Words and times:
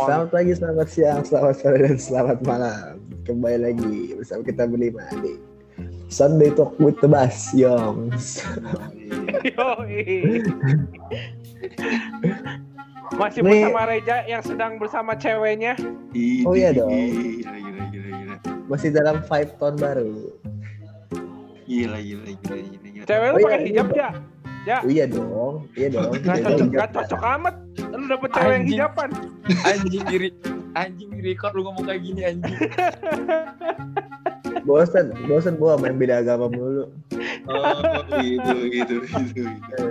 Selamat 0.00 0.28
pagi, 0.30 0.52
selamat 0.52 0.88
siang, 0.88 1.20
selamat 1.20 1.54
sore, 1.56 1.78
dan 1.78 1.98
selamat 1.98 2.38
malam. 2.42 2.92
Kembali 3.22 3.58
lagi 3.60 3.94
bersama 4.14 4.40
kita 4.42 4.64
berlima 4.64 5.04
di 5.20 5.36
Sunday 6.08 6.48
Talk 6.50 6.74
with 6.76 6.96
the 6.98 7.06
Bass, 7.06 7.52
Yongs. 7.52 8.40
Yoi. 9.44 10.40
Masih 13.12 13.40
Nih- 13.42 13.66
bersama 13.66 13.82
Reja 13.84 14.16
yang 14.24 14.40
sedang 14.40 14.72
bersama 14.76 15.12
ceweknya. 15.14 15.76
Oh 16.42 16.54
iya 16.54 16.72
dong. 16.72 16.88
Gila, 16.88 17.52
gila, 17.52 17.84
gila, 17.90 18.08
gila. 18.10 18.36
Masih 18.66 18.88
dalam 18.90 19.16
vibe 19.20 19.52
tahun 19.56 19.76
baru. 19.76 20.12
Gila, 21.66 21.98
gila, 21.98 22.24
gila, 22.40 22.56
gila, 22.58 22.88
gila. 22.88 23.04
Cewek 23.04 23.28
lu 23.28 23.34
Oh 23.34 23.38
iya, 23.38 23.44
pakai 23.44 23.58
iya. 23.58 23.66
hijab 23.68 23.88
ya? 23.92 24.10
Ya, 24.62 24.84
Oh, 24.84 24.88
iya 24.88 25.08
dong, 25.08 25.64
iya 25.72 25.88
dong. 25.88 26.12
nggak 26.12 26.20
Iya 26.36 26.44
cocok, 26.44 26.58
dong. 26.58 26.68
nggak 26.70 26.88
cocok 26.92 27.22
amat. 27.34 27.54
Lu 27.90 28.04
dapet 28.06 28.28
cewek 28.30 28.44
yang 28.44 28.54
Anjing. 28.54 28.76
hijaban. 28.76 29.10
anjing 29.62 30.04
diri 30.06 30.28
anjing 30.72 31.08
di 31.10 31.20
record 31.26 31.52
lu 31.52 31.62
ngomong 31.64 31.82
kayak 31.82 32.00
gini 32.00 32.20
anjing 32.22 32.54
Bosen, 34.62 35.10
bosen 35.26 35.56
gua 35.56 35.74
main 35.74 35.96
beda 35.96 36.20
agama 36.20 36.46
mulu. 36.46 36.92
Oh, 37.48 37.80
gitu, 38.20 38.56
gitu, 38.68 38.94
gitu, 39.02 39.42
gitu. 39.48 39.82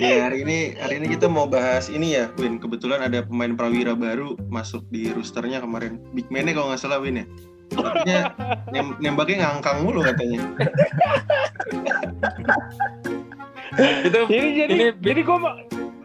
Ya, 0.00 0.24
hari 0.24 0.40
ini 0.42 0.58
hari 0.74 0.96
ini 0.98 1.12
kita 1.12 1.28
mau 1.28 1.44
bahas 1.44 1.86
ini 1.86 2.16
ya, 2.16 2.32
Win. 2.40 2.56
Kebetulan 2.56 3.04
ada 3.04 3.20
pemain 3.20 3.52
prawira 3.52 3.92
baru 3.92 4.34
masuk 4.48 4.82
di 4.88 5.12
roosternya 5.12 5.60
kemarin. 5.60 6.00
Big 6.10 6.26
Man-nya 6.32 6.56
kalau 6.56 6.72
nggak 6.72 6.80
salah 6.80 6.98
Win 6.98 7.20
ya. 7.20 7.26
Katanya 7.70 8.20
nem 8.74 8.86
nembaknya 8.98 9.36
ngangkang 9.46 9.86
mulu 9.86 10.02
katanya. 10.02 10.38
itu 14.06 14.18
Jadi 14.26 14.48
jadi 14.58 14.74
Ini- 14.74 14.98
jadi 14.98 15.20
gua 15.22 15.38
mau 15.38 15.54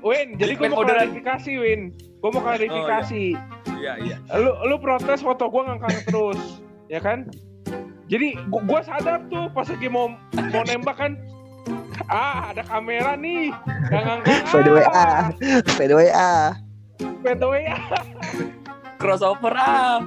Win, 0.05 0.37
jadi 0.37 0.53
Man 0.61 0.77
mau 0.77 0.85
klarifikasi, 0.85 1.51
Win. 1.57 1.89
Gua 2.21 2.29
mau 2.29 2.45
klarifikasi. 2.45 3.33
iya 3.81 3.97
iya 3.97 4.17
Lu 4.37 4.53
lu 4.69 4.77
protes 4.77 5.25
foto 5.25 5.49
gua 5.49 5.73
ngangkang 5.73 5.97
terus, 6.05 6.61
ya 6.93 7.01
kan? 7.01 7.25
Jadi 8.05 8.37
gua, 8.53 8.61
gua 8.69 8.79
sadar 8.85 9.25
tuh 9.33 9.49
pas 9.49 9.65
lagi 9.65 9.89
mau 9.89 10.13
mau 10.53 10.61
nembak 10.61 10.95
kan 10.95 11.17
ah 12.05 12.53
ada 12.53 12.61
kamera 12.61 13.17
nih 13.17 13.49
yang 13.89 14.03
ngangkang 14.05 14.45
By 14.53 14.61
the 14.61 14.71
way. 14.77 14.85
By 15.73 15.85
the 15.89 15.95
way, 15.97 16.09
ah. 16.13 16.53
by 17.25 17.33
the 17.33 17.47
way, 17.49 17.65
ah. 17.65 17.81
crossover 19.01 19.57
ah 19.57 20.05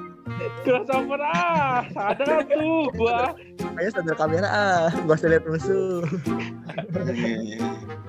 crossover 0.60 1.20
ah 1.20 1.80
sadar 1.88 2.44
tuh 2.44 2.88
gua 2.92 3.32
Makanya 3.68 3.90
sadar 3.92 4.16
kamera, 4.16 4.48
ah. 4.48 4.84
Gak 4.90 5.16
usah 5.16 5.28
lihat 5.28 5.44
musuh. 5.44 6.02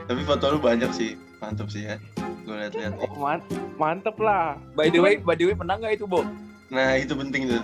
Tapi 0.02 0.22
foto 0.24 0.46
lu 0.50 0.60
banyak 0.60 0.90
sih, 0.90 1.14
mantap 1.38 1.68
sih 1.68 1.86
ya. 1.86 1.96
Gue 2.42 2.56
lihat-lihat. 2.58 2.94
oh, 2.98 3.14
man- 3.16 3.46
mantep 3.76 4.18
lah 4.18 4.58
by 4.74 4.88
the 4.88 4.98
way 4.98 5.16
by 5.18 5.32
the 5.32 5.46
way 5.46 5.54
menang 5.54 5.80
gak 5.80 5.94
itu 5.94 6.04
Bo 6.04 6.26
Nah, 6.68 6.94
itu 6.96 7.14
penting 7.14 7.46
tuh. 7.48 7.62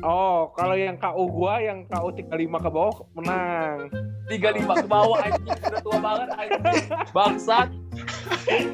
oh 0.00 0.48
kalau 0.50 0.74
yang 0.74 0.96
KU 0.96 1.28
gua 1.28 1.60
yang 1.60 1.84
KU 1.84 2.08
35 2.10 2.32
ke 2.56 2.68
bawah 2.68 2.96
menang 3.12 3.92
35 4.26 4.64
ke 4.80 4.88
bawah 4.88 5.18
anjing 5.18 5.44
udah 5.46 5.80
tua 5.80 5.98
banget 5.98 6.28
anjing 6.34 6.84
bangsat 7.16 7.68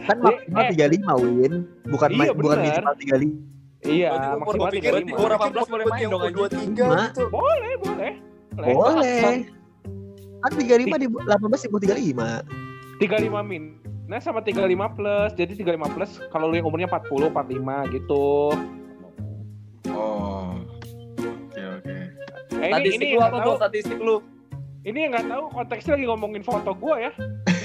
Kan 0.00 0.16
maksimal 0.18 0.62
Eh. 0.62 0.70
35, 0.72 1.36
Win. 1.36 1.54
Bukan 1.84 2.08
Iya, 2.12 2.30
bukan 2.32 2.56
minimal 2.60 2.94
35. 2.96 3.59
Iya 3.89 4.36
maksimal 4.36 4.56
gua 4.61 4.70
pikir 4.73 4.92
35 4.92 5.17
umur 5.17 5.31
18 5.39 5.73
boleh 5.73 5.86
main 5.89 6.06
dong 6.09 6.23
anjing 6.25 6.73
Ma. 6.84 7.05
boleh 7.17 7.73
boleh. 7.81 8.12
Boleh. 8.61 8.75
Boleh. 8.77 9.34
Kan 10.41 10.50
35 10.56 11.00
di 11.00 11.06
18 11.09 11.64
di 11.64 11.69
bawah 11.69 11.83
35. 13.00 13.00
35 13.00 13.50
min. 13.50 13.64
Nah 14.09 14.19
sama 14.19 14.41
35 14.42 14.97
plus. 14.97 15.31
Jadi 15.37 15.53
35 15.61 15.95
plus 15.97 16.11
kalau 16.33 16.48
lu 16.48 16.56
yang 16.56 16.67
umurnya 16.69 16.89
40 16.89 17.31
45 17.33 17.95
gitu. 17.97 18.28
Oh. 19.93 20.60
Oke, 21.21 21.62
oke. 21.62 21.97
eh, 22.60 22.69
ini 22.69 22.72
statistik 22.72 23.00
ini 23.00 23.06
lu 23.12 23.21
yang 23.21 23.28
apa 23.28 23.38
tahu. 23.41 23.53
Statistik 23.60 23.99
lu. 24.00 24.16
Ini 24.81 24.99
yang 25.09 25.10
nggak 25.12 25.28
tahu. 25.28 25.44
Konteksnya 25.53 25.93
lagi 25.97 26.06
ngomongin 26.09 26.43
foto 26.44 26.72
gua 26.72 26.97
ya. 27.00 27.12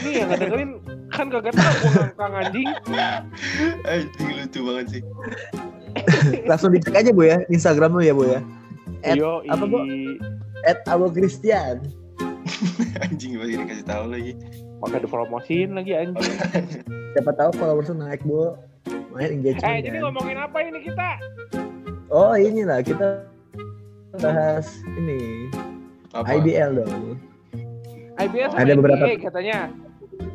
Ini 0.04 0.12
yang 0.12 0.28
nggak 0.32 0.42
dengerin. 0.44 0.72
Kan 1.16 1.28
kagak 1.32 1.56
tahu 1.56 1.74
gua 1.80 1.92
ngangkang 1.96 2.34
anjing. 2.36 2.70
Anjing 3.92 4.30
lucu 4.36 4.60
banget 4.68 4.86
sih. 5.00 5.02
Langsung 6.50 6.72
dicek 6.72 6.96
aja, 6.96 7.12
Bu 7.12 7.24
ya. 7.24 7.42
Instagram 7.48 7.96
lu 7.96 8.04
ya, 8.04 8.14
Bu 8.14 8.26
ya. 8.28 8.40
At- 9.04 9.18
Yo, 9.18 9.42
apa, 9.48 9.64
Bo? 9.66 9.80
At 10.66 10.80
Abo 10.88 11.08
Christian. 11.10 11.86
Anjing 13.04 13.38
masih 13.38 13.62
dikasih 13.62 13.86
tahu 13.86 14.06
lagi. 14.10 14.34
Maka 14.80 15.02
dipromosiin 15.02 15.74
lagi 15.74 15.94
anjing. 15.96 16.36
Siapa 17.16 17.32
tahu 17.34 17.52
followers 17.56 17.90
naik, 17.92 18.22
Bu. 18.24 18.56
Main 19.16 19.40
engagement. 19.40 19.64
Eh, 19.64 19.80
jadi 19.82 19.98
kan. 20.00 20.12
ngomongin 20.12 20.38
apa 20.40 20.58
ini 20.62 20.80
kita? 20.84 21.10
Oh, 22.12 22.36
inilah 22.36 22.84
kita 22.84 23.24
bahas 24.20 24.68
ini 24.96 25.52
Apa? 26.12 26.40
IBL 26.40 26.84
dong. 26.84 27.20
IBL 28.16 28.48
sama 28.52 28.60
Ada 28.64 28.74
beberapa- 28.76 29.06
NBA 29.08 29.16
katanya. 29.24 29.60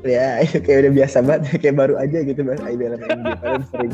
Ya, 0.00 0.40
kayak 0.64 0.78
udah 0.80 0.92
biasa 0.94 1.16
banget, 1.20 1.40
kayak 1.62 1.76
baru 1.76 1.94
aja 1.96 2.18
gitu 2.20 2.40
bahas 2.40 2.60
IBL 2.62 2.96
sama. 2.96 3.36
Padahal 3.36 3.62
sering. 3.66 3.92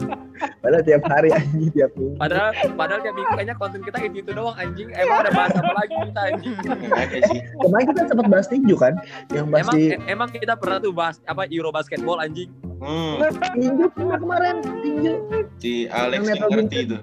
Padahal 0.57 0.83
tiap 0.83 1.03
hari 1.05 1.29
anjing 1.31 1.71
tiap 1.71 1.91
minggu. 1.93 2.15
padahal 2.17 2.51
padahal 2.75 3.01
tiap 3.01 3.15
minggu 3.15 3.33
kayaknya 3.33 3.57
konten 3.57 3.81
kita 3.81 3.99
itu 4.01 4.17
itu 4.21 4.31
doang 4.31 4.55
anjing 4.55 4.89
emang 4.93 5.19
ada 5.21 5.31
bahas 5.31 5.53
apa 5.53 5.73
lagi 5.75 5.95
kita 6.01 6.21
anjing. 6.25 6.53
Kemarin 7.57 7.85
kita 7.87 8.03
sempat 8.05 8.27
bahas 8.29 8.47
tinju 8.47 8.77
kan? 8.77 8.95
Yang 9.29 9.47
bahas 9.49 9.63
emang 9.63 9.75
di 9.75 9.85
e- 9.85 10.01
emang 10.09 10.29
kita 10.31 10.55
pernah 10.55 10.79
tuh 10.79 10.93
bahas 10.93 11.17
apa 11.25 11.43
Euro 11.49 11.71
basketball 11.71 12.19
anjing 12.19 12.51
Hmm, 12.77 13.25
tinju 13.57 13.89
pernah 13.91 14.17
kemarin 14.17 14.55
tinju. 14.79 15.13
si 15.57 15.89
Alex 15.89 16.21
Yang 16.21 16.37
yang 16.37 16.51
ngerti 16.53 16.77
itu. 16.85 16.99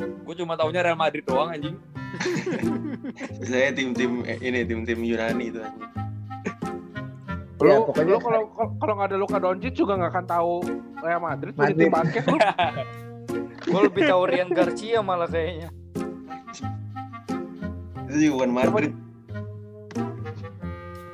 gue 0.00 0.34
cuma 0.36 0.54
taunya 0.54 0.80
Real 0.82 0.96
Madrid 0.96 1.22
doang 1.22 1.50
anjing 1.50 1.76
Saya 3.48 3.70
tim-tim 3.70 4.24
eh, 4.24 4.40
ini 4.40 4.64
tim-tim 4.64 4.98
Yunani 4.98 5.44
itu 5.46 5.60
anjing. 5.60 5.86
Ya, 7.58 7.74
Lu, 7.74 7.82
pokoknya- 7.84 8.06
lu 8.08 8.18
kalau 8.20 8.42
kalau 8.78 8.92
nggak 8.94 9.08
ada 9.08 9.18
Luka 9.18 9.36
Doncic 9.36 9.74
juga 9.74 9.92
nggak 9.94 10.10
akan 10.12 10.26
tahu 10.26 10.52
Real 10.96 11.18
Madrid 11.18 11.52
punya 11.52 11.66
Madrid. 11.68 11.80
tim 11.80 11.90
basket 11.90 12.24
lu. 12.28 12.38
Gue 13.60 13.80
lebih 13.84 14.02
tahu 14.04 14.22
Rian 14.24 14.48
Garcia 14.48 14.98
malah 15.00 15.26
kayaknya. 15.26 15.68
Itu 18.06 18.16
juga 18.16 18.34
bukan 18.36 18.50
Madrid. 18.52 18.92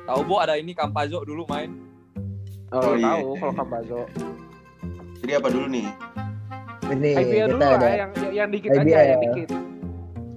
tahu 0.05 0.21
Bo 0.23 0.37
ada 0.37 0.53
ini 0.53 0.71
Campazzo 0.71 1.19
dulu 1.21 1.43
main 1.45 1.81
Oh, 2.67 2.77
Oh, 2.77 2.93
iya. 2.93 3.09
tahu 3.09 3.27
kalau 3.35 3.53
Kambazo. 3.55 3.99
Jadi 5.17 5.31
apa 5.33 5.47
dulu 5.47 5.65
nih? 5.67 5.87
Ini 6.87 7.09
IBL 7.15 7.47
dulu 7.47 7.57
kita 7.57 7.65
lah 7.65 7.77
ada 7.79 7.87
yang 7.89 8.11
yang 8.31 8.49
dikit 8.49 8.69
aja, 8.69 8.81
IBL. 8.81 9.01
yang 9.07 9.21
dikit. 9.23 9.49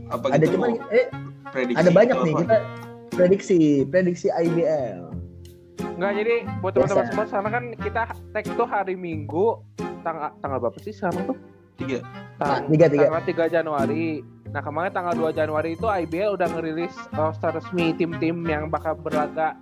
Apa 0.08 0.24
ada 0.26 0.36
gitu 0.38 0.52
cuma 0.54 0.66
mau 0.66 0.80
eh 0.88 1.06
prediksi 1.46 1.78
ada 1.78 1.90
banyak 1.90 2.16
nih 2.16 2.32
apa? 2.32 2.40
kita 2.40 2.56
prediksi 3.10 3.58
prediksi 3.84 4.26
IBL. 4.30 5.00
Nggak 5.98 6.12
jadi 6.14 6.34
buat 6.62 6.72
teman-teman 6.72 7.06
semua 7.10 7.26
sana 7.26 7.48
kan 7.50 7.64
kita 7.74 8.02
tag 8.30 8.46
tuh 8.46 8.68
hari 8.70 8.94
Minggu 8.94 9.58
tanggal 10.06 10.30
tanggal 10.38 10.58
berapa 10.62 10.78
sih 10.78 10.94
sekarang 10.94 11.34
tuh? 11.34 11.38
Tiga. 11.74 11.98
Ah, 12.38 12.62
Tang- 12.62 12.70
tiga 12.70 12.86
tiga. 12.86 13.04
tanggal 13.10 13.24
3 13.26 13.50
Januari. 13.50 14.22
Nah 14.48 14.62
kemarin 14.62 14.90
tanggal 14.90 15.14
2 15.14 15.34
Januari 15.34 15.74
itu 15.74 15.86
IBL 15.86 16.38
udah 16.38 16.48
ngerilis 16.48 16.94
roster 17.12 17.50
resmi 17.50 17.92
tim-tim 17.92 18.46
yang 18.46 18.70
bakal 18.70 18.94
berlaga 18.94 19.58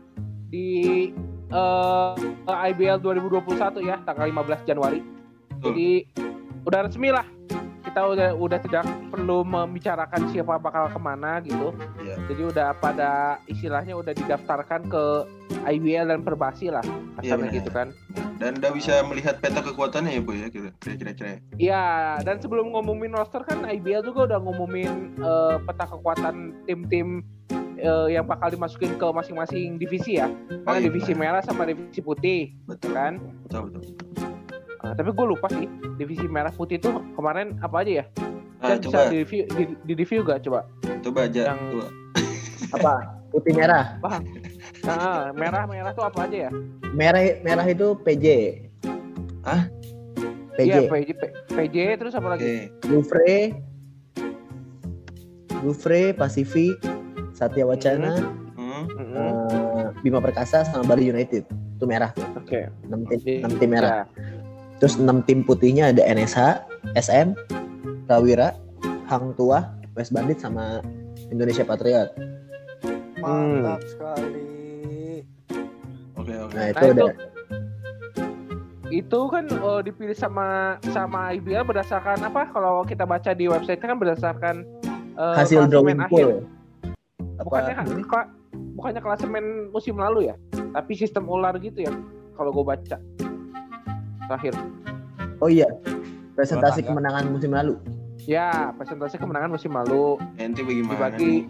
di 0.46 1.10
eh, 1.48 2.12
IBL 2.46 3.00
2021 3.00 3.80
ya 3.80 3.96
tanggal 4.04 4.28
15 4.28 4.68
Januari. 4.68 5.00
Betul. 5.56 5.72
Jadi 5.72 5.90
udah 6.62 6.80
resmi 6.84 7.08
lah. 7.08 7.26
Kita 7.96 8.12
udah 8.12 8.36
udah 8.36 8.60
tidak 8.60 8.84
perlu 9.08 9.40
membicarakan 9.40 10.28
siapa 10.28 10.60
bakal 10.60 10.92
ke 10.92 11.00
mana 11.00 11.40
gitu. 11.40 11.72
Iya. 11.96 12.20
Jadi 12.28 12.42
udah 12.44 12.76
pada 12.76 13.40
istilahnya 13.48 13.96
udah 13.96 14.12
didaftarkan 14.12 14.84
ke 14.84 15.04
IBL 15.64 16.12
dan 16.12 16.20
Perbasi 16.20 16.68
lah, 16.68 16.84
Iya, 17.24 17.40
benar. 17.40 17.56
gitu 17.56 17.72
kan. 17.72 17.96
Dan 18.36 18.60
udah 18.60 18.68
bisa 18.68 19.00
melihat 19.00 19.40
peta 19.40 19.64
kekuatannya 19.64 20.12
ya, 20.12 20.20
Boy 20.20 20.44
ya 20.44 20.52
kira- 20.52 20.76
kira-kira. 20.76 21.40
Iya, 21.56 21.84
dan 22.20 22.36
sebelum 22.36 22.68
ngumumin 22.68 23.16
roster 23.16 23.40
kan 23.40 23.64
IBL 23.64 24.04
juga 24.04 24.28
udah 24.28 24.44
ngumumin 24.44 25.16
eh, 25.16 25.56
peta 25.64 25.88
kekuatan 25.88 26.52
tim-tim 26.68 27.24
eh, 27.80 28.12
yang 28.12 28.28
bakal 28.28 28.52
dimasukin 28.52 28.92
ke 28.92 29.06
masing-masing 29.08 29.80
divisi 29.80 30.20
ya. 30.20 30.28
Karena 30.68 30.76
iya, 30.76 30.84
divisi 30.84 31.16
merah 31.16 31.40
sama 31.40 31.64
divisi 31.64 32.04
putih, 32.04 32.52
Betul. 32.68 32.92
kan? 32.92 33.16
Betul, 33.48 33.72
betul. 33.72 34.35
Ah, 34.86 34.94
tapi 34.94 35.10
gue 35.10 35.26
lupa 35.26 35.50
sih, 35.50 35.66
divisi 35.96 36.26
merah 36.26 36.50
putih 36.50 36.78
tuh 36.78 37.02
kemarin 37.12 37.58
apa 37.58 37.82
aja 37.82 37.92
ya? 38.00 38.04
Nah, 38.56 38.68
Dan 38.68 38.78
bisa 38.78 38.86
coba 38.88 39.00
di 39.06 39.16
review, 39.18 39.42
di, 39.48 39.62
di 39.82 39.92
review 39.94 40.20
gak 40.22 40.40
coba? 40.42 40.60
coba 41.02 41.18
aja 41.24 41.40
yang- 41.48 41.66
coba. 41.68 41.86
Apa? 42.72 42.92
Putih 43.28 43.52
merah. 43.52 43.98
Nah, 44.82 45.30
merah 45.32 45.66
merah 45.66 45.90
tuh 45.90 46.02
apa 46.02 46.24
aja 46.24 46.46
ya? 46.46 46.50
Merah 46.92 47.20
merah 47.42 47.66
itu 47.66 47.98
PJ. 48.00 48.26
Hah? 49.42 49.66
PJ. 50.54 50.64
Iya, 50.64 50.80
PJ, 50.86 51.08
P- 51.12 51.34
PJ 51.52 51.76
terus 51.96 52.14
apa 52.14 52.28
lagi? 52.28 52.42
Oke. 52.42 52.54
Gufre. 52.88 53.32
Gufre, 55.58 56.02
Pasifik, 56.12 56.78
Satya 57.32 57.64
Wacana, 57.64 58.14
Hmm. 58.54 58.84
Mm-mm. 58.88 59.14
eh, 59.14 59.86
Bima 60.00 60.18
Perkasa 60.18 60.64
sama 60.64 60.86
Bali 60.86 61.06
United. 61.06 61.44
Itu 61.76 61.84
merah. 61.84 62.12
Oke. 62.34 62.72
6 62.82 63.04
tim, 63.04 63.18
Di- 63.20 63.40
enam 63.40 63.52
tim 63.58 63.68
merah. 63.68 63.92
Ya. 63.92 64.04
Terus 64.76 65.00
6 65.00 65.08
tim 65.24 65.40
putihnya 65.40 65.88
ada 65.88 66.04
NSH, 66.04 66.60
SM, 66.94 67.32
Prawira, 68.04 68.52
Hang 69.08 69.32
Tua, 69.32 69.64
West 69.96 70.12
Bandit 70.12 70.36
sama 70.36 70.84
Indonesia 71.32 71.64
Patriot. 71.64 72.12
Mantap 73.16 73.80
sekali. 73.88 75.24
Oke 76.14 76.34
oke. 76.36 76.52
Nah, 76.54 76.66
itu 76.68 76.76
Nah, 76.76 76.92
udah 76.92 77.08
itu- 77.08 77.24
itu 78.86 79.20
kan 79.26 79.44
eh, 79.50 79.80
dipilih 79.82 80.14
sama 80.14 80.78
sama 80.92 81.34
IBL 81.34 81.66
berdasarkan 81.66 82.22
apa? 82.22 82.46
Kalau 82.52 82.84
kita 82.84 83.02
baca 83.02 83.32
di 83.32 83.48
website 83.48 83.80
kan 83.80 83.98
berdasarkan 83.98 84.62
eh, 85.16 85.34
hasil 85.34 85.66
drawing 85.66 85.98
pool. 86.06 86.44
Bukannya 87.40 87.74
Apa? 87.74 87.88
ini? 87.88 88.04
bukannya 88.76 89.00
klasemen 89.00 89.44
musim 89.72 89.96
lalu 89.96 90.28
ya? 90.28 90.36
Tapi 90.72 90.92
sistem 90.92 91.24
ular 91.24 91.56
gitu 91.56 91.80
ya? 91.80 91.92
Kalau 92.36 92.52
gue 92.52 92.64
baca 92.64 93.00
terakhir. 94.26 94.54
Oh 95.38 95.46
iya. 95.46 95.66
Presentasi 96.32 96.82
kemenangan 96.82 97.24
musim 97.26 97.50
lalu. 97.50 97.74
Ya, 98.22 98.74
presentasi 98.74 99.16
kemenangan 99.16 99.50
musim 99.50 99.70
lalu 99.70 100.18
Nanti 100.34 100.60
bagaimana? 100.60 100.92
dibagi. 101.08 101.22
nih? 101.22 101.40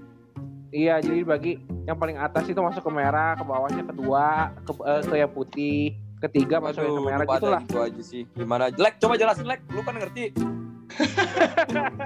Iya, 0.69 0.94
jadi 0.99 1.17
dibagi 1.19 1.52
yang 1.84 1.96
paling 1.96 2.17
atas 2.17 2.44
itu 2.44 2.58
masuk 2.58 2.82
ke 2.82 2.93
merah, 2.93 3.32
ke 3.32 3.43
bawahnya 3.43 3.82
kedua, 3.82 4.26
ke, 4.61 4.73
eh, 4.76 5.02
ke 5.02 5.14
yang 5.17 5.31
putih, 5.31 5.81
ketiga 6.20 6.58
masuk 6.58 6.82
Aduh, 6.82 6.94
ke 6.94 7.02
merah 7.06 7.25
gitulah. 7.25 7.62
gitu 7.62 7.78
aja 7.81 8.02
sih. 8.02 8.23
Gimana? 8.31 8.69
Lek, 8.70 8.99
coba 8.99 9.14
jelasin 9.14 9.46
Lek. 9.46 9.62
Lu 9.69 9.81
kan 9.81 9.94
ngerti. 9.94 10.34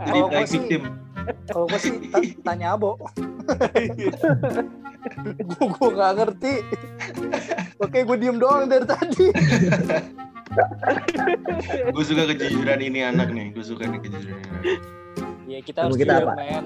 Jadi 0.02 0.18
naik 0.26 0.46
sih- 0.46 0.58
victim. 0.58 0.82
Kalau 1.46 1.68
gue 1.68 1.78
sih 1.78 1.92
ta- 2.08 2.24
tanya 2.44 2.74
Abo. 2.74 2.96
Gue 5.40 5.66
gue 5.66 5.88
nggak 5.90 6.12
ngerti. 6.14 6.52
Oke, 7.78 7.98
gue 8.02 8.16
diem 8.16 8.36
doang 8.36 8.66
dari 8.66 8.84
tadi. 8.84 9.26
Gue 11.90 12.04
suka 12.04 12.22
kejujuran 12.26 12.80
ini 12.80 13.00
anak 13.02 13.30
nih. 13.30 13.50
Gue 13.50 13.62
suka 13.62 13.86
nih 13.86 14.00
kejujuran 14.00 14.36
ini 14.36 14.50
anak. 14.50 14.64
Ya 15.46 15.58
kita 15.60 15.78
harus 15.84 15.96
kita 15.96 16.14
jujur 16.14 16.26
apa? 16.26 16.34
men. 16.36 16.64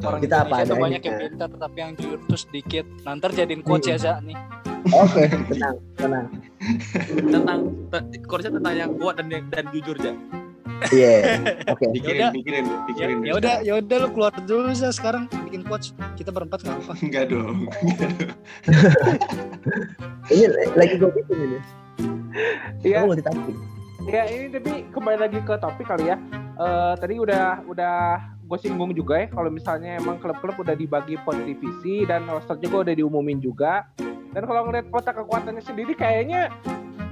Orang 0.00 0.20
Kita 0.20 0.36
apa 0.40 0.46
Indonesia 0.56 0.64
adanya. 0.64 0.80
banyak 0.80 1.02
yang 1.02 1.16
pintar 1.20 1.50
tapi 1.52 1.78
yang 1.78 1.92
jujur 1.94 2.18
tuh 2.24 2.38
sedikit. 2.38 2.84
Nanti 3.02 3.26
jadiin 3.34 3.60
coach 3.60 3.86
ya 3.86 3.96
Za 3.96 4.14
nih. 4.20 4.36
Oke, 4.88 5.30
tenang, 5.46 5.76
tenang. 5.94 6.26
tentang 7.22 7.60
te- 7.86 8.22
coachnya 8.24 8.50
tentang 8.52 8.74
yang 8.74 8.90
kuat 8.96 9.14
dan 9.16 9.30
dan 9.46 9.64
jujur 9.70 9.94
ya 9.96 10.10
Iya. 10.90 11.38
Oke. 11.72 11.84
Pikirin, 11.92 12.18
Yaudah. 12.18 12.30
pikirin, 12.32 12.64
Ya, 12.64 12.76
pikirin. 12.88 13.16
ya 13.22 13.32
udah, 13.36 13.54
ya 13.62 13.72
udah 13.78 13.96
lu 14.00 14.08
keluar 14.10 14.32
dulu 14.42 14.72
Za 14.72 14.90
sekarang 14.90 15.28
bikin 15.46 15.62
coach. 15.62 15.94
Kita 16.18 16.28
berempat 16.28 16.64
nggak 16.64 16.76
apa. 16.80 16.92
Enggak 16.98 17.24
dong. 17.30 17.56
Ini 20.28 20.44
lagi 20.74 20.94
gue 20.96 21.10
bikin 21.12 21.36
ini. 21.38 21.58
Iya, 22.82 23.04
Aku 23.04 23.12
multitasking. 23.12 23.58
Ya 24.02 24.26
ini 24.26 24.50
tapi 24.50 24.82
kembali 24.90 25.18
lagi 25.20 25.38
ke 25.38 25.54
topik 25.56 25.86
kali 25.86 26.10
ya. 26.10 26.16
Eh 26.58 26.92
tadi 26.98 27.14
udah 27.16 27.62
udah 27.64 27.96
gue 28.42 28.58
singgung 28.58 28.90
juga 28.92 29.22
ya 29.22 29.26
kalau 29.30 29.48
misalnya 29.48 29.96
emang 29.96 30.18
klub-klub 30.18 30.58
udah 30.58 30.74
dibagi 30.74 31.14
per 31.22 31.38
divisi 31.46 32.02
dan 32.02 32.26
roster 32.26 32.58
juga 32.58 32.90
udah 32.90 32.94
diumumin 32.96 33.38
juga. 33.38 33.86
Dan 34.32 34.42
kalau 34.42 34.66
ngeliat 34.66 34.88
peta 34.88 35.12
kekuatannya 35.12 35.60
sendiri 35.60 35.92
kayaknya 35.94 36.48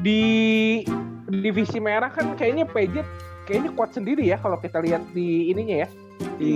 di 0.01 0.83
divisi 1.31 1.79
merah 1.79 2.11
kan 2.11 2.35
kayaknya 2.35 2.67
PJ 2.67 3.05
kayaknya 3.51 3.71
kuat 3.75 3.91
sendiri 3.91 4.23
ya 4.31 4.39
kalau 4.39 4.55
kita 4.63 4.79
lihat 4.79 5.03
di 5.11 5.51
ininya 5.51 5.83
ya 5.83 5.89
di 6.39 6.55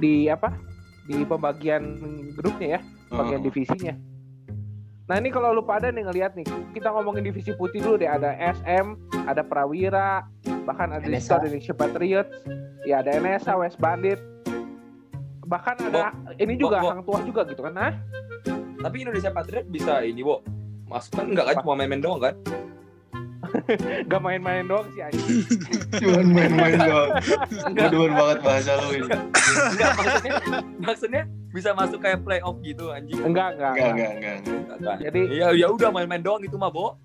di 0.00 0.24
apa 0.32 0.56
di 1.04 1.20
pembagian 1.28 2.00
grupnya 2.32 2.80
ya 2.80 2.80
bagian 3.12 3.44
Oh. 3.44 3.46
divisinya. 3.52 3.94
Nah 5.06 5.22
ini 5.22 5.30
kalau 5.30 5.54
lu 5.54 5.62
pada 5.62 5.94
nih 5.94 6.02
ngelihat 6.02 6.34
nih, 6.34 6.42
kita 6.74 6.90
ngomongin 6.90 7.22
divisi 7.22 7.54
putih 7.54 7.78
dulu 7.78 7.94
deh. 7.94 8.10
Ada 8.10 8.34
SM, 8.58 8.98
ada 9.22 9.46
Prawira, 9.46 10.26
bahkan 10.66 10.90
ada 10.90 11.06
Indonesia 11.06 11.70
Patriots, 11.70 12.34
ya 12.82 13.06
ada 13.06 13.14
NSA, 13.14 13.54
West 13.54 13.78
Bandit, 13.78 14.18
bahkan 15.46 15.78
ada 15.78 16.10
ini 16.42 16.58
juga 16.58 16.82
Bo, 16.82 16.90
Bo. 16.90 16.90
Hang 16.90 17.02
Tua 17.06 17.20
juga 17.22 17.46
gitu 17.46 17.62
kan? 17.62 17.78
Nah, 17.78 17.94
tapi 18.82 19.06
Indonesia 19.06 19.30
Patriot 19.30 19.66
bisa 19.70 20.02
ini 20.02 20.26
Bo 20.26 20.42
masuk 20.86 21.18
kan 21.18 21.26
enggak 21.26 21.46
kan 21.50 21.54
cuma 21.66 21.74
main-main 21.74 21.98
doang 21.98 22.22
kan 22.22 22.34
gak 24.10 24.20
main-main 24.20 24.64
doang 24.64 24.86
sih 24.90 25.00
anjing. 25.00 25.42
Cuman 26.00 26.26
main-main 26.28 26.76
doang. 26.76 27.10
Gue 27.68 27.86
demen 27.88 28.12
banget 28.12 28.38
bahasa 28.40 28.70
lu 28.78 28.88
ini. 28.94 29.08
enggak 29.68 29.90
maksudnya 29.94 30.32
maksudnya 30.78 31.22
bisa 31.48 31.70
masuk 31.72 31.98
kayak 31.98 32.20
playoff 32.20 32.56
gitu 32.60 32.90
anjing 32.90 33.16
Enggak, 33.18 33.54
enggak, 33.54 33.72
Enggak, 33.72 33.88
enggak. 33.88 34.10
enggak, 34.12 34.34
enggak. 34.36 34.56
Enggak, 34.56 34.76
enggak. 34.76 34.96
Jadi 35.02 35.20
ya 35.32 35.46
ya 35.52 35.66
udah 35.68 35.88
main-main 35.90 36.20
doang 36.20 36.42
itu 36.42 36.54
mah 36.54 36.68
Bo 36.68 37.00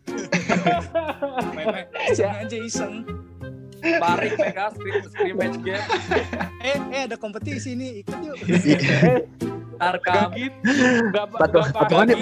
Main-main 1.56 1.86
iseng 2.08 2.34
aja 2.34 2.58
iseng. 2.58 2.94
Paring 3.82 4.34
mereka 4.36 4.70
scrim 4.72 5.02
scrimmage 5.04 5.58
game 5.60 5.82
Eh, 6.62 6.78
eh 6.92 7.02
ada 7.10 7.18
kompetisi 7.18 7.74
nih, 7.74 8.06
ikut 8.06 8.20
yuk. 8.22 8.38
tarkam 9.74 10.30
enggak 10.38 11.26
Patu- 11.34 11.74
patuan 11.74 12.06
nih, 12.06 12.18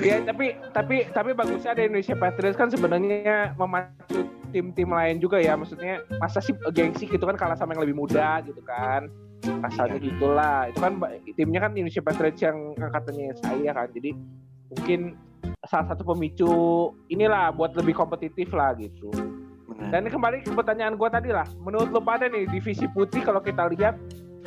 Iya, 0.00 0.22
tapi 0.24 0.56
tapi 0.72 0.96
tapi 1.10 1.30
bagusnya 1.36 1.74
ada 1.74 1.82
Indonesia 1.84 2.16
Patriots 2.16 2.58
kan 2.58 2.68
sebenarnya 2.72 3.52
memacu 3.58 4.24
tim-tim 4.54 4.90
lain 4.90 5.16
juga 5.20 5.42
ya. 5.42 5.58
Maksudnya 5.58 6.04
masa 6.22 6.38
sih 6.40 6.54
gengsi 6.72 7.10
gitu 7.10 7.24
kan 7.24 7.36
kalah 7.36 7.58
sama 7.58 7.74
yang 7.76 7.84
lebih 7.84 7.96
muda 7.98 8.40
gitu 8.46 8.60
kan. 8.64 9.10
Kasarnya 9.42 9.98
gitulah. 10.00 10.68
Itu 10.70 10.78
kan 10.80 11.00
timnya 11.36 11.60
kan 11.66 11.72
Indonesia 11.74 12.04
Patriots 12.04 12.40
yang 12.40 12.76
angkatannya 12.76 13.36
saya 13.40 13.70
kan. 13.74 13.88
Jadi 13.92 14.10
mungkin 14.70 15.00
salah 15.66 15.92
satu 15.92 16.02
pemicu 16.14 16.52
inilah 17.08 17.52
buat 17.52 17.76
lebih 17.76 17.96
kompetitif 17.96 18.52
lah 18.52 18.76
gitu. 18.76 19.08
Benar. 19.68 19.88
Dan 19.92 20.06
ini 20.06 20.10
kembali 20.12 20.36
ke 20.44 20.52
pertanyaan 20.52 20.94
gue 20.96 21.08
tadi 21.08 21.30
lah. 21.32 21.46
Menurut 21.60 21.88
lo 21.92 22.00
pada 22.02 22.28
nih 22.28 22.48
divisi 22.48 22.84
putih 22.92 23.24
kalau 23.24 23.40
kita 23.40 23.68
lihat 23.72 23.96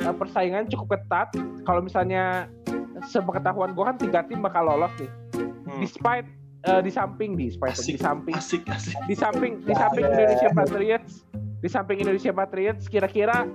eh, 0.02 0.14
persaingan 0.14 0.70
cukup 0.70 0.98
ketat. 0.98 1.34
Kalau 1.64 1.80
misalnya 1.82 2.46
sepengetahuan 3.04 3.70
gue 3.70 3.84
kan 3.84 3.96
tiga 3.96 4.20
tim 4.22 4.40
bakal 4.40 4.64
lolos 4.64 4.92
nih 4.96 5.10
Hmm. 5.64 5.80
despite 5.80 6.28
eh, 6.62 6.80
di 6.80 6.88
samping 6.88 7.34
di 7.34 7.48
despite 7.48 7.72
Asik. 7.74 7.96
di 7.96 7.98
samping 7.98 8.34
Asik, 8.34 8.62
asik. 8.66 8.94
di 9.04 9.14
samping 9.14 9.52
di 9.60 9.72
samping 9.72 10.04
Indonesia 10.06 10.48
Patriots 10.50 11.12
di 11.34 11.68
samping 11.68 11.98
Indonesia 11.98 12.30
Patriots 12.30 12.84
kira-kira 12.86 13.48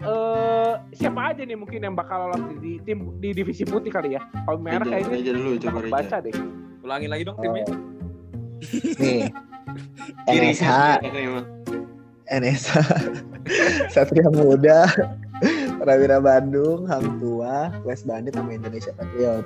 eh 0.00 0.74
siapa 0.92 1.30
aja 1.30 1.42
nih 1.42 1.54
mungkin 1.54 1.80
yang 1.80 1.92
bakal 1.92 2.28
lolos 2.28 2.42
di, 2.50 2.56
di 2.58 2.72
tim 2.82 2.98
di 3.18 3.32
divisi 3.32 3.62
putih 3.62 3.88
kali 3.88 4.12
ya 4.12 4.20
kalau 4.44 4.56
merah 4.58 4.82
Reja, 4.82 4.92
kayaknya 5.00 5.12
Reja 5.14 5.32
dulu, 5.32 5.50
coba 5.58 5.78
Reja. 5.78 5.92
baca 5.92 6.16
deh 6.20 6.34
ulangin 6.80 7.08
lagi 7.08 7.22
dong 7.22 7.36
timnya 7.38 7.64
Nih. 8.96 9.28
NSH. 10.26 10.68
NSH, 12.26 12.68
Satria 13.92 14.28
Muda, 14.30 14.88
Prawira 15.84 16.16
Bandung, 16.16 16.88
Hang 16.88 17.20
Tua, 17.20 17.68
West 17.84 18.04
Bandit 18.04 18.32
sama 18.32 18.50
Indonesia 18.50 18.90
Patriot. 18.90 19.44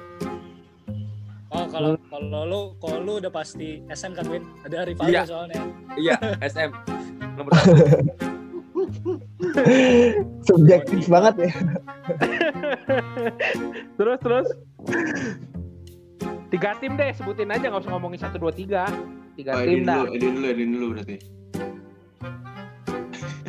Oh, 1.48 1.64
kalau 1.66 1.96
kalau 2.06 2.40
lu 2.44 2.60
kalau 2.78 2.98
lu 3.00 3.12
udah 3.18 3.28
pasti 3.28 3.80
SM 3.88 4.12
kan 4.12 4.24
Win. 4.28 4.44
Ada 4.62 4.86
rival 4.86 5.04
Iya. 5.08 5.22
soalnya. 5.26 5.60
iya 5.96 6.16
SM 6.38 6.70
nomor 7.34 7.50
satu 7.50 7.74
Subjektif 10.44 11.08
banget 11.08 11.34
ya. 11.40 11.50
terus 13.98 14.18
terus 14.22 14.46
tiga 16.48 16.70
tim 16.78 16.92
deh 16.94 17.10
sebutin 17.12 17.48
aja 17.48 17.66
nggak 17.66 17.82
usah 17.82 17.92
ngomongin 17.92 18.20
satu 18.20 18.36
dua 18.38 18.52
tiga 18.54 18.86
tiga 19.34 19.54
Oh, 19.54 19.62
tim 19.64 19.82
dah 19.82 20.04
dulu, 20.04 20.14
Edin 20.14 20.30
dulu, 20.34 20.46
Edin 20.48 20.68
dulu 20.70 20.86
berarti. 20.94 21.16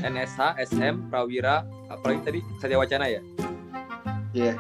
NSH 0.02 0.40
SM 0.72 1.10
Prawira 1.10 1.64
apalagi 1.88 2.20
tadi 2.24 2.40
Satya 2.58 2.78
Wacana 2.80 3.06
ya 3.08 3.22
Iya. 4.30 4.54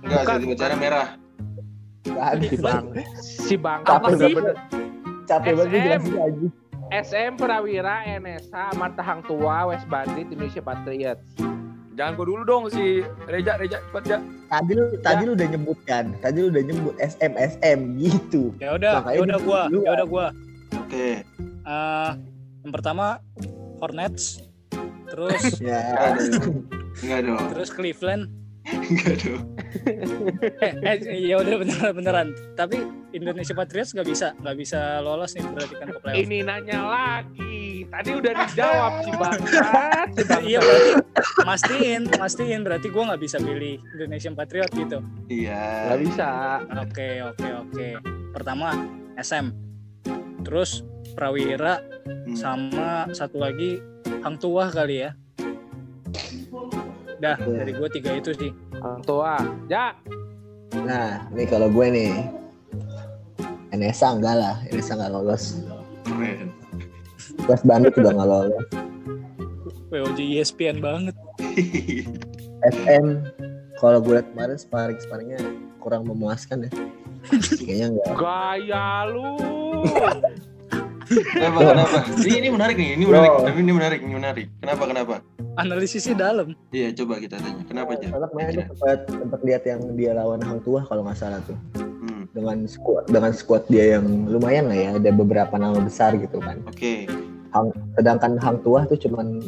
Enggak, 0.00 0.24
Bukan, 0.24 0.34
jadi 0.40 0.46
bicara 0.56 0.74
merah. 0.80 1.08
Tadi 2.00 2.48
bang. 2.56 2.84
si 3.20 3.54
bang 3.60 3.84
apa 3.84 4.08
sih 4.16 4.32
bener. 4.32 4.56
Capek 5.28 5.52
banget 5.52 5.68
SM. 5.68 5.84
jelasin 5.84 6.14
aja. 6.16 6.46
SM 7.04 7.32
Prawira 7.36 7.96
NSA 8.08 8.72
Marta 8.80 9.02
Hang 9.04 9.20
Tua 9.28 9.68
West 9.68 9.84
Bandit 9.92 10.32
Indonesia 10.32 10.64
Patriots 10.64 11.28
jangan 11.96 12.12
gua 12.12 12.26
dulu 12.28 12.42
dong 12.44 12.64
si 12.68 13.00
Reja 13.26 13.56
Reja 13.56 13.80
cepat 13.80 14.04
ya 14.06 14.18
Tadi 14.46 14.72
lu 14.78 14.84
tadi 15.02 15.22
lu 15.26 15.32
udah 15.34 15.48
nyebut 15.50 15.78
kan. 15.90 16.14
Tadi 16.22 16.38
lu 16.38 16.48
udah 16.54 16.62
nyebut 16.62 16.94
SM 17.02 17.34
SM 17.34 17.98
gitu. 17.98 18.54
Ya 18.62 18.78
udah, 18.78 19.02
ya 19.10 19.18
udah 19.26 19.38
gua, 19.42 19.60
ya 19.66 19.90
udah 19.98 20.06
gua. 20.06 20.26
Oke. 20.86 21.26
Eh, 21.66 22.10
yang 22.62 22.70
pertama 22.70 23.18
Hornets, 23.82 24.45
terus 25.08 25.42
Ya. 25.64 26.14
Enggak 27.02 27.20
dong. 27.26 27.46
Terus 27.54 27.70
Cleveland. 27.72 28.24
Enggak 28.66 29.16
dong. 29.22 29.42
Eh, 30.58 30.72
eh 30.82 30.98
ya 31.22 31.38
udah 31.38 31.56
beneran 31.62 31.92
beneran. 31.94 32.28
Tapi 32.58 32.82
Indonesia 33.14 33.54
Patriots 33.54 33.94
nggak 33.94 34.08
bisa, 34.08 34.34
nggak 34.42 34.56
bisa 34.58 34.98
lolos 35.00 35.38
nih 35.38 35.44
berarti 35.46 35.74
kan 35.78 35.88
ke 35.94 35.98
playoff. 36.02 36.18
ini 36.26 36.38
nanya 36.42 36.78
lagi 36.82 37.86
tadi 37.86 38.10
udah 38.18 38.32
dijawab 38.34 38.92
si 39.06 39.10
bangsat. 39.14 40.06
Si 40.16 40.22
bangsat. 40.26 40.42
Iya 40.42 40.58
berarti 40.58 40.90
mastiin, 41.46 42.02
mastiin 42.18 42.60
berarti 42.66 42.86
gue 42.90 43.02
nggak 43.06 43.22
bisa 43.22 43.36
pilih 43.38 43.74
Indonesian 43.94 44.34
Patriot 44.34 44.70
gitu. 44.74 44.98
Iya. 45.30 45.94
Gak 45.94 46.00
bisa. 46.02 46.28
Oke 46.82 47.08
oke 47.22 47.48
oke. 47.62 47.88
Pertama 48.34 48.74
SM, 49.16 49.48
terus 50.44 50.84
Prawira 51.16 51.80
Hmm. 52.04 52.36
sama 52.36 52.88
satu 53.10 53.40
lagi 53.40 53.80
Hang 54.20 54.36
Tuah 54.36 54.68
kali 54.68 55.02
ya. 55.02 55.10
Dah 57.16 57.40
Iya. 57.40 57.64
dari 57.64 57.72
gue 57.72 57.88
tiga 57.90 58.10
itu 58.12 58.30
sih. 58.36 58.52
Orang 58.76 59.00
tua. 59.02 59.40
Ya. 59.66 59.96
Nah, 60.76 61.24
ini 61.32 61.48
kalau 61.48 61.72
gue 61.72 61.86
nih. 61.88 62.12
NSA 63.72 64.20
enggak 64.20 64.36
lah, 64.36 64.56
NSA 64.68 64.94
enggak 64.94 65.12
lolos. 65.12 65.44
Keren. 66.04 66.52
West 67.48 67.64
Bandit 67.64 67.96
juga 67.96 68.12
enggak 68.14 68.28
lolos. 68.28 68.64
WOJ 69.88 70.18
ESPN 70.36 70.78
banget. 70.78 71.16
SM 72.62 73.04
kalau 73.76 73.98
gue 73.98 74.20
liat 74.20 74.28
kemarin 74.32 74.56
sparring 74.56 75.00
sparringnya 75.00 75.40
kurang 75.80 76.04
memuaskan 76.04 76.68
ya. 76.68 76.70
Kayaknya 77.58 77.86
enggak. 77.96 78.12
Gaya 78.14 78.86
lu. 79.08 79.34
Kenapa? 81.06 81.58
Kenapa? 81.62 81.98
Ini, 82.18 82.34
ini 82.42 82.48
menarik 82.50 82.76
nih. 82.76 82.90
Ini 82.98 83.04
menarik. 83.06 83.30
Tapi 83.46 83.58
ini 83.62 83.72
menarik. 83.72 83.98
Ini 84.02 84.14
menarik. 84.14 84.46
Kenapa? 84.58 84.82
Kenapa? 84.90 85.14
Analisisnya 85.56 86.14
dalam. 86.18 86.52
Iya, 86.74 86.92
coba 86.92 87.16
kita 87.22 87.40
tanya. 87.40 87.62
Kenapa 87.64 87.96
aja? 87.96 88.06
Soalnya 88.10 88.28
kemarin 88.28 88.54
sempat 88.68 88.98
sempat 89.08 89.40
lihat 89.46 89.62
yang 89.64 89.80
dia 89.96 90.12
lawan 90.12 90.40
Hang 90.44 90.60
Tuah 90.66 90.84
kalau 90.84 91.06
nggak 91.06 91.16
salah 91.16 91.40
tuh. 91.48 91.56
Hmm. 91.78 92.28
Dengan 92.36 92.68
squad 92.68 93.08
dengan 93.08 93.32
squad 93.32 93.64
dia 93.72 93.96
yang 93.96 94.04
lumayan 94.28 94.68
lah 94.68 94.76
ya, 94.76 94.90
ada 95.00 95.10
beberapa 95.14 95.54
nama 95.56 95.80
besar 95.80 96.12
gitu 96.20 96.42
kan. 96.44 96.60
Oke. 96.68 97.08
Hang, 97.56 97.72
sedangkan 97.96 98.36
Hang 98.36 98.60
Tuah 98.60 98.84
tuh 98.84 99.00
cuman 99.00 99.40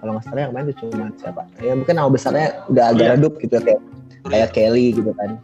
kalau 0.00 0.16
nggak 0.16 0.24
salah 0.28 0.40
yang 0.44 0.52
main 0.52 0.68
tuh 0.68 0.76
cuman 0.92 1.12
siapa? 1.16 1.42
Ya 1.64 1.72
mungkin 1.72 1.94
nama 1.96 2.08
besarnya 2.12 2.66
udah 2.68 2.84
agak 2.92 3.04
Iya. 3.04 3.12
redup 3.16 3.32
gitu 3.40 3.56
kayak 3.64 3.80
kayak 4.28 4.48
Kelly 4.52 4.86
gitu 4.92 5.12
kan. 5.16 5.40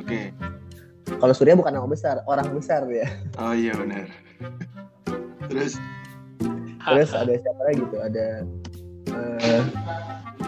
Oke. 0.00 0.32
Kalau 1.18 1.34
Surya 1.34 1.58
bukan 1.58 1.72
nama 1.74 1.88
besar, 1.88 2.22
orang 2.24 2.48
besar 2.56 2.86
ya. 2.88 3.04
Oh 3.36 3.52
iya 3.52 3.76
benar. 3.76 4.06
Terus 5.48 5.72
Terus 6.88 7.10
ada 7.12 7.32
siapa 7.36 7.60
lagi 7.68 7.80
gitu? 7.84 7.96
Ada 8.00 8.26
eh, 9.12 9.62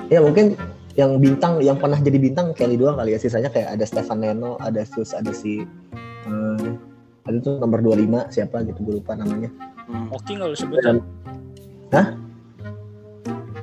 ya 0.09 0.21
mungkin 0.25 0.57
yang 0.99 1.21
bintang 1.23 1.63
yang 1.63 1.77
pernah 1.79 1.97
jadi 2.01 2.19
bintang 2.19 2.53
Kelly 2.57 2.81
doang 2.81 2.97
kali 2.97 3.13
ya. 3.15 3.19
Sisanya 3.21 3.53
kayak 3.53 3.77
ada 3.77 3.85
Stefan 3.85 4.25
Neno, 4.25 4.57
ada 4.61 4.83
Sus, 4.87 5.13
ada 5.13 5.31
si 5.35 5.65
eh, 6.27 6.69
ada 7.29 7.37
tuh 7.45 7.61
nomor 7.61 7.85
25 7.85 8.33
siapa 8.33 8.65
gitu 8.65 8.81
gue 8.83 8.95
lupa 9.03 9.15
namanya. 9.15 9.51
hmm. 9.91 10.17
Oki 10.17 10.33
nggak 10.41 10.49
lu 10.49 10.57
sebut 10.57 10.77
Dan- 10.81 11.05
kan? 11.91 12.17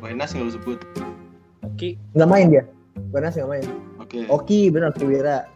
Wenas 0.04 0.32
nggak 0.32 0.46
lu 0.46 0.54
sebut? 0.54 0.80
Oki. 1.66 1.98
Nggak 2.14 2.30
main 2.30 2.48
dia. 2.54 2.64
Benar 3.10 3.34
nggak 3.34 3.50
main. 3.50 3.66
Oke. 4.00 4.20
Oki 4.30 4.60
benar 4.70 4.92
Kiwira. 4.94 5.50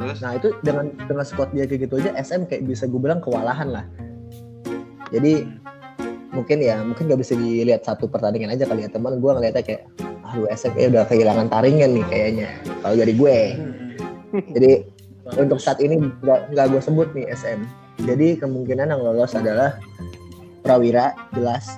Terus 0.00 0.18
Nah 0.24 0.32
itu 0.38 0.48
dengan 0.64 0.92
dengan 0.96 1.24
squad 1.26 1.52
dia 1.52 1.68
kayak 1.68 1.90
gitu 1.90 2.00
aja 2.00 2.14
SM 2.16 2.48
kayak 2.48 2.64
bisa 2.64 2.88
gue 2.88 3.00
bilang 3.00 3.20
kewalahan 3.20 3.68
lah. 3.68 3.84
Jadi 5.10 5.46
mungkin 6.30 6.58
ya 6.62 6.78
mungkin 6.86 7.10
nggak 7.10 7.20
bisa 7.20 7.34
dilihat 7.34 7.82
satu 7.82 8.06
pertandingan 8.06 8.54
aja 8.54 8.64
kali 8.64 8.86
ya 8.86 8.90
teman 8.90 9.18
gue 9.18 9.30
ngeliatnya 9.34 9.66
kayak 9.66 9.82
aduh 10.30 10.46
SM 10.46 10.78
kayak 10.78 10.88
udah 10.94 11.04
kehilangan 11.10 11.46
taringan 11.50 11.90
nih 11.98 12.06
kayaknya 12.06 12.48
kalau 12.82 12.94
dari 12.94 13.12
gue. 13.18 13.38
Jadi 14.54 14.70
untuk 15.42 15.58
saat 15.58 15.82
ini 15.82 15.98
nggak 16.22 16.66
gue 16.70 16.82
sebut 16.82 17.10
nih 17.14 17.26
SM. 17.34 17.60
Jadi 18.06 18.40
kemungkinan 18.40 18.88
yang 18.94 19.02
lolos 19.02 19.36
adalah 19.36 19.76
Prawira 20.64 21.12
jelas. 21.34 21.76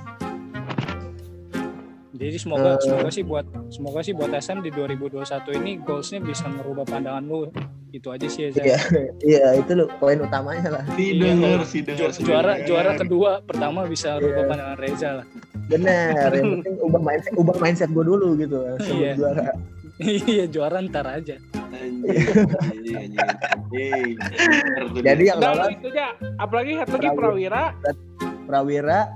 Jadi 2.22 2.38
semoga 2.38 2.70
Eh. 2.72 2.78
semoga 2.80 3.10
sih 3.10 3.24
buat 3.24 3.42
semoga 3.68 4.00
sih 4.00 4.14
buat 4.14 4.30
SM 4.30 4.58
di 4.60 4.70
2021 4.70 5.26
ini 5.52 5.72
goalsnya 5.76 6.20
bisa 6.20 6.46
merubah 6.46 6.86
pandangan 6.86 7.20
lu. 7.20 7.50
Itu 7.90 8.08
aja 8.08 8.24
sih 8.24 8.46
ya. 8.46 8.50
Iya 8.54 8.78
iya 9.32 9.46
itu 9.54 9.74
lo 9.74 9.90
poin 9.98 10.16
utamanya 10.16 10.70
lah. 10.70 10.82
si 10.92 11.12
Iya, 11.12 11.34
denger, 11.34 11.58
si 11.64 11.78
denger, 11.80 12.08
Ju- 12.08 12.14
si 12.14 12.22
juara 12.22 12.54
denger. 12.54 12.64
juara 12.64 12.90
kedua 12.96 13.30
pertama 13.40 13.84
bisa 13.84 14.14
Iya. 14.14 14.22
rubah 14.22 14.44
pandangan 14.46 14.78
Reza 14.78 15.10
lah. 15.18 15.26
Bener. 15.64 16.30
yang 16.32 16.50
penting 16.56 16.74
ubah 16.80 17.00
mindset 17.00 17.32
ubah 17.34 17.56
mindset 17.58 17.90
gue 17.90 18.04
dulu 18.04 18.26
gitu 18.36 18.58
sebelum 18.78 18.96
Iya. 18.96 19.12
juara. 19.14 19.44
Iya 20.00 20.44
juara 20.46 20.76
ntar 20.80 21.06
aja. 21.06 21.36
Anjing, 21.72 22.14
anjing, 22.62 23.18
anjing, 23.18 24.14
Jadi 25.00 25.22
yang 25.24 25.38
aja. 25.38 26.06
Apalagi 26.36 26.72
satu 26.76 26.94
lagi 26.94 27.08
Prawira. 27.12 27.64
Prawira 28.44 29.00
eh, 29.00 29.06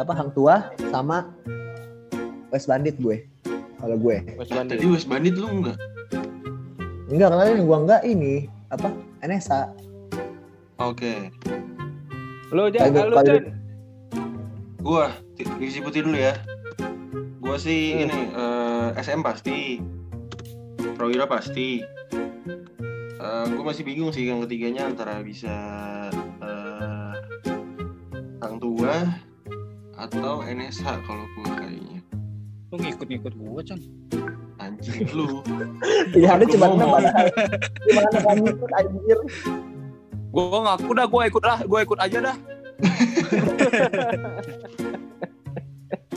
apa 0.00 0.12
Hang 0.16 0.32
Tua 0.32 0.72
sama 0.88 1.28
West 2.50 2.66
Bandit 2.66 2.96
gue 2.98 3.22
kalau 3.78 3.96
gue 3.96 4.16
West 4.36 4.50
tadi 4.50 4.58
Bandit. 4.80 4.88
West 4.88 5.08
Bandit 5.08 5.34
lu 5.36 5.48
enggak? 5.48 5.76
enggak 7.10 7.28
kemarin 7.32 7.66
gua 7.66 7.78
enggak 7.82 8.02
ini 8.06 8.46
apa 8.70 8.88
NSA 9.20 9.70
Oke. 10.80 11.28
Lu 12.48 12.72
aja, 12.72 12.88
lu 12.88 13.20
Jan. 13.20 13.52
Gua 14.80 15.12
divisi 15.36 15.84
putih 15.84 16.08
dulu 16.08 16.16
ya. 16.16 16.32
Gua 17.36 17.60
sih 17.60 18.00
Hmm. 18.00 18.08
ini 18.08 18.18
eh, 18.32 18.88
SM 18.96 19.20
pasti. 19.20 19.76
Prawira 20.96 21.28
pasti. 21.28 21.84
Eh, 23.20 23.44
gua 23.52 23.64
masih 23.68 23.84
bingung 23.84 24.08
sih 24.08 24.24
yang 24.24 24.40
ketiganya 24.40 24.88
antara 24.88 25.20
bisa 25.20 25.52
eh, 26.40 27.14
Hang 28.40 28.56
Tua 28.56 29.04
atau 30.00 30.40
NSH 30.40 30.86
kalau 31.04 31.24
gua 31.36 31.52
kayaknya. 31.60 32.00
Lu 32.72 32.76
ngikut-ngikut 32.80 33.32
gua, 33.36 33.60
Chan. 33.60 33.80
Anjing 34.60 35.08
lu. 35.16 35.40
pilihannya 36.12 36.44
Aku 36.44 36.52
cuma 36.56 36.66
enam 36.68 36.88
mana 36.92 37.10
gimana 37.88 38.18
kamu 38.20 38.44
ikut 38.52 38.70
anjir 38.76 39.18
Gue 40.30 40.58
ngaku 40.62 40.90
dah, 40.94 41.06
gue 41.10 41.22
ikut 41.26 41.42
lah, 41.42 41.58
gue 41.66 41.80
ikut 41.82 41.98
aja 41.98 42.18
dah. 42.22 42.36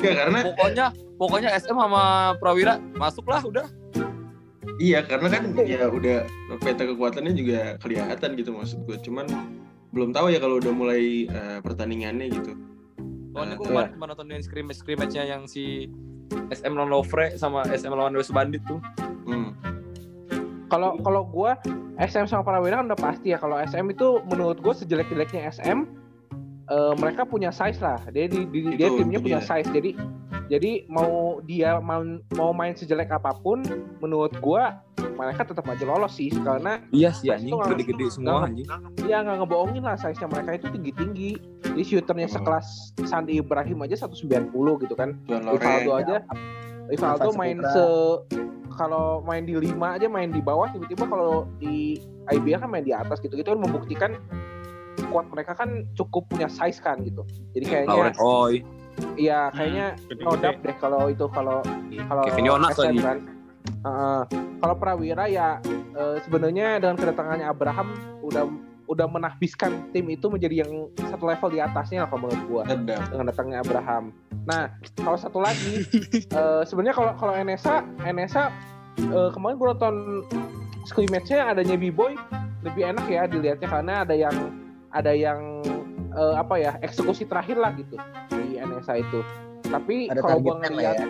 Ya 0.04 0.12
karena 0.20 0.40
Pokoknya, 0.52 0.86
pokoknya 1.16 1.50
SM 1.56 1.80
sama 1.80 2.36
Prawira 2.38 2.78
masuk 3.00 3.26
lah 3.32 3.42
udah. 3.42 3.68
iya 4.82 5.06
karena 5.06 5.30
kan 5.30 5.54
ya 5.64 5.86
udah 5.88 6.28
peta 6.60 6.84
kekuatannya 6.84 7.32
juga 7.38 7.80
kelihatan 7.80 8.36
gitu 8.36 8.52
maksud 8.52 8.84
gua. 8.84 9.00
Cuman 9.00 9.26
belum 9.96 10.12
tahu 10.12 10.30
ya 10.34 10.44
kalau 10.44 10.60
udah 10.60 10.74
mulai 10.76 11.26
eh, 11.30 11.60
pertandingannya 11.64 12.28
gitu. 12.36 12.54
Soalnya 13.34 13.56
gue 13.58 13.66
kemarin 13.66 13.92
cuma 13.98 14.06
nonton 14.14 14.28
yang 14.30 14.44
scrimmage 14.46 14.80
scrimmage-nya 14.80 15.24
yang 15.26 15.50
si 15.50 15.90
SM 16.54 16.74
lawan 16.74 16.90
Lovre 16.94 17.34
sama 17.36 17.66
SM 17.66 17.90
lawan 17.90 18.14
West 18.14 18.34
Bandit 18.34 18.62
tuh. 18.70 18.80
Hmm. 19.26 19.58
Kalau 20.70 20.98
kalau 21.06 21.22
gua 21.26 21.58
SM 22.02 22.26
sama 22.26 22.42
Prawira 22.42 22.82
kan 22.82 22.90
udah 22.90 23.00
pasti 23.02 23.34
ya. 23.34 23.38
Kalau 23.38 23.58
SM 23.62 23.86
itu 23.94 24.22
menurut 24.26 24.58
gua 24.62 24.74
sejelek-jeleknya 24.74 25.50
SM 25.54 25.86
eh, 26.70 26.94
mereka 26.98 27.26
punya 27.26 27.54
size 27.54 27.78
lah. 27.82 28.02
Dia 28.10 28.26
di, 28.26 28.46
di- 28.50 28.78
dia 28.78 28.90
timnya 28.90 29.22
punya 29.22 29.42
size. 29.42 29.70
Jadi 29.70 29.94
jadi 30.54 30.86
mau 30.86 31.42
dia 31.50 31.82
mau, 31.82 32.06
mau 32.38 32.54
main 32.54 32.78
sejelek 32.78 33.10
apa 33.10 33.34
pun 33.42 33.66
menurut 33.98 34.38
gua 34.38 34.86
mereka 35.18 35.50
tetap 35.50 35.66
aja 35.66 35.82
lolos 35.82 36.14
sih 36.14 36.30
karena 36.30 36.78
Iya 36.94 37.10
sih 37.10 37.34
anjing, 37.34 37.58
gede-gede 37.58 38.06
semua, 38.14 38.46
anjing. 38.46 38.66
ya 39.10 39.26
nggak 39.26 39.42
ngebohongin 39.42 39.82
lah 39.82 39.98
size 39.98 40.22
nya 40.22 40.30
mereka 40.30 40.62
itu 40.62 40.68
tinggi-tinggi. 40.74 41.32
Jadi 41.74 41.84
shooternya 41.86 42.30
Oh. 42.30 42.34
sekelas 42.38 42.68
Sandi 43.10 43.42
Ibrahim 43.42 43.82
aja 43.86 44.06
190 44.06 44.78
gitu 44.86 44.94
kan. 44.94 45.18
Rivaldo 45.26 45.92
aja 45.98 46.22
Rivaldo 46.90 47.30
main 47.34 47.58
se 47.62 47.86
kalau 48.74 49.22
main 49.22 49.46
di 49.46 49.54
5 49.54 49.98
aja 49.98 50.10
main 50.10 50.34
di 50.34 50.42
bawah 50.42 50.70
tiba-tiba 50.74 51.06
kalau 51.06 51.46
di 51.62 52.02
IBL 52.30 52.62
kan 52.66 52.70
main 52.70 52.86
di 52.86 52.94
atas 52.94 53.22
gitu 53.22 53.38
gitu 53.38 53.54
kan 53.54 53.62
membuktikan 53.62 54.12
kuat 55.14 55.30
mereka 55.30 55.54
kan 55.54 55.86
cukup 55.94 56.26
punya 56.30 56.50
size 56.50 56.82
kan 56.82 57.02
gitu 57.06 57.22
jadi 57.54 57.66
kayaknya 57.70 58.18
Oy, 58.18 58.66
iya 59.16 59.50
kayaknya 59.54 59.96
Gede-gede. 60.10 60.24
no 60.26 60.32
doubt 60.38 60.60
deh 60.62 60.76
kalau 60.82 61.02
itu 61.10 61.26
kalau 61.32 61.60
kalau 62.10 62.24
Kevin 62.28 62.46
Yonas 62.50 62.74
SM 62.76 62.82
lagi. 62.94 63.00
kan 63.02 63.18
Heeh. 63.64 64.22
kalau 64.60 64.76
Prawira 64.80 65.26
ya 65.28 65.60
eh, 65.96 66.18
sebenarnya 66.24 66.80
dengan 66.80 66.96
kedatangannya 67.00 67.46
Abraham 67.48 67.88
udah 68.24 68.44
udah 68.84 69.08
menahbiskan 69.08 69.90
tim 69.96 70.12
itu 70.12 70.28
menjadi 70.28 70.68
yang 70.68 70.92
satu 71.00 71.26
level 71.26 71.50
di 71.50 71.60
atasnya 71.64 72.04
lah 72.04 72.08
kalau 72.12 72.28
menurut 72.28 72.44
gua 72.52 72.62
dengan 72.68 73.26
datangnya 73.32 73.64
Abraham. 73.64 74.12
Nah, 74.44 74.76
kalau 75.00 75.16
satu 75.16 75.40
lagi 75.40 75.88
eh, 76.40 76.62
sebenarnya 76.68 76.96
kalau 76.96 77.12
kalau 77.16 77.34
NSA 77.34 77.88
NSA 78.04 78.52
eh, 79.00 79.30
kemarin 79.32 79.56
gue 79.56 79.68
nonton 79.72 79.96
scrimmage-nya 80.84 81.56
adanya 81.56 81.80
B-Boy 81.80 82.20
lebih 82.64 82.84
enak 82.92 83.06
ya 83.08 83.24
dilihatnya 83.28 83.68
karena 83.72 83.94
ada 84.04 84.16
yang 84.16 84.36
ada 84.92 85.12
yang 85.16 85.40
eh, 86.12 86.36
apa 86.36 86.56
ya 86.60 86.72
eksekusi 86.84 87.24
terakhir 87.24 87.58
lah 87.58 87.72
gitu 87.80 87.96
NSA 88.64 89.04
itu. 89.04 89.20
Tapi 89.68 90.12
ada 90.12 90.22
kalau 90.24 90.44
lah 90.44 90.68
ngeliat 90.68 90.98
ya 91.00 91.08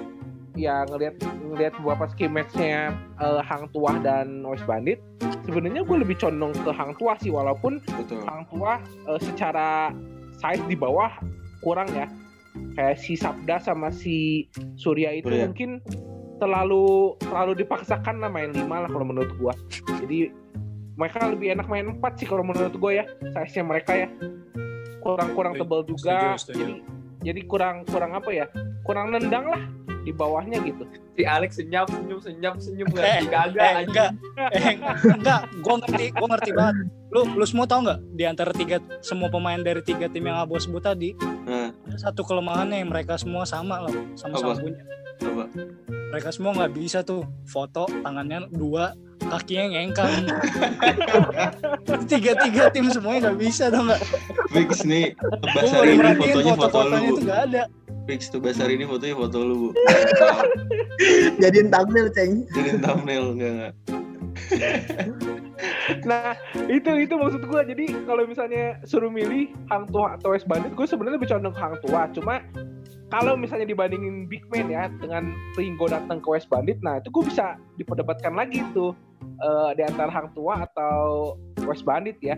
ya 0.53 0.86
ngelihat 0.86 1.17
ngelihat 1.50 1.74
beberapa 1.81 2.05
skill 2.13 2.31
match-nya 2.33 2.93
eh, 3.22 3.41
Hang 3.41 3.69
Tuah 3.74 3.98
dan 4.01 4.45
West 4.45 4.65
Bandit, 4.69 5.01
sebenarnya 5.45 5.81
gue 5.81 5.98
lebih 5.98 6.17
condong 6.22 6.53
ke 6.53 6.72
Hang 6.74 6.93
Tuah 6.98 7.17
sih 7.19 7.33
walaupun 7.33 7.81
Betul. 7.98 8.22
Hang 8.25 8.45
Tuah 8.53 8.77
eh, 8.81 9.19
secara 9.22 9.89
size 10.38 10.63
di 10.69 10.77
bawah 10.77 11.10
kurang 11.65 11.89
ya. 11.93 12.07
Kayak 12.77 13.01
si 13.01 13.17
Sabda 13.17 13.57
sama 13.57 13.89
si 13.89 14.45
Surya 14.77 15.10
itu 15.17 15.29
Surya. 15.29 15.50
mungkin 15.50 15.81
terlalu 16.38 17.17
terlalu 17.22 17.65
dipaksakan 17.65 18.22
lah 18.22 18.29
main 18.29 18.53
lima 18.53 18.86
lah 18.86 18.89
kalau 18.89 19.05
menurut 19.10 19.33
gua. 19.41 19.53
Jadi 20.05 20.29
mereka 20.93 21.25
lebih 21.33 21.50
enak 21.57 21.65
main 21.65 21.98
empat 21.98 22.22
sih 22.22 22.29
kalau 22.29 22.45
menurut 22.45 22.74
gua 22.77 23.01
ya. 23.01 23.05
Size-nya 23.33 23.63
mereka 23.65 23.91
ya 24.05 24.07
kurang-kurang 25.01 25.57
tebal 25.57 25.81
juga. 25.81 26.38
Setuju, 26.38 26.53
setuju. 26.53 26.62
Jadi 26.62 26.74
jadi 27.24 27.42
kurang 27.48 27.88
kurang 27.88 28.13
apa 28.13 28.30
ya? 28.30 28.46
Kurang 28.84 29.15
nendang 29.15 29.48
lah 29.48 29.63
di 30.03 30.12
bawahnya 30.12 30.60
gitu. 30.68 30.84
Si 31.15 31.24
Alex 31.24 31.56
senyum 31.56 31.88
senyum 31.88 32.20
senyum 32.20 32.56
senyum 32.60 32.88
Eh, 33.00 33.24
kagak 33.32 33.56
eh, 33.56 33.74
anjing. 33.80 33.88
enggak, 33.88 34.10
eh, 34.51 34.74
enggak, 35.08 35.42
gue 35.63 35.75
ngerti, 35.80 36.06
gue 36.12 36.27
ngerti 36.27 36.51
banget. 36.51 36.75
Lu, 37.13 37.22
lu 37.38 37.46
semua 37.46 37.65
tau 37.70 37.80
nggak 37.86 38.00
di 38.18 38.24
antara 38.25 38.51
tiga 38.51 38.82
semua 39.00 39.30
pemain 39.30 39.62
dari 39.62 39.80
tiga 39.86 40.10
tim 40.10 40.25
yang 40.25 40.42
Abo 40.44 40.58
sebut 40.58 40.82
tadi, 40.82 41.13
Nah, 41.46 41.70
ada 41.72 41.98
satu 42.00 42.25
kelemahannya 42.25 42.82
yang 42.84 42.89
mereka 42.89 43.15
semua 43.15 43.46
sama 43.46 43.86
loh, 43.86 43.94
sama-sama 44.18 44.58
punya. 44.58 44.82
Coba. 45.22 45.46
Mereka 46.13 46.29
semua 46.29 46.51
nggak 46.53 46.74
bisa 46.77 47.01
tuh 47.01 47.25
foto 47.50 47.89
tangannya 48.05 48.46
dua, 48.53 48.93
kakinya 49.17 49.65
ngengkang. 49.74 50.13
Tiga-tiga 52.05 52.70
tim 52.70 52.89
semuanya 52.93 53.29
nggak 53.29 53.39
bisa 53.41 53.74
tau 53.74 53.84
nggak? 53.89 54.01
Fix 54.53 54.86
nih, 54.86 55.17
bahas 55.41 55.72
hari 55.74 55.98
ini 55.98 56.13
fotonya 56.13 56.53
foto 56.53 56.77
foto-fotonya 56.77 57.10
lu. 57.10 57.17
nggak 57.25 57.41
ada. 57.50 57.63
Fix 58.03 58.20
tuh 58.27 58.39
bahas 58.43 58.58
hari 58.60 58.75
ini 58.77 58.86
fotonya 58.86 59.15
foto 59.15 59.38
lu, 59.41 59.55
Bu. 59.58 59.70
Jadiin 61.41 61.67
thumbnail, 61.72 62.08
Ceng. 62.12 62.32
Jadi 62.51 62.70
thumbnail 62.84 63.25
enggak 63.34 63.51
enggak. 63.53 63.74
Nah, 66.10 66.36
itu 66.67 66.91
itu 67.00 67.13
maksud 67.15 67.43
gua. 67.48 67.63
Jadi 67.63 67.91
kalau 68.05 68.24
misalnya 68.27 68.79
suruh 68.84 69.12
milih 69.12 69.51
Hang 69.72 69.88
Tua 69.89 70.20
atau 70.20 70.36
West 70.36 70.48
Bandit, 70.48 70.74
gue 70.75 70.88
sebenarnya 70.88 71.17
lebih 71.20 71.29
condong 71.32 71.55
ke 71.55 71.62
Hang 71.62 71.77
Tua. 71.84 72.01
Cuma 72.12 72.36
kalau 73.13 73.38
misalnya 73.38 73.70
dibandingin 73.70 74.25
Big 74.25 74.43
Man 74.50 74.74
ya 74.74 74.89
dengan 74.98 75.32
Ringo 75.53 75.86
datang 75.86 76.20
ke 76.20 76.27
West 76.34 76.50
Bandit, 76.50 76.82
nah 76.82 76.98
itu 76.98 77.13
gue 77.13 77.24
bisa 77.29 77.62
diperdebatkan 77.77 78.34
lagi 78.34 78.65
tuh 78.74 78.98
eh, 79.22 79.72
di 79.77 79.84
antara 79.86 80.10
Hang 80.10 80.34
Tua 80.34 80.65
atau 80.65 81.38
West 81.70 81.86
Bandit 81.86 82.17
ya. 82.20 82.38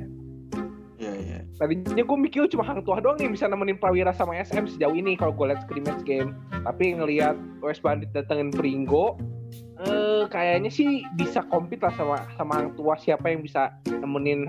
Iya, 0.96 1.14
iya. 1.20 1.40
Tadinya 1.56 2.04
gue 2.04 2.18
mikir 2.20 2.48
cuma 2.52 2.64
Hang 2.68 2.84
Tua 2.84 3.00
doang 3.00 3.20
yang 3.20 3.32
bisa 3.32 3.48
nemenin 3.48 3.80
Prawira 3.80 4.12
sama 4.12 4.36
SM 4.36 4.68
sejauh 4.76 4.96
ini 4.96 5.16
kalau 5.16 5.32
gue 5.32 5.52
lihat 5.52 5.64
scrimmage 5.64 6.04
game. 6.04 6.36
Tapi 6.52 6.96
ngelihat 6.96 7.36
West 7.64 7.80
Bandit 7.84 8.12
datengin 8.12 8.52
Pringgo, 8.52 9.16
eh 9.76 10.24
kayaknya 10.32 10.72
sih 10.72 11.04
bisa 11.20 11.44
compete 11.52 11.84
lah 11.84 11.92
sama 12.00 12.18
sama 12.40 12.54
Hang 12.64 12.72
Tua 12.80 12.96
siapa 12.96 13.28
yang 13.28 13.44
bisa 13.44 13.76
nemenin 13.88 14.48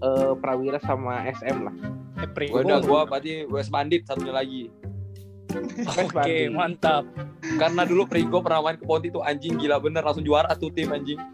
eh, 0.00 0.32
Prawira 0.40 0.80
sama 0.80 1.28
SM 1.28 1.58
lah. 1.68 1.74
Eh. 2.22 2.48
Udah 2.52 2.80
gua 2.80 3.04
berarti 3.04 3.44
West 3.50 3.68
Bandit 3.68 4.08
satunya 4.08 4.32
lagi. 4.32 4.72
Oke, 5.52 6.08
Bandit. 6.14 6.48
mantap. 6.54 7.04
Karena 7.60 7.84
dulu 7.84 8.08
Prigo 8.08 8.40
pernah 8.40 8.62
main 8.64 8.78
ke 8.78 8.86
Ponti 8.86 9.12
tuh 9.12 9.20
anjing 9.20 9.58
gila 9.60 9.82
bener 9.82 10.00
langsung 10.00 10.24
juara 10.24 10.48
tuh 10.56 10.72
tim 10.72 10.88
anjing. 10.88 11.20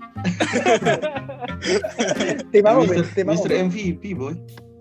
Tim 2.55 2.65
apa, 2.65 2.81
Mister, 2.87 3.03
Bin? 3.03 3.07
Tim 3.15 3.27
apa? 3.27 3.33
Mister 3.35 3.51
MVP, 3.51 4.03
boy. 4.15 4.35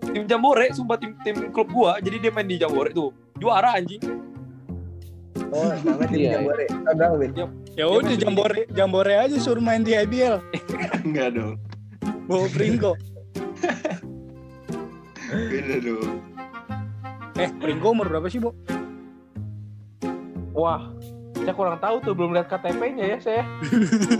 Tim 0.08 0.24
Jambore, 0.24 0.72
sumpah 0.72 0.96
tim 0.96 1.12
tim 1.20 1.52
klub 1.52 1.68
gua. 1.68 2.00
Jadi 2.00 2.16
dia 2.22 2.30
main 2.32 2.48
di 2.48 2.56
Jambore 2.56 2.94
tuh. 2.94 3.12
Juara 3.36 3.76
anjing. 3.76 4.00
Oh, 5.52 5.70
namanya 5.84 6.08
tim 6.08 6.18
Iya, 6.18 6.30
Jambore. 6.38 6.66
Tahu 6.70 6.94
berapa, 6.96 7.16
Bin? 7.18 7.34
Ya 7.78 7.86
udah 7.86 8.18
jambore, 8.18 8.66
jambore 8.74 9.14
aja 9.14 9.38
suruh 9.38 9.62
main 9.62 9.86
di 9.86 9.94
IBL. 9.94 10.42
Enggak 11.06 11.38
dong. 11.38 11.62
Bawa 12.26 12.50
Pringgo. 12.50 12.98
Beda 15.30 15.78
dong. 15.78 16.18
Eh, 17.38 17.46
Pringgo 17.62 17.94
umur 17.94 18.10
berapa 18.10 18.26
sih, 18.26 18.42
Bu? 18.42 18.50
Wah, 20.58 20.90
saya 21.38 21.54
kurang 21.54 21.78
tahu 21.78 22.02
tuh 22.02 22.18
belum 22.18 22.34
lihat 22.34 22.50
KTP-nya 22.50 23.14
ya 23.14 23.18
saya. 23.22 23.46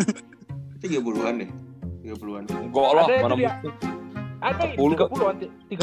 30-an 0.86 1.42
deh. 1.42 1.50
30-an. 2.06 2.46
Enggak 2.46 2.90
lah, 2.94 3.10
mana 3.10 3.34
mungkin. 3.34 3.74
Ada 4.38 4.78
40. 4.78 5.10
30-an, 5.10 5.34
30. 5.66 5.82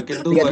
Makin 0.00 0.16
tua 0.24 0.48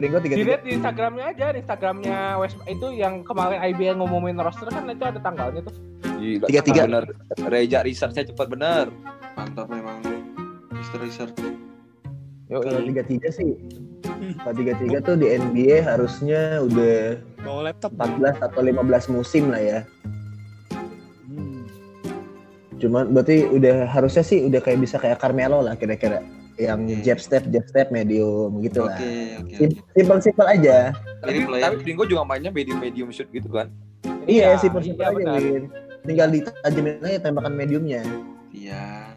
Dong. 0.00 0.08
Ringo 0.08 0.18
tiga 0.24 0.34
tiga. 0.34 0.40
Dilihat 0.40 0.62
di 0.64 0.70
Instagramnya 0.80 1.24
aja, 1.28 1.46
di 1.52 1.58
Instagramnya 1.60 2.18
West 2.40 2.56
itu 2.64 2.86
yang 2.96 3.20
kemarin 3.20 3.60
IBL 3.60 4.00
ngumumin 4.00 4.40
roster 4.40 4.72
kan 4.72 4.88
itu 4.88 5.04
ada 5.04 5.20
tanggalnya 5.20 5.60
tuh. 5.60 5.76
Gila, 6.16 6.46
Tiga-tiga. 6.48 6.82
Bener. 6.88 7.04
Reja 7.52 7.78
research-nya 7.84 8.24
cepat 8.32 8.46
bener. 8.48 8.88
Mantap 9.36 9.68
memang. 9.68 10.00
Mister 10.72 11.00
Research. 11.04 11.36
Kalau 12.48 12.80
tiga 12.82 13.02
tiga 13.04 13.28
sih. 13.28 13.52
Kalau 14.42 14.56
tiga 14.56 14.72
tiga 14.80 14.98
tuh 15.04 15.20
di 15.20 15.28
NBA 15.28 15.84
harusnya 15.84 16.64
udah 16.64 17.20
Bawa 17.44 17.72
laptop. 17.72 17.92
14 17.96 18.40
atau 18.40 18.60
15 18.60 19.16
musim 19.16 19.52
lah 19.52 19.60
ya. 19.60 19.80
Hmm. 21.28 21.64
Cuman 22.80 23.12
berarti 23.12 23.48
udah 23.48 23.88
harusnya 23.88 24.24
sih 24.24 24.44
udah 24.48 24.60
kayak 24.60 24.80
bisa 24.80 24.96
kayak 24.96 25.20
Carmelo 25.20 25.60
lah 25.64 25.76
kira-kira. 25.76 26.20
Yang 26.60 26.80
jab 27.00 27.18
step, 27.18 27.42
jab 27.48 27.64
step, 27.64 27.88
medium 27.88 28.60
gitu 28.60 28.84
lah. 28.84 29.00
Oke, 29.00 29.12
oke, 29.40 29.54
Sim- 29.56 29.76
oke. 29.80 29.92
Simpel-simpel 29.96 30.46
aja. 30.46 30.76
Tapi, 31.24 31.38
ya. 31.40 31.60
tapi 31.64 31.76
Pringgo 31.80 32.04
juga 32.04 32.22
mainnya 32.28 32.52
medium 32.52 32.76
medium 32.76 33.08
shoot 33.08 33.28
gitu 33.32 33.48
kan. 33.48 33.72
Iya, 34.28 34.60
simpel-simpel 34.60 35.24
iya, 35.24 35.32
aja. 35.32 35.40
Win. 35.40 35.64
Tinggal 36.04 36.28
ditajemin 36.32 37.00
aja 37.00 37.18
tembakan 37.24 37.52
mediumnya. 37.56 38.04
Iya. 38.52 39.16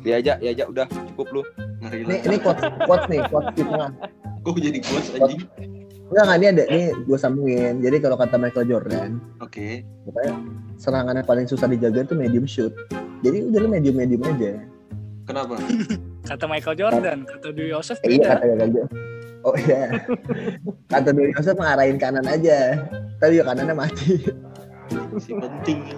Dia 0.00 0.14
aja, 0.16 0.32
dia 0.40 0.50
aja 0.56 0.64
udah 0.64 0.86
cukup 1.12 1.26
lu. 1.36 1.42
Ngeri 1.84 2.08
Ini 2.08 2.16
ini 2.24 2.36
quotes, 2.40 2.64
quotes 2.88 3.06
nih, 3.12 3.20
quotes 3.28 3.52
di 3.52 3.62
tengah. 3.64 3.90
Kok 4.44 4.56
jadi 4.56 4.78
quotes 4.80 5.08
anjing? 5.20 5.42
Enggak, 6.10 6.24
enggak, 6.26 6.38
ini 6.42 6.46
ada, 6.50 6.64
ini 6.74 6.84
gue 7.06 7.18
sambungin. 7.20 7.74
Jadi 7.84 7.96
kalau 8.02 8.16
kata 8.18 8.34
Michael 8.34 8.66
Jordan, 8.66 9.10
Oke. 9.38 9.86
pokoknya 10.02 10.34
serangan 10.74 11.14
yang 11.22 11.28
paling 11.28 11.46
susah 11.46 11.70
dijaga 11.70 12.02
itu 12.02 12.14
medium 12.18 12.46
shoot. 12.50 12.74
Jadi 13.22 13.46
udah 13.46 13.58
lu 13.62 13.68
medium-medium 13.70 14.22
aja. 14.26 14.52
Kenapa? 15.28 15.54
Kata 16.30 16.46
Michael 16.46 16.78
Jordan, 16.78 17.18
kata 17.26 17.50
Dwi 17.50 17.74
Yosef 17.74 17.98
Eh, 18.06 18.22
iya 18.22 18.38
kata 18.38 18.54
Gagal. 18.54 18.86
Oh 19.42 19.54
iya. 19.58 19.98
Kata 20.86 21.10
Dwi 21.10 21.34
Yosef 21.34 21.58
ngarahin 21.58 21.98
kanan 21.98 22.22
aja. 22.30 22.86
Tapi 23.18 23.42
ya 23.42 23.44
kanannya 23.44 23.74
mati. 23.74 24.22
Si 25.18 25.34
penting. 25.34 25.90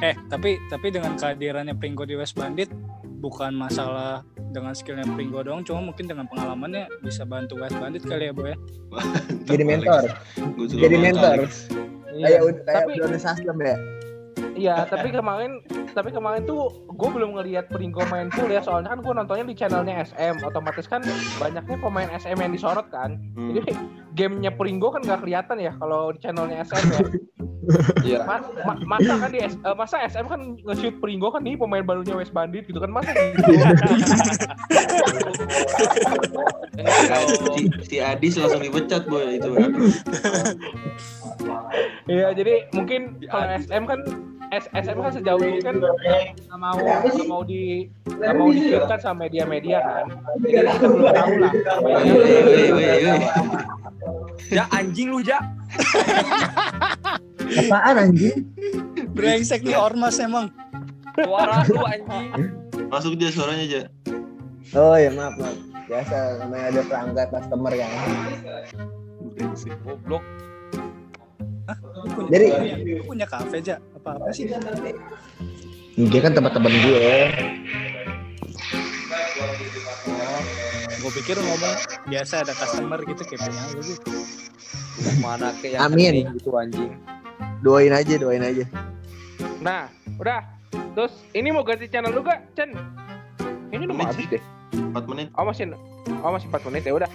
Eh, 0.00 0.16
tapi 0.32 0.56
tapi 0.72 0.88
dengan 0.88 1.12
kehadirannya 1.20 1.76
Pringgo 1.76 2.08
di 2.08 2.16
West 2.16 2.40
Bandit 2.40 2.72
bukan 3.20 3.52
masalah 3.52 4.24
dengan 4.52 4.72
skillnya 4.72 5.04
Pringgo 5.12 5.44
doang, 5.44 5.60
cuma 5.60 5.92
mungkin 5.92 6.08
dengan 6.08 6.24
pengalamannya 6.24 6.88
bisa 7.04 7.28
bantu 7.28 7.60
West 7.60 7.76
Bandit 7.76 8.00
kali 8.04 8.28
ya, 8.28 8.32
Bu 8.32 8.48
ya. 8.48 8.56
Jadi 9.44 9.64
mentor. 9.64 10.04
Jadi 10.72 10.96
mentor. 10.96 11.36
Iya. 12.16 12.24
Kayak 12.24 12.40
udah 12.48 12.62
kayak 12.64 12.76
Tapi 12.80 12.92
udah 12.96 13.20
ya. 13.60 13.76
Iya, 14.56 14.88
tapi 14.88 15.12
kemarin 15.12 15.60
tapi 15.92 16.10
kemarin 16.12 16.44
tuh 16.48 16.72
gue 16.88 17.08
belum 17.08 17.36
ngelihat 17.36 17.68
Pringgo 17.68 18.04
main 18.08 18.32
full 18.32 18.48
ya 18.48 18.64
soalnya 18.64 18.92
kan 18.92 19.00
gue 19.04 19.12
nontonnya 19.12 19.44
di 19.44 19.56
channelnya 19.56 20.02
SM 20.04 20.44
otomatis 20.44 20.88
kan 20.88 21.04
banyaknya 21.40 21.76
pemain 21.80 22.08
SM 22.16 22.36
yang 22.36 22.52
disorot 22.52 22.88
kan. 22.88 23.20
Hmm. 23.36 23.52
jadi 23.52 23.72
gamenya 24.16 24.50
Pringgo 24.56 24.92
kan 24.92 25.04
nggak 25.04 25.22
kelihatan 25.24 25.60
ya 25.60 25.72
kalau 25.76 26.10
di 26.12 26.18
channelnya 26.24 26.64
SM 26.64 26.84
ya 26.90 27.00
Iya. 28.00 28.22
Ma- 28.22 28.38
ma- 28.64 28.82
masa 28.88 29.12
kan 29.18 29.28
di 29.28 29.40
S- 29.40 29.58
eh, 29.58 29.74
masa 29.74 29.96
SM 30.00 30.26
kan 30.26 30.40
nge-shoot 30.56 30.96
Pringgo 30.96 31.28
kan 31.28 31.42
nih 31.42 31.54
pemain 31.54 31.82
barunya 31.82 32.14
West 32.14 32.30
Bandit 32.30 32.62
gitu 32.64 32.78
kan 32.78 32.88
masa 32.88 33.10
gitu 33.10 33.42
si, 37.52 37.62
si 37.82 37.96
Adis 37.98 38.36
langsung 38.36 38.62
dipecat 38.62 39.02
boy 39.06 39.36
itu. 39.36 39.50
Iya 42.06 42.30
jadi 42.32 42.70
mungkin 42.70 43.00
kalau 43.26 43.46
SM 43.56 43.82
kan 43.84 44.00
S- 44.46 44.70
SM 44.70 44.94
kan 44.96 45.10
sejauh 45.10 45.42
ini 45.42 45.58
kan 45.58 45.74
nggak 45.74 45.90
mau 46.54 46.78
nggak 46.78 47.26
mau 47.26 47.42
di 47.42 47.90
nggak 48.06 48.32
mau 48.32 48.46
dikirkan 48.48 48.98
sama 49.00 49.26
media-media 49.26 49.82
kan 49.82 50.06
jadi 50.38 50.70
kita 50.70 50.86
belum 50.86 51.10
tahu 51.10 51.34
lah. 51.42 51.52
Ja 54.46 54.70
anjing 54.70 55.10
lu, 55.10 55.18
Ja. 55.20 55.42
Apaan 57.56 57.96
anjing? 57.96 58.44
Brengsek 59.12 59.62
nih 59.62 59.74
Ormas 59.74 60.18
emang. 60.18 60.50
Suara 61.16 61.64
lu 61.64 61.80
anjing. 61.80 62.26
Masuk 62.86 63.16
aja 63.16 63.28
suaranya 63.30 63.64
aja. 63.64 63.80
Oh 64.74 64.94
ya 64.94 65.10
maaf 65.10 65.34
maaf. 65.36 65.56
Biasa 65.86 66.16
namanya 66.42 66.64
ada 66.68 66.80
pelanggan 66.82 67.28
customer 67.30 67.72
kan. 67.72 67.90
Goblok. 69.82 70.22
Lu 71.66 72.06
punya- 72.12 72.30
Jadi- 72.30 72.50
punya 73.02 73.26
kafe 73.26 73.58
aja 73.58 73.74
apa 73.94 74.10
apa 74.14 74.30
sih? 74.30 74.46
Dia 75.96 76.20
kan 76.20 76.32
teman-teman 76.32 76.72
gue. 76.76 77.08
Gue 80.96 81.10
pikir 81.22 81.36
ngomong 81.36 81.76
biasa 82.08 82.46
ada 82.46 82.52
customer 82.56 82.98
gitu 83.04 83.22
kayak 83.28 83.40
punya 83.46 83.62
lu 83.76 83.82
gitu 83.84 84.10
Mana 85.20 85.52
kayak 85.60 85.76
yang 85.76 85.92
Amin. 85.92 86.12
kening 86.12 86.28
gitu 86.40 86.50
anjing. 86.56 86.92
Doain 87.60 87.92
aja, 87.92 88.14
doain 88.16 88.40
aja. 88.40 88.64
Nah, 89.60 89.92
udah. 90.16 90.40
Terus 90.96 91.12
ini 91.36 91.52
mau 91.52 91.60
ganti 91.60 91.88
channel 91.92 92.12
lu 92.12 92.24
gak, 92.24 92.40
Chen? 92.56 92.72
Ini 93.72 93.84
udah 93.84 94.08
habis 94.08 94.26
deh. 94.32 94.42
4 94.72 95.06
menit. 95.06 95.28
Oh 95.34 95.44
masih, 95.44 95.70
oh 96.22 96.30
masih 96.30 96.46
4 96.48 96.66
menit 96.66 96.82
ya 96.84 96.94
udah. 96.94 97.10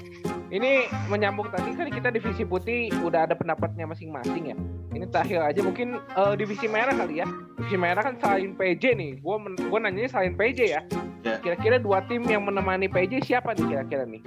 Ini 0.52 0.72
menyambung 1.08 1.48
tadi 1.48 1.72
kan 1.72 1.88
kita 1.88 2.12
divisi 2.12 2.44
putih 2.44 2.92
udah 3.02 3.24
ada 3.24 3.36
pendapatnya 3.36 3.88
masing-masing 3.88 4.52
ya. 4.52 4.58
Ini 4.92 5.08
terakhir 5.08 5.40
aja 5.42 5.60
mungkin 5.64 5.96
eh, 5.98 6.34
divisi 6.36 6.68
merah 6.68 6.92
kali 6.92 7.24
ya. 7.24 7.28
Divisi 7.56 7.78
merah 7.80 8.04
kan 8.04 8.20
selain 8.20 8.52
PJ 8.56 8.84
nih. 8.94 9.12
Gua 9.24 9.40
men- 9.40 9.56
gua 9.72 9.80
nanyanya 9.80 10.12
selain 10.12 10.36
PJ 10.36 10.60
ya. 10.68 10.82
Ya. 11.24 11.40
Kira-kira 11.40 11.80
dua 11.80 12.04
tim 12.04 12.28
yang 12.28 12.44
menemani 12.44 12.92
PJ 12.92 13.24
siapa 13.24 13.56
nih 13.56 13.64
kira-kira 13.64 14.04
nih? 14.04 14.20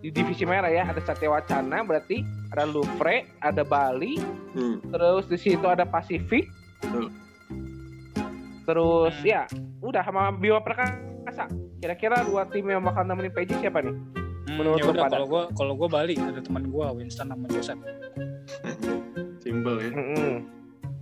Di 0.00 0.08
divisi 0.08 0.48
merah 0.48 0.70
ya 0.70 0.88
ada 0.88 1.00
Satya 1.02 1.28
Wacana 1.28 1.82
berarti 1.82 2.24
ada 2.48 2.64
Lufre, 2.64 3.28
ada 3.42 3.60
Bali, 3.60 4.16
Hmm. 4.56 4.80
terus 4.88 5.28
di 5.28 5.36
situ 5.36 5.66
ada 5.66 5.84
Pasifik. 5.84 6.48
Betul. 6.80 7.12
Terus 8.64 9.14
Hmm. 9.20 9.26
ya 9.28 9.42
udah 9.78 10.02
sama 10.02 10.32
Bima 10.32 10.64
Perkasa. 10.64 10.96
Kira-kira 11.76 12.22
dua 12.22 12.46
tim 12.46 12.64
yang 12.64 12.80
bakal 12.80 13.02
nemenin 13.02 13.30
PJ 13.30 13.58
siapa 13.58 13.80
nih? 13.80 13.92
Hmm, 14.46 14.56
Menurut 14.56 14.76
ya 14.76 14.80
lu 14.80 14.88
udah 14.88 15.02
pada? 15.02 15.12
kalau 15.12 15.26
gue 15.26 15.42
kalau 15.52 15.72
gue 15.74 15.88
balik 15.88 16.16
ada 16.18 16.38
teman 16.38 16.64
gue 16.64 16.84
Winston 16.94 17.26
sama 17.26 17.46
Joseph 17.48 17.78
Simple 19.38 19.76
ya. 19.76 19.90
Mm-mm. 19.90 20.32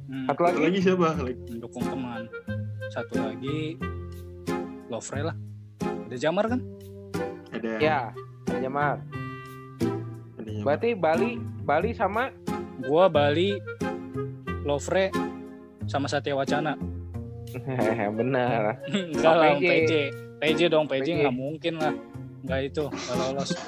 hmm, 0.05 0.25
Satu 0.25 0.27
Satu 0.27 0.42
lagi? 0.42 0.59
lagi 0.62 0.79
siapa? 0.81 1.09
Lagi. 1.14 1.38
mendukung 1.49 1.83
teman 1.83 2.20
satu 2.87 3.14
lagi 3.18 3.75
Lovre 4.87 5.20
lah 5.23 5.35
ada 5.81 6.14
Jamar 6.14 6.47
kan 6.47 6.61
Ada. 7.51 7.70
Ya, 7.77 7.99
ada 8.47 8.59
yang- 8.59 9.03
Berarti 10.62 10.94
Bali, 10.94 11.37
Bali 11.61 11.90
sama 11.92 12.31
gue 12.79 13.05
Bali 13.09 13.51
Lovre 14.62 15.11
sama 15.85 16.07
Satya 16.07 16.33
Wacana 16.33 16.73
benar. 18.18 18.83
enggak 19.12 19.35
lah 19.35 19.55
PJ. 19.55 19.62
PJ 19.62 19.92
PJ 20.44 20.61
dong 20.68 20.85
PJ 20.85 21.24
nggak 21.24 21.33
mungkin 21.33 21.80
lah 21.80 21.94
nggak 22.44 22.61
itu 22.68 22.85
nggak 22.85 23.16
lolos 23.16 23.50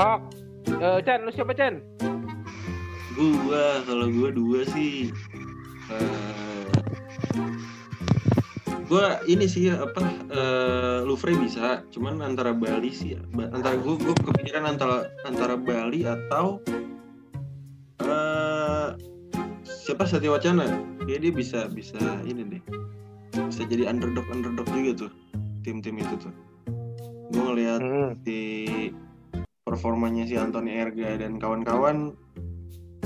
Oh, 0.00 0.16
eh, 0.80 0.98
Chan, 1.04 1.20
lu 1.20 1.30
siapa 1.30 1.52
Chan? 1.52 1.76
Gua 3.12 3.84
kalau 3.84 4.08
gua 4.08 4.32
dua 4.32 4.64
sih 4.64 5.12
eh 5.92 6.64
gua 8.88 9.20
ini 9.28 9.44
sih 9.44 9.68
apa 9.68 10.00
eh 10.32 10.98
Louvre 11.04 11.36
bisa, 11.36 11.84
cuman 11.92 12.24
antara 12.24 12.56
Bali 12.56 12.88
sih 12.88 13.12
ba- 13.36 13.52
antara 13.52 13.76
gua 13.76 14.00
gua 14.00 14.16
kepikiran 14.16 14.64
antara 14.64 15.12
antara 15.28 15.52
Bali 15.54 16.08
atau 16.08 16.64
eh 18.00 18.88
siapa 19.84 20.08
Satya 20.08 20.32
Wacana. 20.32 20.64
Kayak 21.04 21.28
dia 21.28 21.32
bisa 21.36 21.60
bisa 21.68 22.00
ini 22.24 22.56
deh. 22.56 22.62
Bisa 23.52 23.68
jadi 23.68 23.84
underdog 23.84 24.24
underdog 24.32 24.64
juga 24.72 25.06
tuh 25.06 25.12
tim-tim 25.60 25.96
itu 25.96 26.14
tuh. 26.18 26.34
Gua 27.30 27.52
ngelihat 27.52 27.80
Hmm. 27.80 28.10
di 28.20 28.42
performanya 29.62 30.24
si 30.24 30.34
Anthony 30.34 30.74
Erga 30.76 31.16
dan 31.16 31.36
kawan-kawan 31.36 32.12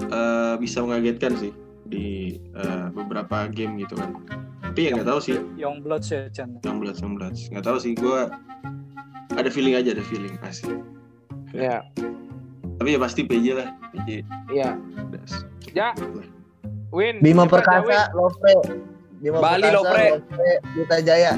eh, 0.01 0.55
bisa 0.57 0.81
mengagetkan 0.81 1.35
sih 1.35 1.53
di 1.85 2.37
eh, 2.53 2.87
beberapa 2.91 3.47
game 3.49 3.79
gitu 3.79 3.95
kan. 3.95 4.17
Tapi 4.65 4.89
ya 4.89 4.97
nggak 4.97 5.07
tahu 5.07 5.21
sih, 5.21 5.37
Young 5.55 5.81
Bloods 5.81 6.09
ya 6.09 6.27
Chan 6.29 6.59
16 6.61 6.99
16 6.99 7.53
nggak 7.53 7.63
tahu 7.63 7.79
sih. 7.79 7.93
Gue 7.95 8.27
ada 9.31 9.49
feeling 9.49 9.75
aja, 9.75 9.93
ada 9.93 10.05
feeling 10.05 10.35
pasti. 10.39 10.73
Ya, 11.55 11.87
Tapi 12.83 12.89
ya 12.91 12.99
pasti 12.99 13.23
PJ 13.23 13.55
lah, 13.55 13.71
PJ. 13.95 14.27
ya. 14.51 14.75
udah. 14.75 15.23
Ya. 15.71 15.95
Win. 16.91 17.23
Bima 17.23 17.47
Perkasa, 17.47 18.11
Win? 18.11 18.19
Lovre. 18.19 18.55
Bima 19.23 19.39
Bali, 19.39 19.63
Perkasa, 19.63 19.77
Lovre. 19.79 20.07
Lovre, 20.19 20.53
Duta 20.75 20.97
Jaya. 20.99 21.33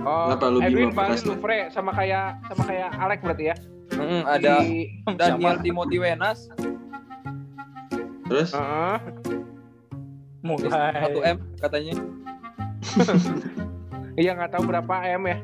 Oh, 0.00 0.32
Kenapa 0.32 0.46
lu 0.48 0.58
Edwin 0.60 0.90
Perkasa? 0.90 1.28
Lufre 1.28 1.58
sama 1.68 1.92
kayak 1.92 2.40
sama 2.48 2.62
kayak 2.64 2.90
Alek 2.96 3.20
berarti 3.20 3.44
ya. 3.48 3.56
Mm, 3.92 4.22
ada 4.24 4.52
Di- 4.58 4.88
Daniel 5.20 5.56
Timothy 5.60 5.98
Wenas 6.00 6.48
Terus 8.24 8.56
Heeh. 8.56 8.96
mulai 10.40 10.72
1 11.12 11.28
M 11.28 11.38
katanya. 11.58 11.94
Iya 14.12 14.36
nggak 14.36 14.52
tahu 14.52 14.64
berapa 14.66 14.94
M 15.10 15.22
ya. 15.24 15.38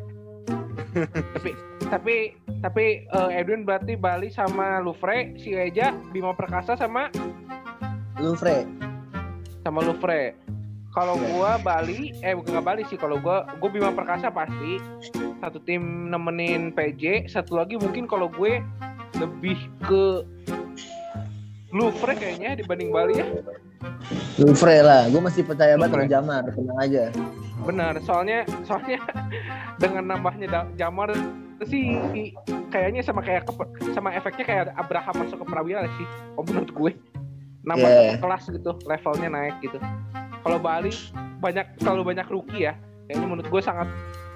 tapi 1.36 1.50
tapi 1.88 2.14
tapi 2.60 2.84
eh, 3.04 3.30
Edwin 3.32 3.64
berarti 3.64 3.96
Bali 3.96 4.28
sama 4.28 4.76
Lufre, 4.78 5.32
si 5.36 5.52
Eja, 5.52 5.92
Bima 6.10 6.32
Perkasa 6.32 6.76
sama 6.76 7.08
Louvre. 8.18 8.64
sama 9.62 9.80
Lufre. 9.80 10.36
Kalau 10.88 11.14
Iya. 11.14 11.26
gua 11.28 11.50
Bali, 11.58 12.16
eh 12.18 12.32
bukan 12.32 12.50
nggak 12.50 12.66
Bali 12.66 12.82
sih. 12.86 12.96
Kalau 12.96 13.16
gua 13.18 13.44
gua 13.54 13.68
Bima 13.68 13.92
Perkasa 13.92 14.28
pasti 14.28 14.80
satu 15.38 15.60
tim 15.60 16.08
nemenin 16.08 16.72
PJ. 16.72 17.28
Satu 17.28 17.54
lagi 17.54 17.76
mungkin 17.76 18.04
kalau 18.04 18.26
gue 18.28 18.58
lebih 19.16 19.56
ke 19.80 20.24
Lufre 21.68 22.16
kayaknya 22.16 22.56
dibanding 22.56 22.88
Bali 22.88 23.20
ya. 23.20 23.26
Louvre 24.40 24.80
lah. 24.80 25.06
Gue 25.06 25.20
masih 25.20 25.44
percaya 25.44 25.76
banget 25.76 25.92
sama 25.92 26.00
Louvre. 26.00 26.10
Jamar. 26.10 26.42
Tenang 26.50 26.78
aja. 26.80 27.04
Benar, 27.60 27.94
soalnya 28.00 28.38
soalnya 28.64 28.98
dengan 29.82 30.08
nambahnya 30.08 30.48
Jamar 30.74 31.12
sih 31.66 31.98
kayaknya 32.70 33.02
sama 33.02 33.20
kayak 33.20 33.44
ke- 33.44 33.92
sama 33.92 34.14
efeknya 34.14 34.44
kayak 34.46 34.64
Abraham 34.74 35.14
masuk 35.20 35.42
ke 35.42 35.46
Prawira 35.46 35.84
sih. 35.84 36.06
Oh 36.34 36.42
menurut 36.42 36.70
gue 36.72 36.90
nambah 37.66 37.84
Yeah. 37.84 38.16
kelas 38.16 38.48
gitu, 38.48 38.72
levelnya 38.88 39.28
naik 39.28 39.54
gitu. 39.60 39.76
Kalau 40.48 40.58
Bali 40.58 40.92
banyak 41.38 41.66
terlalu 41.76 42.02
banyak 42.06 42.26
rookie 42.26 42.64
ya. 42.64 42.72
Kayaknya 43.04 43.26
menurut 43.26 43.46
gue 43.46 43.60
sangat 43.60 43.88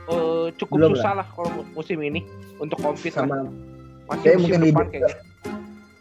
eh, 0.04 0.46
cukup 0.54 0.76
Belum 0.76 0.92
susah 0.92 1.12
lah 1.14 1.26
kalau 1.26 1.48
mu- 1.54 1.68
musim 1.72 1.96
ini 1.98 2.20
untuk 2.58 2.76
compete 2.78 3.14
lah. 3.14 3.24
Sama 3.24 3.48
Masih 4.04 4.20
kayak 4.22 4.36
mungkin 4.38 4.58
depan 4.58 4.66
leader- 4.66 4.90
kayaknya. 4.90 5.14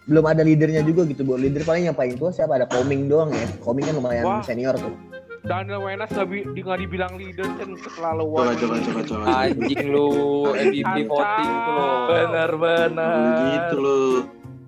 belum 0.02 0.26
ada 0.26 0.42
leadernya 0.42 0.82
juga 0.82 1.02
gitu, 1.06 1.22
Bu. 1.22 1.38
Leader 1.38 1.64
paling 1.64 1.84
yang 1.86 1.96
paling 1.96 2.18
tua 2.18 2.30
siapa? 2.30 2.54
Ada 2.54 2.68
Koming 2.68 3.08
doang 3.08 3.32
ya. 3.32 3.46
Koming 3.60 3.86
kan 3.86 3.96
lumayan 3.96 4.26
Wah. 4.26 4.44
senior 4.44 4.76
tuh. 4.76 4.92
Daniel 5.42 5.80
Wenas 5.80 6.06
nggak 6.08 6.28
bi- 6.28 6.48
di- 6.50 6.62
nggak 6.62 6.80
dibilang 6.82 7.14
leader 7.16 7.48
kan 7.56 7.70
terlalu 7.74 8.24
coba 8.28 8.54
coba 8.54 8.76
coba 8.78 9.02
coba. 9.02 9.24
Anjing 9.42 9.86
lu 9.88 10.08
MVP 10.52 10.98
voting 11.08 11.50
tuh 11.58 11.72
lo. 11.72 11.88
benar-benar 12.06 13.16
Gitu 13.48 13.76
loh. 13.78 14.18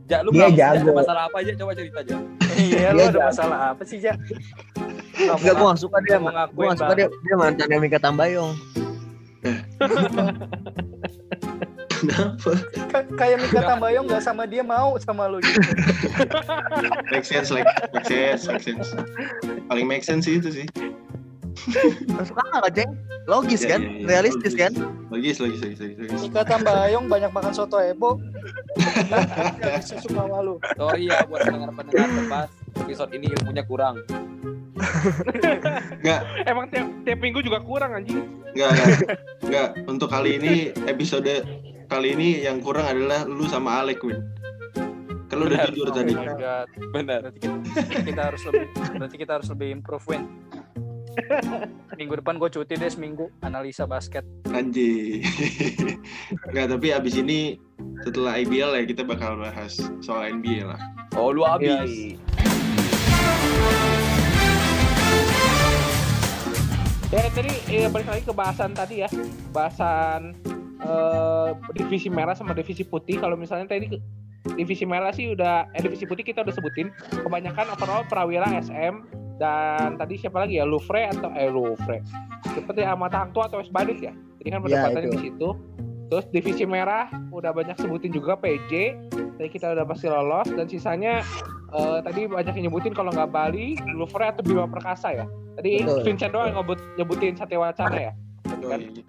Ja, 0.04 0.18
lu 0.20 0.30
Dia 0.32 0.50
jago. 0.50 0.82
ada 0.82 0.94
masalah 0.96 1.22
apa 1.28 1.38
aja 1.40 1.52
coba 1.54 1.72
cerita 1.74 2.00
aja. 2.00 2.16
iya 2.60 2.88
lu 2.90 3.02
ada 3.02 3.10
jago. 3.12 3.20
masalah 3.28 3.60
apa 3.70 3.84
sih 3.84 3.98
Ja 3.98 4.14
Enggak, 5.14 5.54
gue 5.54 5.66
gak 5.66 5.80
suka 5.80 5.98
dia. 6.02 6.18
Gue 6.50 6.64
gak 6.66 6.80
suka 6.80 6.94
dia. 6.94 7.08
Dia 7.08 7.36
mantan 7.36 7.68
yang 7.68 7.82
Mika 7.82 8.00
Tambayong. 8.00 8.54
Kenapa? 11.94 12.52
Ka- 12.90 13.10
kayak 13.16 13.38
Mika 13.40 13.62
Tambayong 13.64 14.06
gak 14.06 14.22
sama 14.22 14.44
dia 14.44 14.60
mau 14.60 14.98
sama 14.98 15.24
lu 15.26 15.40
gitu 15.40 15.60
Make 17.14 17.24
sense, 17.24 17.48
like, 17.50 17.68
make 17.94 18.04
sense, 18.04 18.44
make 18.44 18.60
sense. 18.62 18.92
Paling 19.66 19.86
make 19.86 20.04
sense 20.04 20.26
sih 20.26 20.36
itu 20.36 20.50
sih. 20.52 20.66
Gak 22.10 22.26
suka 22.28 22.42
gak, 22.52 22.74
Ceng? 22.74 22.92
Logis 23.24 23.64
Ya, 23.64 23.78
kan? 23.78 23.82
ya, 23.82 23.88
ya. 23.88 24.06
Realistis 24.10 24.52
Logis. 24.52 24.60
kan? 24.60 24.72
Logis, 25.08 25.36
logis, 25.40 25.60
logis, 25.62 25.80
logis. 25.80 26.20
Mika 26.22 26.42
Tambayong 26.44 27.06
banyak 27.08 27.32
makan 27.32 27.54
soto 27.54 27.80
ebo 27.80 28.20
Gak 28.76 29.80
bisa 29.80 29.96
suka 29.98 30.26
sama 30.26 30.42
lu 30.42 30.60
Sorry 30.74 31.08
ya 31.08 31.24
buat 31.24 31.40
pendengar-pendengar 31.42 32.10
tebas. 32.10 32.50
Episode 32.76 33.12
ini 33.14 33.30
ilmunya 33.32 33.64
kurang. 33.64 34.02
Emang 36.50 36.66
tiap, 36.70 36.88
tiap 37.06 37.20
minggu 37.22 37.40
juga 37.46 37.62
kurang 37.62 37.94
anjing. 37.94 38.26
Enggak, 38.54 38.70
enggak. 38.74 39.00
Enggak. 39.46 39.70
Untuk 39.92 40.10
kali 40.10 40.42
ini 40.42 40.54
episode 40.90 41.46
kali 41.90 42.18
ini 42.18 42.42
yang 42.42 42.58
kurang 42.64 42.90
adalah 42.90 43.26
lu 43.30 43.46
sama 43.46 43.86
Alek, 43.86 44.02
Win. 44.02 44.22
Lu 45.34 45.50
udah 45.50 45.66
jujur 45.74 45.90
Oh 45.90 45.96
tadi. 45.98 46.14
Benar. 46.94 47.26
Berarti 47.26 47.40
kita, 47.42 48.02
kita 48.06 48.22
harus 48.22 48.42
lebih 48.46 48.66
berarti 49.02 49.16
kita 49.18 49.32
harus 49.42 49.48
lebih 49.50 49.68
improve 49.82 50.06
Win. 50.10 50.24
Minggu 52.00 52.18
depan 52.22 52.42
gue 52.42 52.50
cuti 52.50 52.74
deh 52.74 52.90
seminggu 52.90 53.30
analisa 53.46 53.86
basket. 53.86 54.26
Anjir. 54.50 55.22
Enggak, 56.50 56.74
tapi 56.74 56.88
abis 56.94 57.18
ini 57.18 57.58
setelah 58.02 58.38
IBL 58.42 58.74
ya 58.78 58.84
kita 58.86 59.02
bakal 59.06 59.38
bahas 59.38 59.78
soal 60.02 60.42
NBA 60.42 60.70
lah. 60.70 60.82
Oh 61.18 61.30
lu 61.30 61.46
habis. 61.46 62.18
Yes. 62.18 62.22
Ya 67.14 67.30
tadi 67.30 67.54
ya, 67.70 67.94
balik 67.94 68.10
lagi 68.10 68.24
ke 68.26 68.34
bahasan 68.34 68.74
tadi 68.74 69.06
ya, 69.06 69.10
bahasan 69.54 70.34
eh, 70.82 71.50
divisi 71.78 72.10
merah 72.10 72.34
sama 72.34 72.58
divisi 72.58 72.82
putih. 72.82 73.22
Kalau 73.22 73.38
misalnya 73.38 73.70
tadi 73.70 74.02
divisi 74.58 74.82
merah 74.82 75.14
sih 75.14 75.30
udah, 75.30 75.70
eh, 75.78 75.82
divisi 75.86 76.10
putih 76.10 76.26
kita 76.26 76.42
udah 76.42 76.50
sebutin. 76.50 76.90
Kebanyakan 77.14 77.70
overall 77.70 78.02
Prawira, 78.10 78.50
SM 78.58 79.06
dan 79.38 80.02
tadi 80.02 80.18
siapa 80.18 80.42
lagi 80.42 80.58
ya, 80.58 80.66
Louvre 80.66 81.06
atau 81.06 81.30
eh 81.38 81.54
Louvre. 81.54 82.02
Seperti 82.50 82.82
Amat 82.82 83.14
Hang 83.14 83.30
Tua 83.30 83.46
atau 83.46 83.62
West 83.62 83.70
Bandit 83.70 84.02
ya. 84.02 84.14
Jadi 84.42 84.50
kan 84.50 84.60
Ya, 84.66 84.90
pendapatannya 84.90 85.10
itu. 85.10 85.14
di 85.14 85.22
situ. 85.30 85.50
Terus 86.10 86.26
divisi 86.34 86.66
merah 86.66 87.14
udah 87.30 87.54
banyak 87.54 87.78
sebutin 87.78 88.10
juga 88.10 88.34
PJ. 88.42 88.98
Tadi 89.38 89.50
kita 89.54 89.70
udah 89.70 89.86
pasti 89.86 90.10
lolos 90.10 90.50
dan 90.50 90.66
sisanya 90.66 91.22
eh, 91.74 92.00
tadi 92.06 92.22
banyak 92.30 92.54
yang 92.58 92.66
nyebutin 92.70 92.94
kalau 92.94 93.10
nggak 93.10 93.30
Bali, 93.34 93.76
Louvre 93.90 94.30
atau 94.30 94.46
Bima 94.46 94.70
Perkasa 94.70 95.12
ya. 95.12 95.26
Tadi 95.58 95.86
Betul. 95.86 96.02
Vincent 96.06 96.32
doang 96.34 96.48
yang 96.50 96.58
ngebut, 96.62 96.80
nyebutin 96.98 97.34
Satya 97.38 97.60
Wacana 97.62 97.98
ya. 97.98 98.14
Oh, 98.64 98.74
iya. 98.74 99.04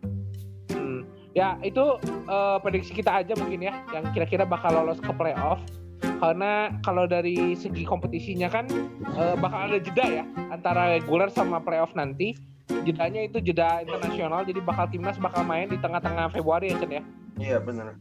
Hmm. 0.73 1.01
Ya 1.35 1.49
itu 1.65 1.85
eh, 2.05 2.57
prediksi 2.61 2.93
kita 2.93 3.25
aja 3.25 3.33
mungkin 3.37 3.65
ya, 3.65 3.81
yang 3.93 4.05
kira-kira 4.13 4.45
bakal 4.45 4.73
lolos 4.73 5.01
ke 5.01 5.13
playoff. 5.13 5.61
Karena 6.05 6.69
kalau 6.85 7.09
dari 7.09 7.57
segi 7.57 7.85
kompetisinya 7.85 8.49
kan 8.53 8.69
eh, 9.17 9.37
bakal 9.41 9.73
ada 9.73 9.79
jeda 9.81 10.23
ya 10.23 10.25
antara 10.53 10.97
reguler 10.97 11.29
sama 11.33 11.61
playoff 11.61 11.93
nanti. 11.97 12.37
Jedanya 12.65 13.29
itu 13.29 13.45
jeda 13.45 13.85
internasional, 13.85 14.41
jadi 14.45 14.61
bakal 14.65 14.89
timnas 14.89 15.21
bakal 15.21 15.45
main 15.45 15.69
di 15.69 15.77
tengah-tengah 15.81 16.33
Februari 16.33 16.73
ya 16.73 16.81
Chen 16.81 16.93
ya. 16.93 17.03
Iya 17.41 17.59
benar. 17.61 17.97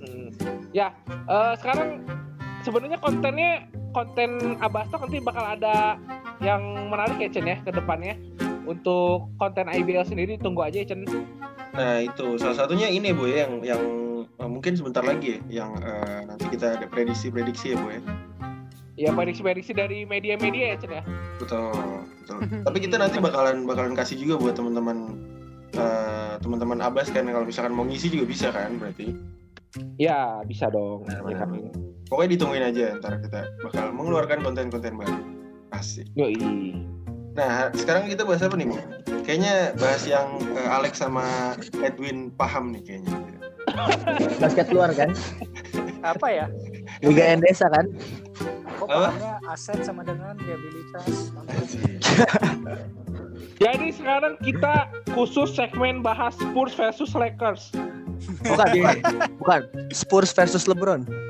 Hmm. 0.00 0.28
Ya 0.72 0.92
eh, 1.08 1.52
sekarang 1.60 2.04
sebenarnya 2.62 2.98
kontennya 2.98 3.66
konten 3.92 4.58
Abasto 4.60 4.98
nanti 5.00 5.18
bakal 5.22 5.44
ada 5.44 5.98
yang 6.42 6.90
menarik 6.90 7.18
ya 7.18 7.28
Chen 7.30 7.46
ya 7.46 7.58
ke 7.62 7.70
depannya. 7.74 8.18
Untuk 8.68 9.32
konten 9.40 9.64
IBL 9.64 10.04
sendiri 10.04 10.36
tunggu 10.36 10.66
aja 10.66 10.84
ya 10.84 10.86
Chen. 10.92 11.04
Nah 11.74 12.04
itu 12.04 12.36
salah 12.36 12.56
satunya 12.56 12.88
ini 12.90 13.14
bu 13.14 13.28
ya, 13.28 13.46
yang 13.48 13.52
yang 13.64 13.82
eh, 14.24 14.48
mungkin 14.48 14.76
sebentar 14.76 15.00
lagi 15.04 15.38
ya 15.38 15.64
yang 15.64 15.70
eh, 15.80 16.20
nanti 16.28 16.46
kita 16.52 16.76
ada 16.78 16.86
prediksi-prediksi 16.88 17.74
ya 17.74 17.76
bu 17.80 17.88
ya. 17.92 18.00
Ya 18.98 19.10
prediksi-prediksi 19.14 19.72
dari 19.78 20.02
media-media 20.04 20.74
ya 20.74 20.76
Chen 20.76 20.92
ya. 20.92 21.02
Betul, 21.40 21.72
betul. 22.24 22.38
Tapi 22.66 22.78
kita 22.82 22.96
nanti 23.00 23.16
bakalan 23.22 23.64
bakalan 23.64 23.96
kasih 23.96 24.20
juga 24.20 24.36
buat 24.36 24.54
teman-teman 24.58 25.16
eh, 25.72 26.34
teman-teman 26.44 26.78
Abbas 26.84 27.08
kan 27.08 27.24
kalau 27.24 27.46
misalkan 27.48 27.72
mau 27.72 27.88
ngisi 27.88 28.12
juga 28.12 28.28
bisa 28.28 28.52
kan 28.52 28.76
berarti. 28.76 29.16
Ya 30.00 30.40
bisa 30.44 30.68
dong. 30.72 31.04
Benar, 31.08 31.24
Ya 31.28 31.36
kan? 31.44 31.50
Pokoknya 32.08 32.30
ditungguin 32.40 32.64
aja 32.64 32.96
ntar 32.98 33.20
kita 33.20 33.52
bakal 33.60 33.92
mengeluarkan 33.92 34.40
konten-konten 34.40 34.96
baru. 34.96 35.16
Asik. 35.76 36.08
Yoi. 36.16 36.34
Nah 37.36 37.68
sekarang 37.76 38.08
kita 38.08 38.24
bahas 38.24 38.40
apa 38.40 38.56
nih 38.56 38.66
bu? 38.72 38.80
Kayaknya 39.28 39.76
bahas 39.76 40.02
yang 40.08 40.40
eh, 40.56 40.68
Alex 40.72 41.04
sama 41.04 41.54
Edwin 41.84 42.32
paham 42.32 42.72
nih 42.72 42.82
kayaknya. 42.82 43.12
Basket 44.40 44.72
luar 44.72 44.96
kan? 44.96 45.12
Apa 46.00 46.26
ya? 46.32 46.46
Liga 47.04 47.36
Endesa 47.36 47.68
kan? 47.68 47.92
Kok 48.80 48.88
Apa? 48.88 49.10
aset 49.52 49.84
sama 49.84 50.00
dengan 50.00 50.32
liabilitas. 50.40 51.34
Jadi 53.58 53.90
sekarang 53.90 54.38
kita 54.40 54.88
khusus 55.12 55.52
segmen 55.52 56.00
bahas 56.00 56.32
Spurs 56.40 56.72
versus 56.78 57.12
Lakers. 57.12 57.74
Bukan, 58.46 58.66
bukan. 58.80 58.96
bukan. 59.42 59.60
Spurs 59.90 60.30
versus 60.30 60.64
LeBron. 60.70 61.27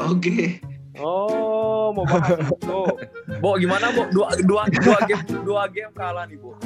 Oke. 0.00 0.60
Oh, 1.00 1.92
mau 1.92 2.04
bahas 2.08 2.40
itu. 2.40 2.82
Bo 3.40 3.56
gimana 3.56 3.92
Bo? 3.92 4.08
Dua 4.12 4.32
dua 4.44 4.62
dua 4.68 4.98
game 5.06 5.24
dua 5.44 5.64
game 5.68 5.92
kalah 5.92 6.24
nih 6.28 6.40
Bo. 6.40 6.56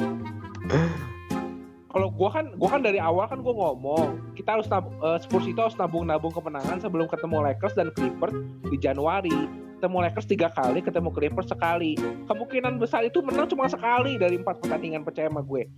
Kalau 1.95 2.11
gua 2.11 2.27
kan 2.27 2.51
gua 2.59 2.69
kan 2.75 2.81
dari 2.83 2.99
awal 2.99 3.23
kan 3.31 3.39
gua 3.39 3.55
ngomong, 3.55 4.35
kita 4.35 4.59
harus 4.59 4.67
nab- 4.67 4.91
eh, 4.99 5.19
Spurs 5.23 5.47
itu 5.47 5.55
harus 5.55 5.79
nabung-nabung 5.79 6.35
kemenangan 6.35 6.83
sebelum 6.83 7.07
ketemu 7.07 7.39
Lakers 7.47 7.75
dan 7.79 7.87
Clippers 7.95 8.35
di 8.67 8.75
Januari. 8.75 9.31
Ketemu 9.79 9.97
Lakers 10.07 10.27
tiga 10.27 10.47
kali, 10.51 10.83
ketemu 10.83 11.09
Clippers 11.15 11.47
sekali. 11.47 11.95
Kemungkinan 12.27 12.83
besar 12.83 13.07
itu 13.07 13.23
menang 13.23 13.47
cuma 13.47 13.71
sekali 13.71 14.19
dari 14.19 14.35
empat 14.35 14.59
pertandingan 14.59 15.07
percaya 15.07 15.31
sama 15.31 15.39
gue. 15.47 15.71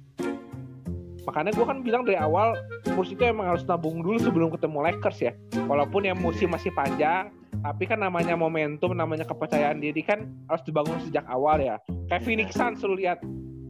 Makanya 1.27 1.51
gue 1.51 1.65
kan 1.67 1.83
bilang 1.83 2.01
dari 2.07 2.15
awal 2.17 2.55
Spurs 2.87 3.11
itu 3.11 3.21
emang 3.21 3.51
harus 3.51 3.61
nabung 3.67 4.01
dulu 4.01 4.17
sebelum 4.17 4.49
ketemu 4.49 4.89
Lakers 4.89 5.19
ya. 5.21 5.37
Walaupun 5.69 6.07
yang 6.07 6.17
musim 6.17 6.49
masih 6.49 6.71
panjang, 6.73 7.29
tapi 7.63 7.83
kan 7.89 7.99
namanya 8.03 8.37
momentum, 8.37 8.93
namanya 8.93 9.25
kepercayaan 9.25 9.81
diri 9.81 10.05
kan 10.05 10.29
harus 10.47 10.63
dibangun 10.63 10.97
sejak 11.03 11.25
awal 11.27 11.57
ya. 11.57 11.81
Kayak 12.11 12.23
Phoenix 12.23 12.49
Suns 12.53 12.83
lu 12.85 12.97
lihat. 12.97 13.19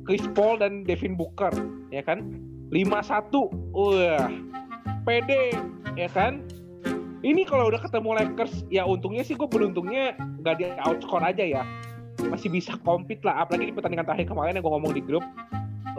Chris 0.08 0.24
Paul 0.32 0.64
dan 0.64 0.88
Devin 0.88 1.20
Booker 1.20 1.52
ya 1.92 2.00
kan? 2.00 2.24
5-1 2.72 3.28
wah 3.76 4.32
pede 5.04 5.52
ya 6.00 6.08
kan? 6.08 6.40
Ini 7.28 7.44
kalau 7.44 7.68
udah 7.68 7.84
ketemu 7.84 8.16
Lakers 8.16 8.64
ya 8.72 8.88
untungnya 8.88 9.28
sih 9.28 9.36
gue 9.36 9.52
beruntungnya 9.52 10.16
nggak 10.16 10.56
di 10.64 10.66
outscore 10.88 11.28
aja 11.28 11.44
ya. 11.44 11.64
Masih 12.24 12.48
bisa 12.48 12.80
compete 12.88 13.20
lah 13.28 13.44
apalagi 13.44 13.68
di 13.68 13.76
pertandingan 13.76 14.08
terakhir 14.08 14.32
kemarin 14.32 14.56
yang 14.56 14.64
gue 14.64 14.74
ngomong 14.80 14.94
di 14.96 15.04
grup. 15.04 15.28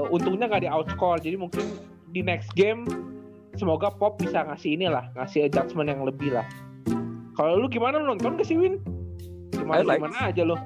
Eh, 0.00 0.08
untungnya 0.08 0.48
nggak 0.48 0.64
di 0.64 0.70
outscore 0.72 1.20
jadi 1.20 1.36
mungkin 1.36 1.68
di 2.08 2.24
next 2.24 2.48
game 2.56 2.88
semoga 3.58 3.90
Pop 3.90 4.16
bisa 4.22 4.46
ngasih 4.46 4.78
inilah 4.78 5.10
ngasih 5.18 5.50
adjustment 5.50 5.90
yang 5.90 6.06
lebih 6.06 6.32
lah 6.32 6.46
kalau 7.38 7.54
lu 7.56 7.70
gimana 7.70 8.02
lu 8.02 8.10
nonton 8.10 8.34
gak 8.34 8.44
sih 8.44 8.58
Win 8.58 8.82
gimana 9.54 9.80
Highlights. 9.80 10.02
gimana 10.02 10.18
aja 10.26 10.42
lo 10.42 10.56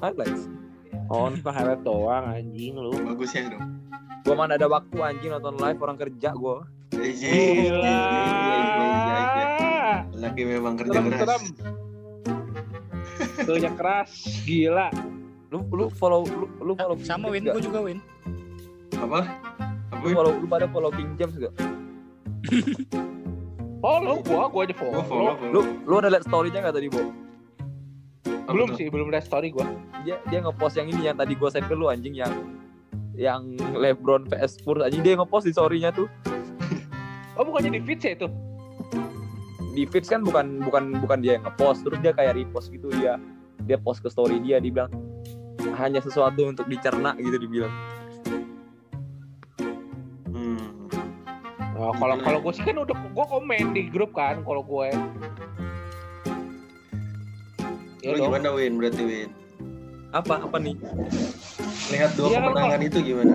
Highlights. 0.00 0.42
oh 1.06 1.28
nonton 1.28 1.52
highlight 1.52 1.82
doang 1.82 2.24
anjing 2.26 2.74
lu 2.74 2.92
Bagus 3.04 3.32
ya 3.32 3.46
dong. 3.46 3.80
Gua 4.24 4.34
mana 4.34 4.56
ada 4.56 4.64
waktu 4.66 4.96
anjing 4.96 5.30
nonton 5.30 5.60
live 5.60 5.76
orang 5.78 6.00
kerja 6.00 6.32
gua. 6.32 6.64
Gila. 6.96 8.00
Lagi 10.16 10.42
memang 10.42 10.80
kerja 10.80 10.96
keras. 10.96 11.20
serem. 11.20 11.42
Kerja 13.36 13.70
keras, 13.76 14.10
gila. 14.42 14.88
Lu 15.52 15.60
lu 15.68 15.84
follow 15.92 16.24
lu, 16.24 16.48
lu 16.56 16.72
follow 16.72 16.96
Sama 17.04 17.28
Win, 17.28 17.44
nggak? 17.44 17.60
juga 17.60 17.84
Win. 17.84 18.00
Apa? 18.96 19.28
Apa? 19.92 20.00
Lu 20.00 20.16
follow 20.16 20.32
lu 20.34 20.46
pada 20.48 20.64
follow 20.66 20.88
King 20.88 21.12
James 21.20 21.36
gak? 21.44 21.52
Follow 23.84 24.24
gua, 24.24 24.48
gua 24.48 24.64
aja 24.64 24.72
follow. 24.80 24.96
Gua 24.96 25.04
follow, 25.04 25.34
follow. 25.36 25.52
Lu 25.52 25.60
lu 25.84 25.94
ada 26.00 26.08
liat 26.08 26.24
story-nya 26.24 26.64
gak 26.64 26.80
tadi, 26.80 26.88
Bo? 26.88 27.12
Apa 28.24 28.56
Belum 28.56 28.72
sih, 28.80 28.88
belum 28.88 29.12
lihat 29.12 29.28
story 29.28 29.52
gua. 29.52 29.68
Dia 30.08 30.16
dia 30.32 30.40
ngepost 30.40 30.80
yang 30.80 30.88
ini 30.88 31.12
yang 31.12 31.20
tadi 31.20 31.36
gua 31.36 31.52
send 31.52 31.68
ke 31.68 31.76
lu 31.76 31.92
anjing 31.92 32.16
yang 32.16 32.32
yang 33.12 33.60
LeBron 33.76 34.24
vs 34.32 34.56
Spurs 34.56 34.80
anjing 34.80 35.04
dia 35.04 35.20
ngepost 35.20 35.44
di 35.44 35.52
story-nya 35.52 35.92
tuh. 35.92 36.08
Oh, 37.34 37.42
bukannya 37.42 37.74
di 37.74 37.82
feed 37.82 37.98
ya 37.98 38.14
itu? 38.14 38.30
Di 39.74 39.82
feeds 39.90 40.06
kan 40.06 40.22
bukan 40.22 40.62
bukan 40.62 41.02
bukan 41.02 41.18
dia 41.18 41.34
yang 41.34 41.42
ngepost, 41.42 41.82
terus 41.82 41.98
dia 41.98 42.14
kayak 42.14 42.38
repost 42.38 42.70
gitu 42.70 42.86
dia 42.94 43.18
dia 43.66 43.74
post 43.74 44.06
ke 44.06 44.08
story 44.08 44.38
dia 44.38 44.62
dibilang 44.62 44.86
hanya 45.74 45.98
sesuatu 45.98 46.46
untuk 46.46 46.70
dicerna 46.70 47.18
gitu 47.18 47.34
dibilang. 47.42 47.74
Oh, 51.84 51.92
kalau 51.92 52.16
kalau 52.16 52.38
gua 52.40 52.52
sih 52.52 52.64
kan 52.64 52.80
udah 52.80 52.96
gua 53.12 53.26
komen 53.28 53.72
di 53.72 53.84
grup 53.86 54.16
kan 54.16 54.40
kalau 54.40 54.64
gue. 54.64 54.88
Lu 58.00 58.12
dong. 58.14 58.28
gimana 58.28 58.48
Win 58.52 58.72
berarti 58.76 59.02
Win? 59.02 59.30
Apa 60.10 60.44
apa 60.44 60.56
nih? 60.56 60.76
Lihat 61.90 62.10
dua 62.14 62.26
Iya, 62.26 62.38
kemenangan 62.38 62.80
itu 62.80 62.98
gimana? 63.02 63.34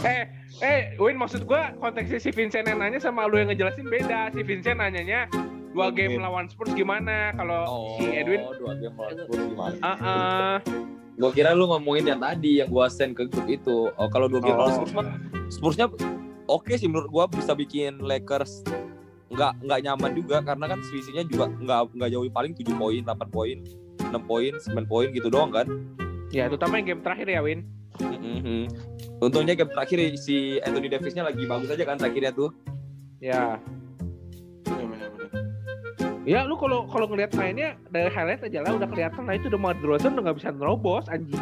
Eh, 0.00 0.22
eh, 0.60 0.80
Win 0.98 1.16
maksud 1.16 1.42
gua 1.42 1.74
konteksnya 1.76 2.18
si 2.18 2.30
Vincent 2.30 2.66
yang 2.66 2.78
nanya 2.78 2.98
sama 2.98 3.26
lu 3.26 3.38
yang 3.38 3.48
ngejelasin 3.48 3.86
beda. 3.86 4.30
Si 4.30 4.42
Vincent 4.42 4.78
nanyanya 4.78 5.26
dua 5.70 5.90
Dua 5.90 5.94
game 5.94 6.14
game. 6.14 6.22
lawan 6.22 6.46
Spurs 6.46 6.70
gimana? 6.72 7.30
Kalau 7.34 7.62
si 7.96 8.06
Edwin, 8.12 8.42
dua 8.56 8.74
game 8.76 8.94
lawan 8.94 9.14
Spurs 9.16 9.42
gimana? 9.44 9.74
ah 9.80 9.96
ah. 9.96 10.54
Gua 11.14 11.30
kira 11.30 11.50
lu 11.50 11.66
ngomongin 11.66 12.06
yang 12.08 12.20
tadi 12.20 12.62
yang 12.62 12.68
gua 12.68 12.86
send 12.86 13.14
ke 13.14 13.26
grup 13.26 13.46
itu. 13.48 13.90
Oh, 13.92 14.06
kalau 14.06 14.26
dua 14.26 14.38
game 14.38 14.54
Oh. 14.54 14.60
lawan 14.60 14.74
Spurs 14.76 14.92
mah 14.92 15.06
Spursnya 15.48 15.86
oke 16.48 16.72
sih 16.74 16.88
menurut 16.88 17.08
gua 17.12 17.24
bisa 17.28 17.52
bikin 17.52 18.00
Lakers 18.00 18.64
nggak 19.28 19.52
nggak 19.60 19.80
nyaman 19.84 20.10
juga 20.16 20.40
karena 20.40 20.64
kan 20.72 20.80
selisihnya 20.88 21.24
juga 21.28 21.52
nggak 21.52 21.94
nggak 21.94 22.10
jauh 22.10 22.24
paling 22.32 22.52
7 22.56 22.64
poin, 22.74 23.00
8 23.04 23.28
poin, 23.28 23.56
6 24.00 24.16
poin, 24.24 24.52
9 24.56 24.88
poin 24.88 25.08
gitu 25.12 25.28
doang 25.28 25.52
kan. 25.52 25.68
Ya, 26.32 26.48
terutama 26.48 26.80
yang 26.80 26.96
game 26.96 27.02
terakhir 27.04 27.28
ya, 27.28 27.40
Win. 27.40 27.64
Mhm. 28.00 28.68
Untungnya 29.20 29.54
game 29.56 29.72
terakhir 29.72 29.98
si 30.20 30.60
Anthony 30.64 30.88
Davisnya 30.92 31.24
lagi 31.24 31.44
bagus 31.44 31.72
aja 31.72 31.84
kan 31.84 31.96
terakhirnya 32.00 32.32
tuh. 32.32 32.50
Ya. 33.20 33.60
Ya 36.28 36.44
lu 36.44 36.60
kalau 36.60 36.84
kalau 36.92 37.08
ngelihat 37.08 37.32
mainnya 37.40 37.80
dari 37.88 38.12
highlight 38.12 38.44
aja 38.44 38.60
lah 38.60 38.76
udah 38.76 38.84
kelihatan 38.92 39.24
lah 39.24 39.40
itu 39.40 39.48
udah 39.48 39.60
Madrozen 39.64 40.12
udah 40.12 40.28
nggak 40.28 40.36
bisa 40.36 40.52
nerobos 40.52 41.08
anjing. 41.08 41.40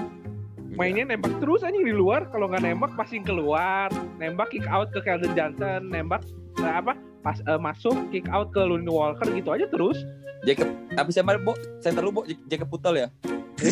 Mainnya 0.76 1.08
nembak 1.08 1.40
terus 1.40 1.64
anjing 1.64 1.88
di 1.88 1.96
luar 1.96 2.28
kalau 2.28 2.52
nggak 2.52 2.60
nembak 2.60 2.92
passing 3.00 3.24
keluar, 3.24 3.88
nembak 4.20 4.52
kick 4.52 4.68
out 4.68 4.92
ke 4.92 5.00
Keldon 5.00 5.32
Johnson, 5.32 5.88
nembak 5.88 6.20
eh, 6.60 6.74
apa 6.76 6.92
pas 7.24 7.40
eh, 7.40 7.56
masuk 7.56 7.96
kick 8.12 8.28
out 8.28 8.52
ke 8.52 8.60
Lonnie 8.60 8.92
Walker 8.92 9.24
gitu 9.32 9.56
aja 9.56 9.64
terus. 9.72 10.04
Jacob 10.44 10.68
tapi 10.92 11.10
siapa 11.16 11.40
Bo? 11.40 11.56
Center 11.80 12.04
lu 12.04 12.12
Bo 12.12 12.28
Jacob 12.28 12.68
Putel 12.68 13.08
ya? 13.08 13.08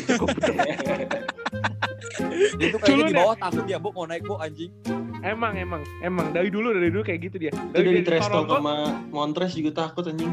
itu 2.56 2.76
kayaknya 2.80 2.88
Culun 2.88 3.06
di 3.12 3.16
bawah 3.20 3.36
takut 3.36 3.64
dia 3.68 3.76
Bo 3.76 3.92
mau 3.92 4.08
naik 4.08 4.24
Bo 4.24 4.40
anjing. 4.40 4.72
Emang 5.20 5.60
emang 5.60 5.84
emang 6.00 6.32
dari 6.32 6.48
dulu 6.48 6.72
dari 6.72 6.88
dulu 6.88 7.04
kayak 7.04 7.20
gitu 7.28 7.36
dia. 7.36 7.52
Itu 7.52 7.84
dari 7.84 8.00
trash 8.00 8.32
talk 8.32 8.48
Toronto, 8.48 8.64
sama 8.64 9.04
Montres 9.12 9.52
juga 9.52 9.88
takut 9.88 10.08
anjing. 10.08 10.32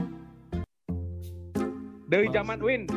dari 2.12 2.28
zaman 2.28 2.60
Win. 2.60 2.88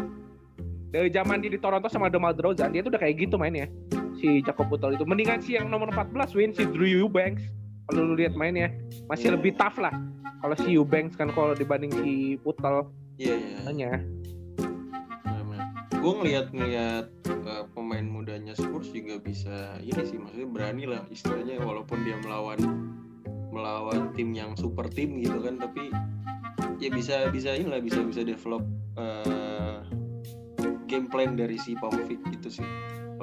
Dari 0.94 1.10
zaman 1.10 1.42
dia 1.42 1.50
di 1.50 1.58
Toronto 1.58 1.90
sama 1.90 2.06
DeMar 2.06 2.38
DeRozan 2.38 2.70
dia 2.70 2.86
tuh 2.86 2.94
udah 2.94 3.02
kayak 3.02 3.18
gitu 3.18 3.34
mainnya. 3.34 3.66
Si 4.14 4.46
Jacob 4.46 4.70
Putel 4.70 4.94
itu 4.94 5.02
mendingan 5.02 5.42
si 5.42 5.58
yang 5.58 5.66
nomor 5.66 5.90
14 5.90 6.14
Win 6.38 6.54
si 6.54 6.62
Drew 6.70 6.86
Eubanks. 6.86 7.42
kalau 7.84 8.00
lu 8.00 8.14
lihat 8.16 8.32
main 8.32 8.56
ya 8.56 8.72
masih 9.12 9.36
lebih 9.36 9.52
tough 9.60 9.76
lah 9.76 9.92
kalau 10.40 10.56
si 10.56 10.72
Eubanks 10.72 11.20
kan 11.20 11.28
kalau 11.36 11.52
dibanding 11.52 11.92
si 11.92 12.40
Putel 12.40 12.88
Iya 13.20 13.34
iya. 13.36 13.58
hanya 13.68 13.90
Gue 16.04 16.12
ngeliat 16.20 16.52
ngeliat 16.52 17.06
eh, 17.28 17.64
pemain 17.72 18.04
mudanya 18.04 18.52
Spurs 18.52 18.92
juga 18.92 19.16
bisa 19.20 19.80
ini 19.80 20.00
sih 20.04 20.20
maksudnya 20.20 20.48
berani 20.48 20.84
lah 20.84 21.04
istilahnya 21.08 21.60
walaupun 21.64 22.04
dia 22.04 22.16
melawan 22.20 22.60
melawan 23.48 24.12
tim 24.12 24.36
yang 24.36 24.52
super 24.52 24.84
tim 24.88 25.16
gitu 25.20 25.40
kan 25.40 25.56
tapi 25.56 25.88
ya 26.76 26.92
bisa 26.92 27.28
bisa 27.32 27.56
inilah 27.56 27.80
bisa 27.80 28.04
bisa 28.04 28.20
develop 28.20 28.64
eh, 29.00 29.80
game 30.86 31.06
plan 31.08 31.34
dari 31.34 31.56
si 31.60 31.74
Paunovic 31.76 32.20
gitu 32.30 32.60
sih. 32.60 32.66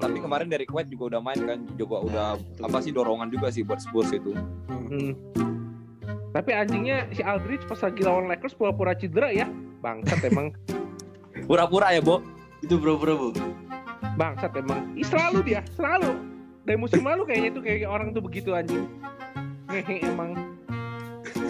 Tapi 0.02 0.17
kemarin 0.17 0.50
dari 0.50 0.65
White 0.65 0.89
juga 0.89 1.17
udah 1.17 1.21
main 1.21 1.41
kan, 1.45 1.60
juga 1.78 1.97
udah 2.02 2.28
betul. 2.39 2.63
apa 2.65 2.78
sih 2.82 2.91
dorongan 2.95 3.30
juga 3.30 3.54
sih 3.54 3.62
buat 3.62 3.78
Spurs 3.84 4.10
itu. 4.15 4.34
Hmm. 4.69 5.13
Tapi 6.32 6.52
anjingnya 6.56 7.12
si 7.12 7.21
Aldridge 7.21 7.67
pas 7.67 7.78
lagi 7.84 8.02
lawan 8.02 8.32
Lakers 8.32 8.56
pura-pura 8.56 8.95
cedera 8.95 9.30
ya. 9.30 9.45
Bangsat 9.84 10.24
emang. 10.26 10.56
Pura-pura 11.50 11.91
ya, 11.91 12.00
Bo. 12.00 12.24
itu 12.62 12.78
bro-bro 12.78 13.17
bu. 13.17 13.30
Bangsat 14.15 14.54
emang. 14.54 14.93
Ih, 14.93 15.04
selalu 15.04 15.41
dia, 15.41 15.65
selalu. 15.74 16.13
Dari 16.62 16.78
musim 16.78 17.02
lalu 17.02 17.26
kayaknya 17.26 17.50
tuh 17.58 17.63
kayak 17.65 17.89
orang 17.89 18.13
tuh 18.13 18.21
begitu 18.21 18.54
anjing. 18.54 18.86
Ngehe 19.67 19.97
emang. 20.13 20.51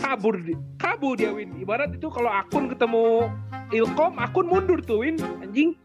Kabur 0.02 0.36
kabur 0.76 1.14
dia 1.14 1.32
Win. 1.32 1.56
Ibarat 1.56 1.94
itu 1.94 2.10
kalau 2.10 2.28
akun 2.28 2.68
ketemu 2.68 3.30
Ilkom, 3.72 4.18
akun 4.18 4.46
mundur 4.46 4.82
tuh 4.82 5.00
Win. 5.00 5.16
Anjing. 5.40 5.78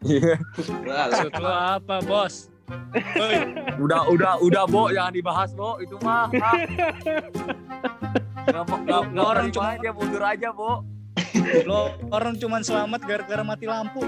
Lah, 0.83 1.07
lah. 1.07 1.23
Maksud 1.23 1.31
lu 1.37 1.47
apa, 1.47 1.95
Bos? 2.03 2.35
Udah 3.79 4.09
udah 4.11 4.33
udah, 4.41 4.63
Bo, 4.67 4.91
jangan 4.91 5.13
dibahas, 5.13 5.53
Bo. 5.53 5.77
Itu 5.79 5.95
mah. 6.01 6.27
ah. 6.35 6.57
Nggak 8.43 8.63
mau- 8.65 8.81
nggak- 8.81 9.05
nggak 9.07 9.25
Orang 9.25 9.47
cuma- 9.53 9.79
dia 9.79 9.93
mundur 9.93 10.19
aja, 10.19 10.49
Bo. 10.51 10.83
lo 11.63 11.95
orang 12.09 12.35
cuman 12.35 12.59
selamat 12.59 13.01
gara-gara 13.03 13.41
mati 13.41 13.65
lampu. 13.65 14.03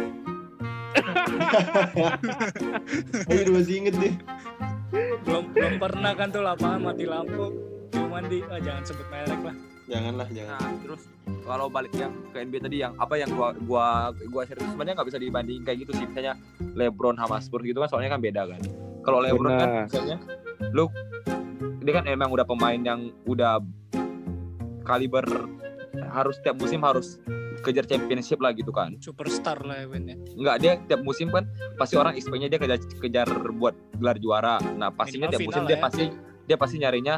Aduh 3.30 3.52
masih 3.54 3.74
inget 3.78 3.96
deh. 3.96 4.14
Belum 5.24 5.44
belum 5.54 5.74
pernah 5.78 6.12
kan 6.14 6.28
tuh 6.28 6.42
lapangan 6.42 6.80
mati 6.84 7.06
lampu. 7.06 7.54
Cuman 7.90 8.26
di 8.28 8.42
ah, 8.44 8.58
jangan 8.58 8.84
sebut 8.84 9.08
merek 9.08 9.40
lah. 9.42 9.56
Janganlah 9.90 10.28
jangan. 10.30 10.62
Nah, 10.62 10.74
terus 10.86 11.02
kalau 11.50 11.66
balik 11.66 11.94
yang 11.98 12.14
ke 12.30 12.38
NBA 12.46 12.62
tadi 12.62 12.78
yang 12.86 12.94
apa 13.02 13.18
yang 13.18 13.30
gua 13.34 13.58
gua 13.66 14.14
gua 14.30 14.42
share 14.46 14.62
itu 14.62 14.70
sebenarnya 14.70 14.96
nggak 15.02 15.10
bisa 15.10 15.20
dibanding 15.20 15.60
kayak 15.66 15.78
gitu 15.82 15.92
sih 15.98 16.06
misalnya 16.06 16.34
LeBron 16.78 17.18
sama 17.18 17.42
Spurs 17.42 17.66
gitu 17.66 17.82
kan 17.82 17.90
soalnya 17.90 18.14
kan 18.14 18.22
beda 18.22 18.46
kan. 18.46 18.62
Kalau 19.02 19.20
LeBron 19.26 19.54
kan 19.58 19.70
Benar. 19.70 19.86
misalnya 19.90 20.18
lu 20.72 20.86
dia 21.82 21.94
kan 21.98 22.06
emang 22.06 22.30
udah 22.30 22.46
pemain 22.46 22.78
yang 22.78 23.10
udah 23.26 23.58
kaliber 24.86 25.26
harus 26.14 26.38
tiap 26.46 26.62
musim 26.62 26.86
harus 26.86 27.18
kejar 27.66 27.84
championship 27.90 28.40
lah 28.40 28.54
gitu 28.54 28.70
kan. 28.70 28.96
Superstar 29.02 29.60
lah 29.66 29.84
ya 29.84 29.86
Win 29.90 30.06
ya. 30.06 30.16
Enggak 30.38 30.56
dia 30.62 30.72
tiap 30.86 31.02
musim 31.02 31.34
kan 31.34 31.50
pasti 31.82 31.98
orang 31.98 32.14
expect-nya 32.14 32.48
dia 32.48 32.60
kejar 32.62 32.80
kejar 33.02 33.28
buat 33.58 33.74
gelar 33.98 34.18
juara. 34.22 34.62
Nah, 34.78 34.94
pastinya 34.94 35.28
Minimal 35.28 35.34
tiap 35.34 35.48
musim 35.50 35.64
dia 35.66 35.78
ya. 35.78 35.82
pasti 35.82 36.06
dia 36.46 36.58
pasti 36.58 36.76
nyarinya 36.78 37.16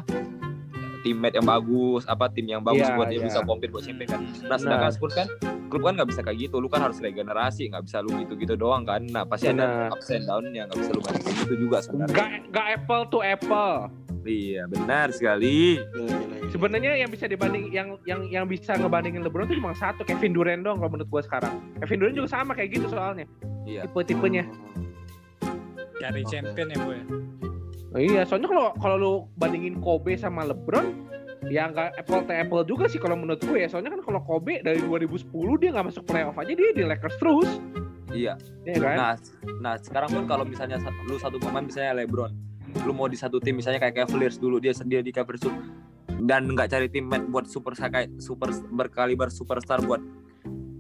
teammate 1.02 1.36
yang 1.38 1.48
bagus, 1.48 2.04
apa 2.06 2.30
tim 2.30 2.46
yang 2.48 2.64
bagus 2.64 2.86
Iya, 2.88 2.96
buat 2.98 3.08
dia 3.10 3.20
iya. 3.20 3.28
bisa 3.28 3.40
compete 3.44 3.72
buat 3.74 3.84
champion 3.86 4.10
kan. 4.10 4.22
Nah, 4.48 4.58
sedangkan 4.58 4.90
Benar. 4.90 4.98
Spurs 4.98 5.16
kan 5.18 5.28
klub 5.72 5.82
kan 5.88 5.94
nggak 5.98 6.10
bisa 6.12 6.22
kayak 6.22 6.38
gitu. 6.48 6.56
Lu 6.62 6.68
kan 6.70 6.82
harus 6.84 6.98
regenerasi, 7.02 7.72
nggak 7.72 7.84
bisa 7.86 7.98
lu 8.04 8.10
gitu-gitu 8.26 8.54
doang 8.56 8.84
kan. 8.86 9.02
Nah, 9.10 9.24
pasti 9.26 9.50
ada 9.50 9.90
Benar. 9.90 9.96
ups 9.98 10.10
and 10.14 10.26
down 10.30 10.44
yang 10.54 10.66
nggak 10.70 10.80
bisa 10.80 10.92
lu 10.94 11.02
kayak 11.02 11.22
gitu 11.46 11.54
juga 11.68 11.78
sebenarnya. 11.84 12.16
Gak, 12.16 12.30
gak 12.54 12.68
apple 12.80 13.04
to 13.10 13.20
apple. 13.26 13.74
Iya, 14.22 14.70
benar 14.70 15.10
sekali. 15.10 15.82
Sebenarnya 16.54 16.94
yang 16.94 17.10
bisa 17.10 17.26
dibanding 17.26 17.74
yang 17.74 17.98
yang 18.06 18.22
yang 18.30 18.46
bisa 18.46 18.78
ngebandingin 18.78 19.26
LeBron 19.26 19.50
tuh 19.50 19.58
cuma 19.58 19.74
satu 19.74 20.06
Kevin 20.06 20.38
Durant 20.38 20.62
dong 20.62 20.78
kalau 20.78 20.94
menurut 20.94 21.10
gua 21.10 21.22
sekarang. 21.26 21.58
Kevin 21.82 21.98
Durant 22.06 22.16
juga 22.22 22.30
sama 22.30 22.54
kayak 22.54 22.70
gitu 22.78 22.86
soalnya. 22.94 23.26
Iya. 23.66 23.90
Tipe-tipenya. 23.90 24.46
Cari 25.98 26.22
champion 26.30 26.68
ya, 26.70 26.78
Bu 26.82 26.92
ya. 26.94 27.04
Iya, 27.92 28.24
soalnya 28.24 28.48
kalau 28.48 28.68
kalau 28.80 28.96
lu 28.96 29.14
bandingin 29.36 29.84
Kobe 29.84 30.16
sama 30.16 30.48
LeBron, 30.48 30.96
ya 31.52 31.68
nggak 31.68 32.00
apple 32.00 32.24
to 32.24 32.32
apple 32.32 32.64
juga 32.64 32.88
sih 32.88 33.00
kalau 33.04 33.20
menurut 33.20 33.44
gue 33.44 33.60
ya. 33.60 33.68
Soalnya 33.68 33.92
kan 34.00 34.02
kalau 34.04 34.22
Kobe 34.24 34.64
dari 34.64 34.80
2010 34.80 35.28
dia 35.60 35.70
nggak 35.76 35.88
masuk 35.92 36.04
playoff 36.08 36.40
aja 36.40 36.54
dia 36.56 36.72
di 36.72 36.84
Lakers 36.88 37.18
terus, 37.20 37.50
Iya. 38.16 38.40
ya 38.64 38.76
kan? 38.80 38.96
Nah, 38.96 39.14
nah 39.60 39.74
sekarang 39.76 40.10
pun 40.16 40.24
kalau 40.24 40.48
misalnya 40.48 40.80
sa- 40.80 40.96
lu 41.04 41.20
satu 41.20 41.36
pemain 41.36 41.68
misalnya 41.68 42.00
LeBron, 42.00 42.32
lu 42.88 42.92
mau 42.96 43.12
di 43.12 43.20
satu 43.20 43.44
tim 43.44 43.60
misalnya 43.60 43.84
kayak 43.84 44.08
Cavaliers 44.08 44.40
dulu 44.40 44.64
dia 44.64 44.72
dia 44.88 45.04
di 45.04 45.12
Cavaliers 45.12 45.44
dan 46.22 46.48
nggak 46.48 46.70
cari 46.70 46.88
teammate 46.88 47.28
buat 47.28 47.50
super 47.50 47.74
kayak 47.74 48.22
super 48.22 48.54
berkaliber 48.72 49.28
superstar 49.34 49.82
buat 49.82 50.00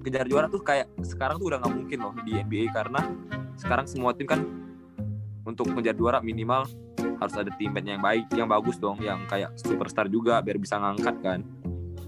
kejar 0.01 0.25
juara 0.29 0.49
tuh 0.49 0.61
kayak 0.61 0.89
sekarang 1.05 1.37
tuh 1.37 1.53
udah 1.53 1.59
nggak 1.61 1.73
mungkin 1.73 1.99
loh 2.01 2.13
di 2.25 2.37
NBA 2.37 2.73
karena 2.73 3.01
sekarang 3.57 3.85
semua 3.85 4.13
tim 4.13 4.25
kan 4.29 4.41
untuk 5.45 5.69
mengejar 5.73 5.97
juara 5.97 6.19
minimal 6.21 6.65
harus 7.21 7.35
ada 7.37 7.53
teammate 7.53 7.85
yang 7.85 8.01
baik, 8.01 8.25
yang 8.33 8.49
bagus 8.49 8.81
dong, 8.81 8.97
yang 9.01 9.21
kayak 9.29 9.53
superstar 9.57 10.09
juga 10.09 10.41
biar 10.41 10.57
bisa 10.57 10.81
ngangkat 10.81 11.15
kan. 11.21 11.39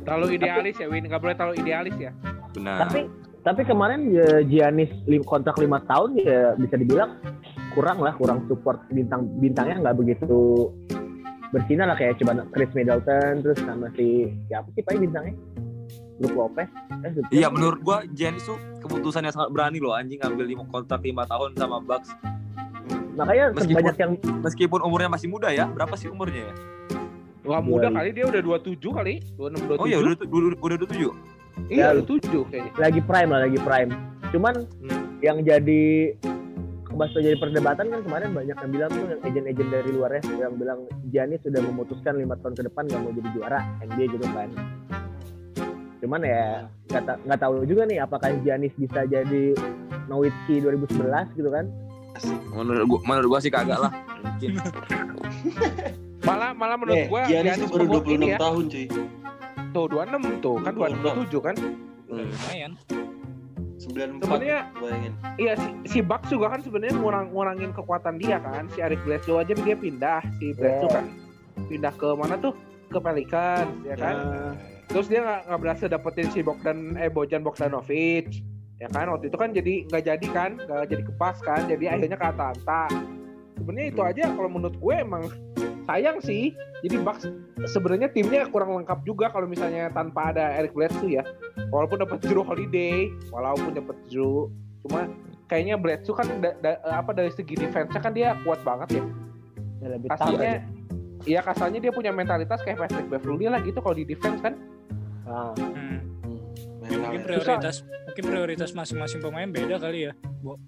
Terlalu 0.04 0.42
idealis 0.42 0.76
ya 0.82 0.88
Win, 0.90 1.06
nggak 1.06 1.22
boleh 1.22 1.36
terlalu 1.38 1.56
idealis 1.62 1.96
ya. 2.02 2.12
Benar. 2.54 2.90
Tapi 2.90 3.02
tapi 3.44 3.62
kemarin 3.68 4.10
ya, 4.10 4.42
Giannis 4.48 4.90
kontrak 5.28 5.60
lima 5.60 5.84
tahun 5.86 6.18
ya 6.18 6.58
bisa 6.58 6.76
dibilang 6.80 7.20
kurang 7.78 8.02
lah, 8.02 8.14
kurang 8.18 8.46
support 8.50 8.82
bintang 8.90 9.30
bintangnya 9.38 9.90
nggak 9.90 9.98
begitu 10.02 10.70
bersinar 11.54 11.94
lah 11.94 11.98
kayak 11.98 12.18
coba 12.18 12.50
Chris 12.50 12.74
Middleton 12.74 13.46
terus 13.46 13.60
sama 13.62 13.94
si 13.94 14.34
siapa 14.50 14.66
sih 14.74 14.82
pak 14.82 14.98
bintangnya? 14.98 15.38
Brook 16.18 16.34
Lopez. 16.34 16.70
Eh, 17.06 17.42
Iya 17.42 17.54
menurut 17.54 17.80
gua 17.86 18.02
Giannis 18.10 18.46
tuh 18.46 18.58
keputusan 18.82 19.26
yang 19.26 19.34
sangat 19.34 19.54
berani 19.54 19.78
loh 19.78 19.94
anjing 19.94 20.18
ngambil 20.18 20.46
lima 20.46 20.66
kontrak 20.70 21.02
lima 21.06 21.26
tahun 21.30 21.54
sama 21.54 21.78
Bucks 21.82 22.10
Makanya 23.14 23.46
Meskipun- 23.52 23.70
sebanyak 23.70 23.96
yang 23.96 24.12
meskipun 24.42 24.80
umurnya 24.82 25.06
masih 25.08 25.28
muda 25.28 25.48
ya 25.48 25.66
berapa 25.68 25.94
sih 25.94 26.08
umurnya 26.08 26.50
ya 26.50 26.56
Wah 27.44 27.60
muda 27.60 27.86
Dua- 27.86 28.00
kali 28.00 28.10
dia 28.10 28.26
udah 28.26 28.40
27 28.40 28.90
kali, 28.90 29.20
26 29.36 29.68
27. 29.68 29.78
oh 29.78 29.86
iya 29.86 29.98
udah 30.00 30.12
udah 30.16 30.50
udah 30.56 30.76
udah 30.76 30.88
tujuh 30.88 31.12
Iya, 31.66 31.78
Ya. 31.78 31.88
udah 31.94 32.06
7 32.08 32.42
kayaknya. 32.48 32.72
lagi 32.76 33.00
prime 33.00 33.30
lah 33.30 33.40
lagi 33.44 33.60
prime. 33.60 33.92
Cuman 34.32 34.54
Hmm. 34.80 35.04
yang 35.20 35.38
jadi 35.40 35.84
bahasa 36.90 37.18
jadi 37.20 37.36
perdebatan 37.36 37.86
kan 37.88 38.00
kemarin 38.02 38.30
banyak 38.32 38.54
yang 38.56 38.72
bilang 38.72 38.90
tuh 38.90 39.02
yang 39.04 39.22
agent-agent 39.22 39.70
dari 39.72 39.90
luar 39.92 40.10
ya 40.14 40.22
yang 40.40 40.54
bilang 40.56 40.80
Giannis 41.06 41.42
sudah 41.42 41.60
memutuskan 41.60 42.16
lima 42.16 42.34
tahun 42.38 42.54
ke 42.56 42.64
depan 42.64 42.84
nggak 42.86 43.00
mau 43.00 43.12
jadi 43.12 43.30
juara 43.32 43.60
NBA 43.82 44.06
gitu 44.10 44.26
kan. 44.28 44.50
Cuman 46.00 46.22
ya 46.22 46.46
nggak 46.88 47.04
ta- 47.04 47.20
nggak 47.20 47.40
tahu 47.40 47.54
juga 47.64 47.84
nih 47.86 47.98
apakah 48.00 48.30
Giannis 48.40 48.74
bisa 48.74 49.06
jadi 49.06 49.44
Nowitzki 50.06 50.58
2011 50.60 51.28
gitu 51.34 51.50
kan. 51.50 51.66
Asik. 52.14 52.38
menurut 52.48 52.86
gua 52.86 53.00
menurut 53.04 53.28
gua 53.28 53.40
sih 53.40 53.50
kagak 53.50 53.80
lah 53.80 53.92
mungkin 54.20 54.50
Malah 56.24 56.52
malah 56.54 56.78
menurut 56.78 56.96
Eh, 56.98 57.08
gua 57.08 57.22
Giannis 57.26 57.60
tuh 57.60 57.68
baru 57.68 57.84
pembuat 57.84 58.04
26 58.06 58.16
ini 58.16 58.26
ya. 58.26 58.38
tahun 58.40 58.64
cuy. 58.66 58.86
Tuh 59.74 59.86
26 59.90 60.40
tuh, 60.40 60.56
kan 60.58 60.72
27 60.72 61.42
kan. 61.42 61.56
Hmm. 62.08 62.16
Lumayan. 62.24 62.72
94 63.76 64.24
Sebenarnya- 64.24 64.66
bayangin. 64.74 65.14
Iya 65.36 65.54
si, 65.58 65.68
si 65.86 66.00
Bucks 66.00 66.32
juga 66.32 66.48
kan 66.48 66.64
sebenarnya 66.64 66.96
ngurang 66.96 67.28
ngurangin 67.28 67.72
kekuatan 67.72 68.16
dia 68.16 68.40
kan. 68.40 68.72
Si 68.72 68.80
Eric 68.80 69.04
Bledsoe 69.04 69.36
aja 69.38 69.52
dia 69.52 69.76
pindah, 69.76 70.24
si 70.38 70.56
Bledsoe 70.56 70.88
Yeah. 70.88 70.96
kan 70.96 71.06
pindah 71.68 71.92
ke 71.92 72.08
mana 72.16 72.40
tuh? 72.40 72.56
Ke 72.88 72.98
Pelicans 72.98 73.74
ya 73.84 73.96
kan. 73.96 74.16
Terus 74.88 75.12
dia 75.12 75.20
nggak 75.20 75.40
nggak 75.46 75.60
berhasil 75.60 75.88
dapetin 75.88 76.28
si 76.30 76.40
Bogdan 76.40 76.96
eh 76.96 77.10
Bojan 77.10 77.44
Bogdanovic 77.44 78.32
ya 78.84 78.92
kan 78.92 79.08
waktu 79.08 79.32
itu 79.32 79.38
kan 79.40 79.56
jadi 79.56 79.88
nggak 79.88 80.04
jadi 80.04 80.28
kan 80.36 80.52
nggak 80.60 80.88
jadi 80.92 81.04
kepas 81.08 81.40
kan 81.40 81.62
jadi 81.72 81.96
akhirnya 81.96 82.20
ke 82.20 82.28
Atlanta. 82.28 82.84
Sebenarnya 83.56 83.88
itu 83.96 84.02
aja 84.04 84.24
kalau 84.36 84.50
menurut 84.52 84.76
gue 84.76 84.94
emang 85.00 85.24
sayang 85.88 86.20
sih. 86.20 86.52
Jadi 86.84 87.00
Bucks 87.00 87.32
sebenarnya 87.64 88.12
timnya 88.12 88.44
kurang 88.52 88.76
lengkap 88.76 89.08
juga 89.08 89.32
kalau 89.32 89.48
misalnya 89.48 89.88
tanpa 89.96 90.36
ada 90.36 90.52
Eric 90.60 90.76
Bledsoe 90.76 91.16
ya. 91.16 91.24
Walaupun 91.72 92.04
dapat 92.04 92.20
Drew 92.28 92.44
Holiday 92.44 93.08
walaupun 93.32 93.72
dapat 93.72 93.96
Drew 94.12 94.52
cuma 94.84 95.08
kayaknya 95.48 95.80
Bledsoe 95.80 96.12
kan 96.12 96.28
da- 96.44 96.60
da- 96.60 96.84
apa 96.84 97.16
dari 97.16 97.32
segi 97.32 97.56
defense 97.56 97.96
kan 97.96 98.12
dia 98.12 98.36
kuat 98.44 98.60
banget 98.68 99.00
ya. 99.00 99.04
Ya, 99.80 99.88
lebih 99.96 100.12
kasarnya 100.12 100.54
Iya 101.24 101.40
kasarnya 101.40 101.80
dia 101.80 101.96
punya 101.96 102.12
mentalitas 102.12 102.60
kayak 102.68 102.84
Patrick 102.84 103.08
Beverly 103.08 103.48
lah 103.48 103.64
gitu 103.64 103.80
kalau 103.80 103.96
di 103.96 104.04
defense 104.04 104.44
kan. 104.44 104.60
Nah, 105.24 105.56
Hmm. 105.56 106.13
Mental 106.84 107.00
mungkin 107.00 107.18
ya. 107.18 107.26
prioritas 107.26 107.76
mungkin 108.06 108.24
prioritas 108.26 108.70
masing-masing 108.72 109.20
pemain 109.20 109.48
beda 109.48 109.76
kali 109.78 110.00
ya, 110.04 110.14
Bu. 110.40 110.60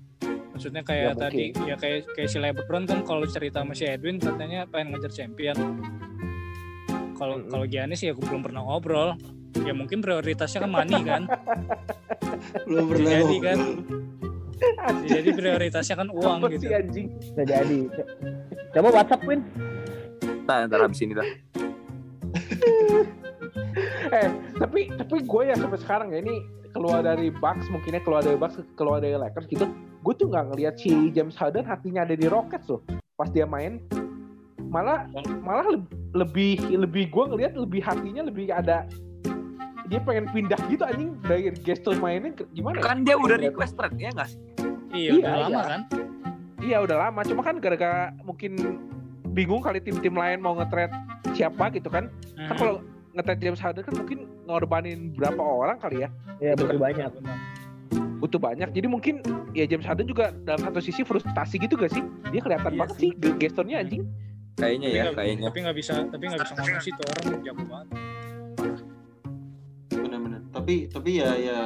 Maksudnya 0.49 0.81
kayak 0.81 1.01
Ya, 1.01 1.09
mungkin. 1.11 1.21
tadi 1.21 1.67
ya 1.67 1.75
kayak 1.75 1.99
kayak 2.09 2.29
si 2.29 2.37
LeBron 2.39 2.83
kan 2.83 3.03
kalau 3.03 3.23
cerita 3.25 3.59
sama 3.59 3.71
si 3.71 3.83
Edwin 3.83 4.17
katanya 4.17 4.63
pengen 4.65 4.95
ngejar 4.95 5.11
champion. 5.13 5.57
Kalau 7.13 7.35
Mm-mm. 7.37 7.49
kalau 7.49 7.65
Giannis 7.65 7.99
ya 7.99 8.11
aku 8.11 8.23
belum 8.23 8.41
pernah 8.41 8.61
ngobrol. 8.61 9.19
Ya 9.57 9.71
mungkin 9.71 9.99
prioritasnya 9.99 10.59
kan 10.61 10.69
money 10.69 10.99
kan. 11.01 11.23
Belum 12.67 12.85
pernah 12.85 13.09
Jadi 13.13 13.37
kan. 13.39 13.59
Jadi 15.03 15.29
prioritasnya 15.31 15.95
kan 15.95 16.07
uang 16.07 16.39
Apa 16.39 16.51
gitu. 16.51 16.63
sih 16.63 16.75
anjing 16.75 17.07
bisa 17.15 17.41
jadi. 17.41 17.79
Coba 18.71 18.87
WhatsApp 18.91 19.23
Win. 19.23 19.41
Ntar, 20.43 20.67
ntar 20.67 20.79
habis 20.81 20.99
ini 20.99 21.15
dah 21.15 21.23
eh 24.07 24.29
tapi 24.55 24.91
tapi 24.91 25.15
gue 25.21 25.41
ya 25.45 25.55
sampai 25.55 25.79
sekarang 25.79 26.07
ya 26.09 26.19
ini 26.19 26.41
keluar 26.71 27.01
dari 27.01 27.31
Bucks 27.31 27.65
mungkinnya 27.67 28.01
keluar 28.01 28.21
dari 28.21 28.35
Bucks 28.35 28.59
keluar 28.73 28.99
dari 28.99 29.15
Lakers 29.15 29.47
gitu 29.47 29.65
gue 30.01 30.13
tuh 30.13 30.27
nggak 30.27 30.45
ngelihat 30.51 30.75
si 30.75 30.91
James 31.09 31.33
Harden 31.33 31.63
hatinya 31.63 32.03
ada 32.03 32.13
di 32.13 32.27
Rockets 32.27 32.67
loh 32.67 32.83
pas 33.15 33.27
dia 33.27 33.47
main 33.47 33.79
malah 34.65 35.07
malah 35.39 35.71
leb- 35.71 35.93
lebih 36.11 36.59
lebih 36.69 37.07
gue 37.07 37.23
ngelihat 37.25 37.53
lebih 37.55 37.79
hatinya 37.79 38.21
lebih 38.23 38.51
ada 38.51 38.83
dia 39.85 40.01
pengen 40.01 40.25
pindah 40.27 40.57
gitu 40.65 40.81
anjing 40.81 41.13
dari 41.21 41.53
gestur 41.55 41.93
mainnya 41.95 42.33
gimana 42.51 42.81
ya? 42.81 42.83
Kan 42.83 42.97
dia 43.05 43.15
udah 43.15 43.37
request 43.37 43.77
trade 43.77 43.93
ya 43.95 44.09
nggak 44.11 44.27
sih? 44.27 44.39
Iya, 44.89 44.97
Iya, 44.97 45.11
udah 45.13 45.33
lama 45.37 45.49
iya. 45.53 45.61
kan? 45.63 45.81
Iya 46.57 46.77
udah 46.81 46.97
lama, 46.97 47.19
cuma 47.21 47.41
kan 47.45 47.55
gara-gara 47.61 48.09
mungkin 48.25 48.51
bingung 49.29 49.61
kali 49.61 49.77
tim-tim 49.77 50.17
lain 50.17 50.41
mau 50.41 50.57
nge-trade 50.57 50.89
siapa 51.37 51.69
gitu 51.69 51.93
kan. 51.93 52.09
Kan 52.33 52.49
Hmm. 52.49 52.57
kalau 52.57 52.75
nge-trade 53.15 53.41
James 53.41 53.57
Harden 53.57 53.81
kan 53.81 53.95
mungkin 53.95 54.17
ngorbanin 54.43 54.99
berapa 55.11 55.39
orang 55.39 55.77
kali 55.77 56.03
ya, 56.03 56.09
Ya 56.37 56.51
betul 56.53 56.75
banyak. 56.75 57.09
butuh 58.17 58.37
banyak. 58.37 58.69
Jadi 58.69 58.85
mungkin 58.85 59.15
ya 59.51 59.65
James 59.65 59.83
Harden 59.83 60.05
juga 60.05 60.35
dalam 60.39 60.61
satu 60.61 60.79
sisi 60.79 61.01
frustasi 61.01 61.55
gitu 61.57 61.75
gak 61.75 61.89
sih? 61.89 62.03
Dia 62.27 62.39
kelihatan 62.39 62.69
Iya 62.69 62.79
banget 62.79 62.95
sih. 62.95 63.09
sih 63.09 63.17
ge- 63.17 63.37
gesturnya 63.37 63.79
anjing. 63.79 64.03
Kayaknya 64.55 64.87
Tapi 64.87 64.91
ya, 64.91 65.03
nggak- 65.03 65.15
kayaknya. 65.15 65.45
Tapi 65.45 65.59
nggak 65.61 65.77
bisa, 65.77 65.93
tapi 66.05 66.23
nggak 66.25 66.41
bisa 66.41 66.53
ngomong 66.53 66.79
sih 66.79 66.91
tuh 66.91 67.05
orang 67.05 67.23
jago 67.41 67.63
banget. 67.65 67.87
benar-benar 69.91 70.41
tapi 70.49 70.75
tapi 70.87 71.09
ya 71.15 71.29
ya 71.35 71.57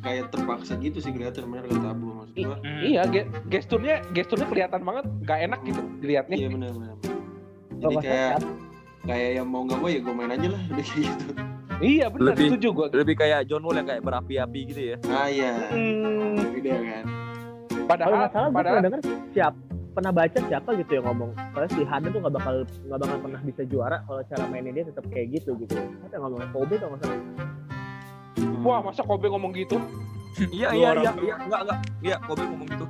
kayak 0.00 0.28
terpaksa 0.30 0.76
gitu 0.78 0.98
sih 0.98 1.10
kelihatan 1.10 1.48
benar 1.48 1.64
kata 1.66 1.88
Abu 1.90 2.06
maksud 2.12 2.34
gua 2.38 2.56
Hmm. 2.58 2.80
Iya, 2.82 3.02
ge- 3.06 3.28
gesturnya 3.48 3.94
gesturnya 4.10 4.46
kelihatan 4.46 4.80
banget 4.82 5.04
gak 5.22 5.38
enak 5.42 5.60
gitu 5.64 5.80
dilihatnya. 5.98 6.36
iya 6.36 6.48
benar-benar 6.50 6.96
jadi 6.96 7.82
Kalau 7.82 8.00
kayak 8.00 8.36
kayak 9.04 9.30
yang 9.36 9.46
mau 9.46 9.62
nggak 9.62 9.78
mau 9.78 9.88
ya 9.88 10.00
gue 10.00 10.14
main 10.14 10.30
aja 10.30 10.48
lah 10.48 10.60
udah 10.66 10.84
kayak 10.84 11.08
gitu 11.10 11.26
Iya 11.76 12.06
benar, 12.06 12.32
Lebih- 12.32 12.48
setuju 12.48 12.68
gue. 12.70 12.86
Lebih 12.94 13.16
kayak 13.18 13.40
John 13.44 13.60
Wall 13.60 13.74
yang 13.74 13.88
kayak 13.88 14.00
berapi-api 14.00 14.60
gitu 14.64 14.80
ya. 14.84 14.96
ah 15.10 15.26
iya 15.26 15.52
Hmm, 15.68 16.38
beda 16.54 16.70
kan 16.72 17.04
kalau 17.66 17.84
padahal 17.84 18.12
nggak 18.14 18.30
salah 18.32 18.46
gue 18.46 18.54
padahal 18.54 18.74
pernah 18.74 18.86
denger 18.86 19.00
siap 19.30 19.54
pernah 19.92 20.12
baca 20.12 20.38
siapa 20.40 20.70
gitu 20.74 20.90
yang 20.92 21.04
ngomong 21.04 21.30
kalau 21.50 21.66
si 21.68 21.80
Harden 21.82 22.10
tuh 22.10 22.20
nggak 22.20 22.34
bakal 22.34 22.54
nggak 22.62 23.00
bakal 23.00 23.16
pernah 23.20 23.40
bisa 23.42 23.62
juara 23.64 23.96
kalau 24.02 24.20
cara 24.24 24.44
mainnya 24.46 24.72
dia 24.72 24.84
tetap 24.86 25.04
kayak 25.08 25.26
gitu 25.32 25.50
gitu. 25.56 25.74
Yang 26.06 26.20
ngomong 26.20 26.40
Kobe 26.50 26.74
kalau 26.76 26.90
nggak 26.94 27.02
salah. 27.02 27.18
Hmm. 28.34 28.62
wah 28.62 28.80
masa 28.80 29.02
Kobe 29.02 29.26
ngomong 29.26 29.52
gitu? 29.52 29.76
Iya 30.48 30.68
iya 30.72 30.88
iya 30.96 31.10
tuh. 31.10 31.22
iya 31.22 31.34
enggak 31.38 31.60
enggak 31.60 31.78
iya 32.00 32.16
Kobe 32.20 32.42
ngomong 32.44 32.68
gitu 32.68 32.86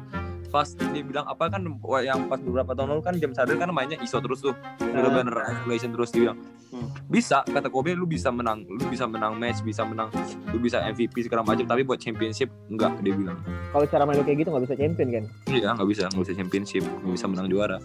pas 0.55 0.71
dia 0.71 1.03
bilang 1.03 1.27
apa 1.27 1.51
kan 1.51 1.67
yang 2.07 2.31
pas 2.31 2.39
beberapa 2.39 2.79
tahun 2.79 2.95
lalu 2.95 3.03
kan 3.03 3.15
James 3.19 3.35
Harden 3.35 3.59
kan 3.59 3.75
mainnya 3.75 3.99
iso 3.99 4.23
terus 4.23 4.39
tuh. 4.39 4.55
Bener-bener 4.79 5.35
isolation 5.51 5.91
terus 5.91 6.15
dia 6.15 6.31
bilang. 6.31 6.39
Hmm. 6.75 6.91
bisa 7.07 7.47
kata 7.47 7.71
Kobe 7.71 7.95
lu 7.95 8.03
bisa 8.03 8.35
menang 8.35 8.67
lu 8.67 8.83
bisa 8.91 9.07
menang 9.07 9.39
match 9.39 9.63
bisa 9.63 9.87
menang 9.87 10.11
lu 10.51 10.59
bisa 10.59 10.83
MVP 10.83 11.23
segala 11.23 11.47
macam 11.47 11.63
tapi 11.63 11.87
buat 11.87 12.03
championship 12.03 12.51
enggak 12.67 12.99
dia 13.03 13.15
bilang. 13.15 13.39
Kalau 13.71 13.87
cara 13.87 14.03
main 14.07 14.19
lu 14.19 14.27
kayak 14.27 14.43
gitu 14.43 14.49
nggak 14.51 14.65
bisa 14.67 14.75
champion 14.79 15.09
kan? 15.11 15.25
iya 15.51 15.71
nggak 15.75 15.89
bisa 15.91 16.11
nggak 16.11 16.23
bisa 16.27 16.35
championship 16.35 16.83
nggak 16.83 17.15
bisa 17.15 17.27
menang 17.31 17.47
juara. 17.47 17.79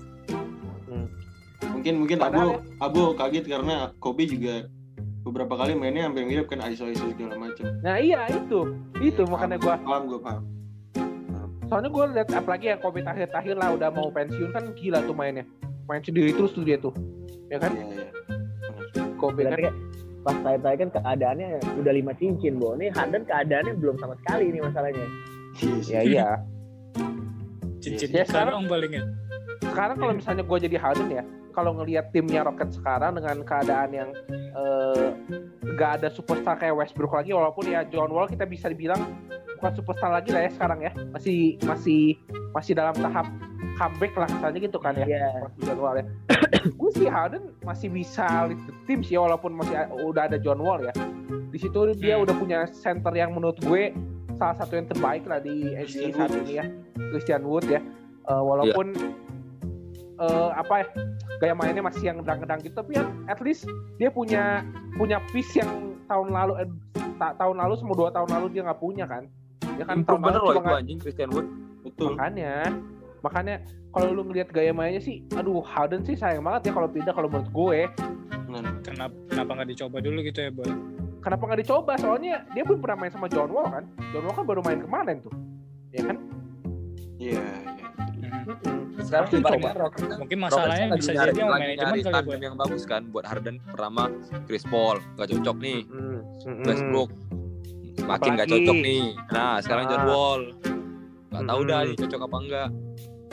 Mungkin 1.69 1.93
mungkin 2.01 2.17
Padahal 2.17 2.65
Abu 2.81 3.13
Abu 3.13 3.17
kaget 3.17 3.45
karena 3.45 3.93
Kobe 4.01 4.25
juga 4.25 4.65
beberapa 5.21 5.53
kali 5.53 5.77
mainnya 5.77 6.09
sampai 6.09 6.25
mirip 6.25 6.49
kan 6.49 6.65
iso 6.65 6.89
iso 6.89 7.05
segala 7.13 7.37
macam. 7.37 7.69
Nah 7.85 8.01
iya 8.01 8.25
itu, 8.25 8.73
itu 9.05 9.21
Iya, 9.21 9.29
makanya 9.29 9.57
paham, 9.61 9.77
gue 9.77 9.85
paham 9.85 10.03
gue 10.09 10.21
paham 10.25 10.43
soalnya 11.69 11.89
gue 11.89 12.05
liat 12.17 12.29
apalagi 12.33 12.65
ya 12.67 12.75
Kobe 12.75 12.99
terakhir-terakhir 12.99 13.55
lah 13.55 13.69
udah 13.77 13.89
mau 13.93 14.09
pensiun 14.09 14.49
kan 14.49 14.73
gila 14.73 15.05
tuh 15.05 15.13
mainnya. 15.13 15.45
Main 15.85 16.01
sendiri 16.01 16.33
terus 16.33 16.51
tuh 16.51 16.65
dia 16.65 16.77
tuh. 16.77 16.93
Ya 17.49 17.57
kan? 17.57 17.73
Iya 17.73 17.85
iya. 17.85 18.09
Kobe 19.15 19.45
Berarti 19.45 19.69
kan. 19.69 19.75
pas 20.19 20.35
tanya 20.43 20.77
kan 20.77 20.89
keadaannya 20.91 21.47
udah 21.79 21.93
lima 21.95 22.11
cincin, 22.17 22.59
Bo. 22.59 22.75
Ini 22.75 22.91
Harden 22.91 23.23
keadaannya 23.23 23.73
belum 23.77 23.95
sama 23.97 24.13
sekali 24.19 24.49
ini 24.49 24.59
masalahnya. 24.59 25.05
Iya 25.61 25.79
ya 25.89 26.01
iya. 26.03 26.27
Cincin 27.79 28.11
Ya, 28.11 28.23
sekarang- 28.27 28.67
palingnya. 28.67 29.03
sekarang 29.63 29.95
kalau 29.97 30.13
misalnya 30.13 30.43
gue 30.43 30.57
jadi 30.59 30.77
Harden 30.77 31.09
ya 31.09 31.23
kalau 31.49 31.73
ngelihat 31.73 32.09
timnya 32.09 32.41
Rocket 32.41 32.71
sekarang 32.71 33.15
dengan 33.15 33.41
keadaan 33.41 33.89
yang 33.91 34.09
eh, 34.31 35.07
gak 35.75 36.01
ada 36.01 36.09
superstar 36.09 36.55
kayak 36.55 36.75
Westbrook 36.75 37.13
lagi 37.13 37.31
walaupun 37.31 37.65
ya 37.65 37.83
John 37.85 38.09
Wall 38.09 38.25
kita 38.25 38.43
bisa 38.43 38.67
dibilang 38.67 38.99
bukan 39.55 39.71
superstar 39.75 40.09
lagi 40.09 40.31
lah 40.31 40.47
ya 40.47 40.51
sekarang 40.51 40.79
ya 40.81 40.91
masih 41.11 41.59
masih 41.63 42.15
masih 42.51 42.73
dalam 42.73 42.95
tahap 42.95 43.27
comeback 43.75 44.11
lah 44.13 44.27
misalnya 44.27 44.59
gitu 44.59 44.79
kan 44.79 44.93
ya 44.93 45.05
Iya. 45.05 45.27
Mas 45.43 45.53
John 45.61 45.79
Wall 45.79 45.95
ya. 45.99 46.05
gue 46.79 46.89
sih 46.91 47.07
Harden 47.07 47.43
masih 47.61 47.87
bisa 47.87 48.25
lead 48.47 48.59
the 48.67 48.73
team 48.83 48.99
sih 48.99 49.15
walaupun 49.15 49.55
masih 49.55 49.75
udah 50.03 50.27
ada 50.27 50.35
John 50.35 50.59
Wall 50.59 50.83
ya. 50.83 50.93
Di 51.49 51.57
situ 51.57 51.79
dia 51.95 52.15
Hmm. 52.15 52.23
udah 52.23 52.35
punya 52.35 52.59
center 52.69 53.11
yang 53.11 53.31
menurut 53.31 53.55
gue 53.59 53.91
salah 54.35 54.55
satu 54.55 54.75
yang 54.75 54.87
terbaik 54.87 55.23
lah 55.23 55.39
di 55.39 55.75
NBA 55.75 56.11
saat 56.13 56.31
ini 56.33 56.53
ya. 56.55 56.65
Christian 57.11 57.43
Wood 57.43 57.67
ya. 57.67 57.79
Eh, 58.25 58.41
walaupun 58.41 58.93
eh, 60.19 60.49
apa 60.53 60.73
ya 60.77 60.87
gaya 61.39 61.55
mainnya 61.55 61.79
masih 61.79 62.03
yang 62.11 62.19
gedang-gedang 62.19 62.59
gitu 62.61 62.75
tapi 62.75 62.99
ya 62.99 63.03
at 63.31 63.39
least 63.39 63.63
dia 63.95 64.11
punya 64.11 64.61
punya 64.95 65.23
piece 65.31 65.55
yang 65.55 65.95
tahun 66.05 66.35
lalu 66.35 66.53
eh, 66.63 66.69
ta- 67.15 67.35
tahun 67.39 67.55
lalu 67.57 67.73
sama 67.79 67.93
dua 67.95 68.09
tahun 68.11 68.29
lalu 68.29 68.45
dia 68.53 68.61
nggak 68.67 68.79
punya 68.79 69.05
kan. 69.07 69.23
Ya 69.79 69.87
kan 69.87 70.03
improve 70.03 70.19
tahun 70.19 70.27
bener 70.27 70.41
lalu 70.41 70.47
loh 70.47 70.53
itu 70.53 70.61
nggak- 70.61 70.81
anjing 70.83 70.99
Christian 70.99 71.29
Wood. 71.31 71.47
Betul. 71.87 72.13
Makanya 72.15 72.53
makanya 73.19 73.55
kalau 73.91 74.15
lu 74.15 74.21
ngelihat 74.27 74.51
gaya 74.51 74.71
mainnya 74.71 74.99
sih 74.99 75.23
aduh 75.35 75.59
Harden 75.63 76.03
sih 76.03 76.15
sayang 76.15 76.43
banget 76.43 76.69
ya 76.69 76.71
kalau 76.75 76.87
pindah 76.91 77.13
kalau 77.15 77.31
menurut 77.31 77.49
gue. 77.49 77.79
Kenapa 78.83 79.13
kenapa 79.29 79.49
nggak 79.61 79.69
dicoba 79.69 79.97
dulu 80.01 80.19
gitu 80.25 80.39
ya, 80.41 80.49
Boy? 80.49 80.65
kenapa 81.19 81.43
nggak 81.45 81.61
dicoba? 81.61 81.93
Soalnya 82.01 82.47
dia 82.55 82.63
belum 82.65 82.79
pernah 82.81 82.97
main 83.05 83.11
sama 83.13 83.27
John 83.29 83.51
Wall 83.53 83.67
kan? 83.69 83.83
John 84.09 84.23
Wall 84.25 84.35
kan 84.35 84.45
baru 84.47 84.61
main 84.65 84.79
kemarin 84.81 85.21
tuh. 85.21 85.33
Ya 85.93 86.01
kan 86.09 86.17
iya 87.19 87.43
iya. 87.43 87.85
Hmm. 88.49 88.97
sekarang 88.99 89.27
Pasti 89.27 89.37
ibaratnya 89.37 89.61
coba. 89.61 89.79
Rockets 89.79 90.17
Mungkin 90.17 90.37
masalahnya 90.39 90.85
Rockets 90.87 90.99
bisa 90.99 91.11
nyari, 91.11 91.29
jadi 91.29 91.39
sama 91.39 91.51
lagi 91.51 91.61
manajemen 91.61 91.97
kali 92.01 92.25
Boy. 92.25 92.37
yang 92.41 92.57
bagus 92.57 92.83
kan 92.83 93.01
buat 93.09 93.25
Harden 93.25 93.55
pertama 93.63 94.03
Chris 94.45 94.63
Paul. 94.63 94.97
Gak 95.15 95.27
cocok 95.29 95.55
nih. 95.59 95.79
Mm, 95.85 96.19
Westbrook. 96.63 97.09
Makin 98.01 98.31
gak 98.31 98.47
Apalagi? 98.47 98.51
cocok 98.55 98.77
nih. 98.79 99.03
Nah 99.29 99.53
sekarang 99.59 99.85
John 99.85 100.01
Ah. 100.01 100.07
Wall. 100.07 100.41
Gak 101.29 101.43
tahu 101.45 101.61
dah 101.63 101.79
nih 101.83 101.95
cocok 101.95 102.21
apa 102.23 102.37
enggak 102.39 102.69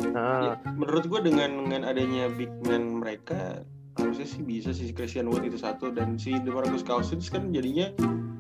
nah, 0.07 0.41
Ya, 0.43 0.53
menurut 0.71 1.05
gue 1.07 1.21
dengan 1.23 1.51
dengan 1.65 1.83
adanya 1.87 2.29
big 2.31 2.53
man 2.63 3.01
mereka 3.01 3.65
harusnya 3.97 4.29
sih 4.29 4.41
bisa 4.41 4.71
sih 4.71 4.93
Christian 4.93 5.27
Wood 5.27 5.45
itu 5.45 5.57
satu. 5.57 5.89
Dan 5.89 6.15
si 6.15 6.37
DeMarcus 6.37 6.83
Cousins 6.83 7.27
kan 7.27 7.49
jadinya 7.49 7.89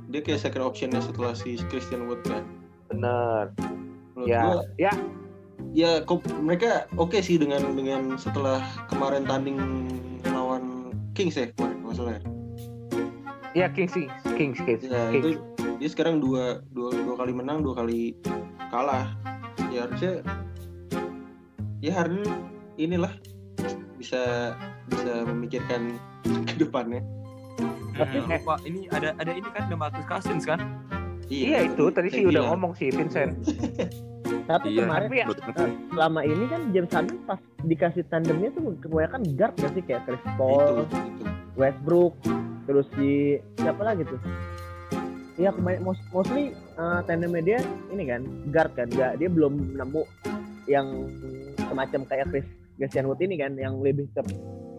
dia 0.06 0.20
kayak 0.20 0.38
second 0.38 0.62
optionnya 0.62 1.00
setelah 1.00 1.32
si 1.32 1.56
Christian 1.66 2.04
Wood 2.04 2.20
kan. 2.22 2.44
Bener 2.86 3.50
menurut 4.12 4.28
ya 4.28 4.40
gua 4.42 4.54
ya 4.76 4.92
ya 5.72 6.00
kok 6.00 6.24
mereka 6.36 6.88
oke 6.94 7.18
sih 7.18 7.36
dengan 7.36 7.60
dengan 7.72 8.16
setelah 8.16 8.60
kemarin 8.88 9.24
tanding 9.24 9.58
lawan 10.26 10.92
Kings 11.12 11.34
ya 11.34 11.48
kemarin 11.52 11.78
masalah 11.80 12.12
ya? 13.54 13.68
Kings 13.72 13.92
sih. 13.92 14.04
Kings 14.36 14.60
Kings. 14.60 14.84
Ya 14.84 15.08
Kings. 15.08 15.16
itu 15.16 15.28
dia 15.76 15.88
sekarang 15.88 16.20
dua, 16.20 16.60
dua 16.70 16.92
dua 16.92 17.14
kali 17.16 17.32
menang 17.32 17.64
dua 17.64 17.72
kali 17.74 18.12
kalah. 18.68 19.16
Ya 19.72 19.84
harusnya 19.84 20.20
ya 21.80 21.92
Harden 21.92 22.24
inilah 22.76 23.12
bisa 23.96 24.52
bisa 24.86 25.24
memikirkan 25.24 25.96
ke 26.48 26.54
depannya 26.58 27.00
Tapi- 27.96 28.20
Hmm. 28.20 28.28
Lupa 28.28 28.60
ini 28.62 28.92
ada 28.92 29.16
ada 29.16 29.32
ini 29.32 29.48
kan 29.50 29.72
DeMarcus 29.72 30.04
Cousins 30.04 30.44
kan? 30.44 30.60
Iya 31.26 31.64
itu. 31.64 31.88
Tadi 31.88 32.12
sih 32.12 32.28
udah 32.28 32.44
gila. 32.44 32.50
ngomong 32.52 32.72
sih 32.76 32.92
Vincent 32.92 33.40
Tapi 34.46 34.68
Iya. 34.72 34.82
kemarin 34.86 35.08
tapi 35.08 35.18
ya. 35.18 35.26
Selama 35.90 36.20
ini 36.22 36.44
kan 36.46 36.60
James 36.70 36.92
Harden 36.92 37.18
pas 37.24 37.40
dikasih 37.60 38.02
tandemnya 38.06 38.50
tuh 38.52 38.74
kebanyakan 38.78 39.22
guard 39.34 39.54
gak 39.58 39.72
sih? 39.74 39.82
Kayak 39.82 40.02
Chris 40.06 40.22
itu 40.22 40.30
Paul, 40.34 40.74
itu. 40.84 40.96
Westbrook, 41.56 42.14
terus 42.64 42.86
si 42.94 43.10
siapa 43.56 43.82
lagi 43.82 44.04
tuh? 44.04 44.20
Iya 45.36 45.52
kemarin 45.52 45.84
most- 45.84 46.08
mostly 46.10 46.52
eh, 46.52 47.00
tandemnya 47.04 47.42
dia 47.42 47.58
ini 47.90 48.04
kan 48.04 48.24
guard 48.48 48.72
kan, 48.72 48.88
nggak 48.88 49.20
dia 49.20 49.28
belum 49.28 49.76
nemu 49.76 50.02
yang 50.66 50.86
semacam 51.60 52.00
kayak 52.04 52.26
Chris 52.30 52.46
Christian 52.76 53.08
Wood 53.08 53.20
ini 53.20 53.36
kan 53.36 53.52
yang 53.56 53.80
lebih 53.80 54.08
ke 54.12 54.20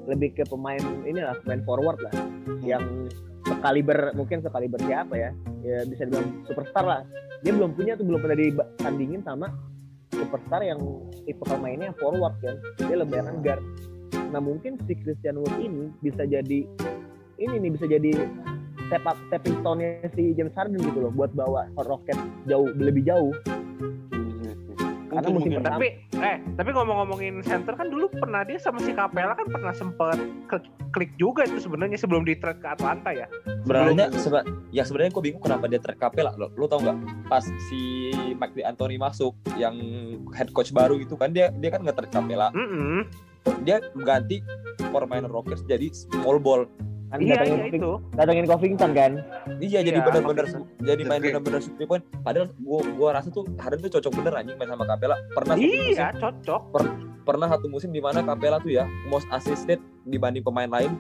lebih 0.08 0.34
ke 0.34 0.44
pemain 0.48 0.80
inilah 1.04 1.38
pemain 1.44 1.62
forward 1.62 2.00
lah. 2.00 2.14
Yang 2.62 3.12
sekaliber 3.48 4.12
mungkin 4.14 4.44
sekaliber 4.44 4.80
siapa 4.84 5.14
ya? 5.16 5.32
Ya 5.64 5.80
bisa 5.88 6.04
dibilang 6.06 6.44
superstar 6.46 6.84
lah. 6.84 7.02
Dia 7.42 7.56
belum 7.56 7.74
punya 7.74 7.96
tuh 7.96 8.06
belum 8.06 8.20
pernah 8.20 8.38
ditandingin 8.38 9.22
sama 9.24 9.48
superstar 10.12 10.62
yang 10.64 10.80
tipe 11.24 11.44
pemainnya 11.48 11.96
forward 11.98 12.36
kan. 12.44 12.56
Dia 12.84 12.96
lebih 13.00 13.24
guard. 13.42 13.64
Nah 14.32 14.42
mungkin 14.44 14.76
si 14.84 14.94
Christian 15.00 15.40
Wood 15.40 15.56
ini 15.62 15.92
bisa 16.04 16.28
jadi 16.28 16.68
ini 17.38 17.56
nih 17.62 17.72
bisa 17.78 17.86
jadi 17.86 18.12
step 18.90 19.04
up 19.06 19.18
stepping 19.30 19.56
stone-nya 19.62 20.10
si 20.16 20.34
James 20.34 20.56
Harden 20.56 20.80
gitu 20.80 21.00
loh 21.04 21.12
buat 21.14 21.32
bawa 21.36 21.70
Rocket 21.78 22.18
jauh 22.50 22.72
lebih 22.76 23.06
jauh. 23.06 23.32
Karena 25.08 25.24
Mungkin, 25.32 25.36
musim 25.40 25.52
mungkin. 25.56 25.60
pertama 25.64 25.78
tapi 25.80 25.90
eh 26.18 26.38
tapi 26.58 26.74
ngomong-ngomongin 26.74 27.46
center 27.46 27.78
kan 27.78 27.88
dulu 27.88 28.10
pernah 28.10 28.42
dia 28.42 28.58
sama 28.58 28.82
si 28.82 28.90
Capella 28.90 29.38
kan 29.38 29.48
pernah 29.48 29.70
sempet 29.70 30.18
ke- 30.50 30.66
klik 30.90 31.14
juga 31.16 31.46
itu 31.46 31.62
sebenarnya 31.62 32.00
sebelum 32.00 32.26
di 32.26 32.34
trade 32.34 32.58
ke 32.58 32.68
Atlanta 32.68 33.14
ya. 33.14 33.28
Sebenarnya 33.62 34.10
seba 34.18 34.42
ya 34.74 34.82
sebenarnya 34.82 35.14
gue 35.14 35.24
bingung 35.30 35.44
kenapa 35.44 35.70
dia 35.70 35.78
trade 35.78 36.02
Capella 36.02 36.34
lo, 36.34 36.50
lo 36.58 36.66
tau 36.66 36.82
nggak 36.82 36.98
pas 37.30 37.46
si 37.70 38.10
Mike 38.34 38.58
D'Antoni 38.58 38.98
masuk 38.98 39.38
yang 39.60 39.78
head 40.34 40.50
coach 40.52 40.74
baru 40.74 40.98
itu 40.98 41.14
kan 41.14 41.30
dia 41.30 41.54
dia 41.54 41.70
kan 41.70 41.86
nggak 41.86 42.02
trade 42.02 42.14
Capella 42.14 42.50
Mm-mm. 42.50 43.06
dia 43.62 43.78
ganti 44.02 44.42
pemain 44.90 45.28
Rockets 45.28 45.62
jadi 45.70 45.94
small 45.94 46.42
ball 46.42 46.66
Kan 47.08 47.18
Iya 47.18 47.34
datengin, 47.36 47.58
iya 47.58 47.68
itu. 47.72 47.92
datengin 48.14 48.46
Covington 48.46 48.92
kan. 48.92 49.12
iya 49.60 49.80
jadi 49.80 49.96
Iya, 49.96 50.06
benar-benar 50.06 50.46
jadi 50.78 51.02
main 51.02 51.22
benar-benar 51.22 51.62
three 51.64 51.88
point 51.88 52.04
padahal 52.20 52.52
gua 52.58 52.80
gua 52.94 53.10
rasa 53.16 53.32
tuh 53.32 53.48
Harden 53.56 53.80
tuh 53.80 53.92
cocok 53.94 54.12
bener 54.14 54.34
anjing 54.36 54.56
main 54.56 54.68
sama 54.68 54.84
Capella 54.84 55.16
pernah 55.32 55.56
satu 55.56 55.64
musim 55.64 55.88
Iya 55.90 56.08
cocok. 56.14 56.62
pernah 57.24 57.48
satu 57.48 57.66
musim 57.68 57.90
di 57.90 58.00
mana 58.00 58.20
Capella 58.22 58.58
tuh 58.58 58.72
ya 58.72 58.84
most 59.06 59.24
assisted 59.30 59.80
dibanding 60.04 60.42
pemain 60.42 60.68
lain 60.68 60.92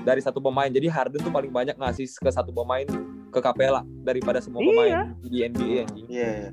dari 0.00 0.20
satu 0.20 0.40
pemain 0.40 0.66
jadi 0.66 0.88
Harden 0.88 1.20
tuh 1.20 1.28
paling 1.28 1.48
banyak 1.50 1.76
ngasih 1.76 2.08
ke 2.08 2.30
satu 2.30 2.48
pemain 2.50 2.88
ke 3.28 3.38
Capella 3.38 3.84
daripada 4.00 4.40
semua 4.40 4.58
Iya. 4.58 4.68
pemain 4.70 4.96
di 5.22 5.38
NBA 5.42 5.76
anjing 5.84 6.06
Iya, 6.08 6.28
iya. 6.48 6.50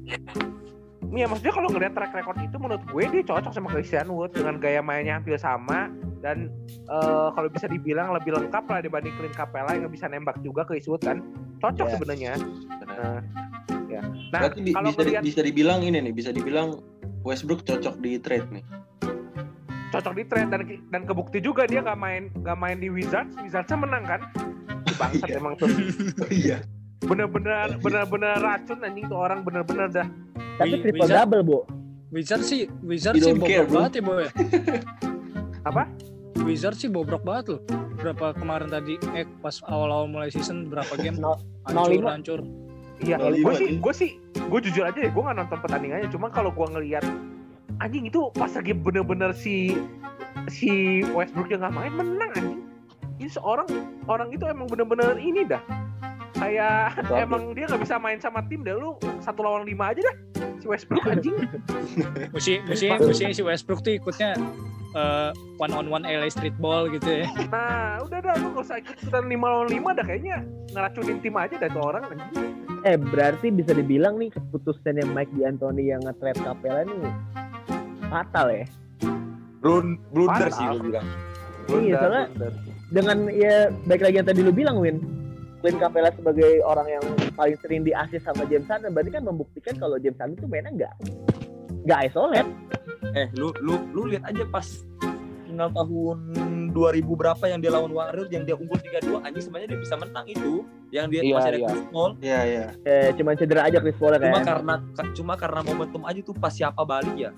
Iya 1.08 1.26
maksudnya 1.26 1.54
kalau 1.54 1.70
ngeliat 1.70 1.94
track 1.94 2.12
record 2.14 2.38
itu 2.42 2.58
menurut 2.58 2.84
gue 2.84 3.04
dia 3.10 3.24
cocok 3.26 3.50
sama 3.50 3.68
Christian 3.70 4.08
Wood 4.10 4.32
dengan 4.32 4.58
gaya 4.58 4.82
mainnya 4.82 5.16
hampir 5.16 5.36
sama 5.36 5.88
dan 6.18 6.52
eh, 6.68 7.28
kalau 7.32 7.48
bisa 7.48 7.66
dibilang 7.66 8.12
lebih 8.12 8.34
lengkap 8.34 8.64
lah 8.66 8.80
dibanding 8.80 9.16
Clint 9.16 9.32
Capella 9.32 9.72
yang 9.72 9.88
bisa 9.88 10.06
nembak 10.06 10.36
juga 10.42 10.62
Chris 10.62 10.84
Wood 10.86 11.02
kan 11.02 11.24
cocok 11.58 11.86
Yes. 11.86 11.94
sebenarnya. 11.94 12.34
Benar. 12.78 13.00
Nah, 13.00 13.20
ya. 13.88 14.02
Nah 14.04 14.40
Berarti 14.44 14.60
bi- 14.62 14.74
kalau 14.74 14.90
bisa, 14.90 15.00
ngeliat 15.02 15.22
bisa 15.24 15.42
dibilang 15.42 15.80
ini 15.82 15.98
nih, 16.02 16.12
bisa 16.12 16.30
dibilang 16.30 16.84
Westbrook 17.20 17.64
cocok 17.64 17.96
di 17.98 18.18
trade 18.18 18.48
nih. 18.52 18.64
cocok 19.88 20.14
di 20.14 20.24
trade 20.26 20.50
dan 20.50 20.62
dan 20.92 21.02
kebukti 21.02 21.40
juga 21.40 21.64
dia 21.64 21.80
nggak 21.80 21.96
main 21.96 22.28
nggak 22.36 22.58
main 22.58 22.76
di 22.76 22.92
Wizards 22.92 23.32
Wizardsnya 23.40 23.80
menang 23.80 24.04
kan 24.04 24.20
bangsat 24.94 25.26
Iya. 25.26 25.40
emang 25.40 25.56
tuh 25.56 25.72
iya. 26.34 26.60
bener-bener 27.00 27.80
bener-bener 27.80 28.36
racun 28.36 28.84
anjing 28.84 29.08
tuh 29.08 29.16
orang 29.16 29.40
bener-bener 29.42 29.88
dah 29.88 30.08
Tapi 30.58 30.70
Wi- 30.72 30.82
triple 30.82 31.02
Wizard- 31.04 31.20
double, 31.22 31.44
Bu. 31.44 31.58
Wizard 32.08 32.42
sih, 32.42 32.62
Wizard 32.82 33.16
sih 33.16 33.36
care, 33.36 33.36
bobrok 33.36 33.68
bro. 33.68 33.76
banget 33.78 33.94
ya, 33.94 34.02
Boy. 34.02 34.26
Apa? 35.64 35.84
Wizard 36.40 36.76
sih 36.76 36.88
bobrok 36.88 37.22
banget 37.22 37.46
loh. 37.50 37.62
Berapa 37.94 38.32
kemarin 38.34 38.68
tadi, 38.68 38.96
eh 39.12 39.28
pas 39.38 39.60
awal-awal 39.66 40.08
mulai 40.08 40.30
season 40.30 40.68
berapa 40.68 40.94
game? 40.96 41.18
No- 41.18 41.36
Hancur, 41.66 42.00
05. 42.00 42.08
hancur. 42.10 42.40
Iya, 42.98 43.16
gue 43.20 43.54
sih, 43.54 43.68
gue 43.78 43.94
sih, 43.94 44.10
gue 44.34 44.60
jujur 44.64 44.82
aja 44.82 44.98
ya, 44.98 45.12
gue 45.12 45.20
nggak 45.20 45.38
nonton 45.38 45.60
pertandingannya. 45.60 46.08
Cuma 46.08 46.32
kalau 46.32 46.50
gue 46.50 46.66
ngelihat 46.68 47.06
anjing 47.78 48.08
itu 48.08 48.32
pas 48.32 48.50
lagi 48.50 48.74
bener-bener 48.74 49.36
si 49.36 49.78
si 50.48 50.70
Westbrook 51.08 51.52
yang 51.52 51.62
nggak 51.62 51.76
main 51.76 51.94
menang 51.94 52.32
anjing. 52.34 52.62
Ini 53.18 53.30
seorang 53.30 53.68
orang 54.06 54.32
itu 54.32 54.46
emang 54.46 54.66
bener-bener 54.66 55.14
ini 55.16 55.44
dah. 55.44 55.62
Kayak 56.38 57.02
Betul. 57.02 57.18
emang 57.18 57.44
dia 57.58 57.66
nggak 57.66 57.82
bisa 57.82 57.96
main 57.98 58.20
sama 58.22 58.46
tim 58.46 58.62
dah 58.62 58.78
lu 58.78 58.94
satu 59.20 59.42
lawan 59.42 59.66
lima 59.66 59.90
aja 59.90 60.02
dah 60.06 60.16
si 60.62 60.66
Westbrook 60.70 61.06
anjing. 61.14 61.34
Musi, 62.30 62.62
musi, 62.64 62.88
musi 62.94 63.26
si 63.34 63.42
Westbrook 63.42 63.82
tuh 63.82 63.98
ikutnya 63.98 64.38
eh, 64.94 65.30
one 65.58 65.74
on 65.74 65.90
one 65.90 66.06
LA 66.06 66.30
streetball 66.30 66.86
gitu 66.88 67.26
ya. 67.26 67.28
Nah 67.50 68.06
udah 68.06 68.20
dah 68.22 68.34
lu 68.38 68.54
gak 68.54 68.64
usah 68.70 68.78
ikut 68.78 68.96
ikutan 69.02 69.26
lima 69.26 69.50
lawan 69.50 69.70
lima 69.74 69.90
dah 69.98 70.06
kayaknya 70.06 70.46
ngeracunin 70.72 71.18
tim 71.20 71.36
aja 71.36 71.56
dah 71.58 71.70
tuh 71.74 71.84
orang 71.84 72.04
anjing. 72.06 72.54
Eh, 72.86 72.96
berarti 72.96 73.50
bisa 73.50 73.74
dibilang 73.74 74.22
nih 74.22 74.30
keputusannya 74.30 75.10
Mike 75.10 75.34
D'Antoni 75.34 75.90
yang 75.90 76.06
nge-trade 76.06 76.38
Capella 76.40 76.86
nih 76.86 77.02
fatal 78.08 78.48
ya. 78.54 78.66
Blun- 79.58 79.98
blunder 80.14 80.54
sih 80.54 80.64
gue 80.70 80.94
bilang 80.94 81.08
Iya, 81.68 82.00
soalnya 82.00 82.26
dengan 82.94 83.18
ya 83.28 83.68
baik 83.84 84.00
lagi 84.00 84.16
yang 84.22 84.28
tadi 84.30 84.40
lu 84.40 84.54
bilang 84.56 84.80
Win 84.80 85.02
Clint 85.62 85.80
Capella 85.82 86.14
sebagai 86.14 86.62
orang 86.62 86.88
yang 86.88 87.04
paling 87.34 87.58
sering 87.60 87.82
diasis 87.82 88.22
sama 88.22 88.46
James 88.46 88.70
Harden 88.70 88.94
berarti 88.94 89.12
kan 89.14 89.24
membuktikan 89.26 89.74
kalau 89.82 89.98
James 89.98 90.18
Harden 90.22 90.38
tuh 90.38 90.50
mainnya 90.50 90.72
nggak 90.74 90.94
nggak 91.88 92.00
isolate. 92.10 92.50
Eh 93.18 93.28
lu 93.34 93.50
lu 93.64 93.82
lu 93.94 94.02
lihat 94.14 94.30
aja 94.30 94.44
pas 94.50 94.66
final 95.48 95.74
tahun 95.74 96.18
2000 96.76 97.02
berapa 97.08 97.44
yang 97.50 97.60
dia 97.64 97.72
lawan 97.74 97.90
Warriors 97.90 98.30
yang 98.30 98.46
dia 98.46 98.54
unggul 98.54 98.78
3-2 98.78 99.26
anjing 99.26 99.44
sebenarnya 99.50 99.70
dia 99.74 99.80
bisa 99.82 99.96
menang 99.98 100.26
itu. 100.30 100.54
Yang 100.94 101.06
dia 101.10 101.22
Iya, 101.26 101.34
masih 101.34 101.50
ada 101.50 101.58
iya. 101.58 101.68
Chris 101.68 101.86
Paul. 101.90 102.12
Iya, 102.22 102.40
iya. 102.46 102.66
eh, 102.86 103.10
cuman 103.18 103.34
cedera 103.36 103.62
aja 103.66 103.78
Chris 103.82 103.98
Paul 103.98 104.14
cuma 104.22 104.40
kan? 104.40 104.46
karena 104.46 104.74
cuma 105.18 105.34
karena 105.34 105.60
momentum 105.66 106.04
aja 106.06 106.20
tuh 106.22 106.36
pas 106.38 106.54
siapa 106.54 106.86
balik 106.86 107.16
ya. 107.18 107.32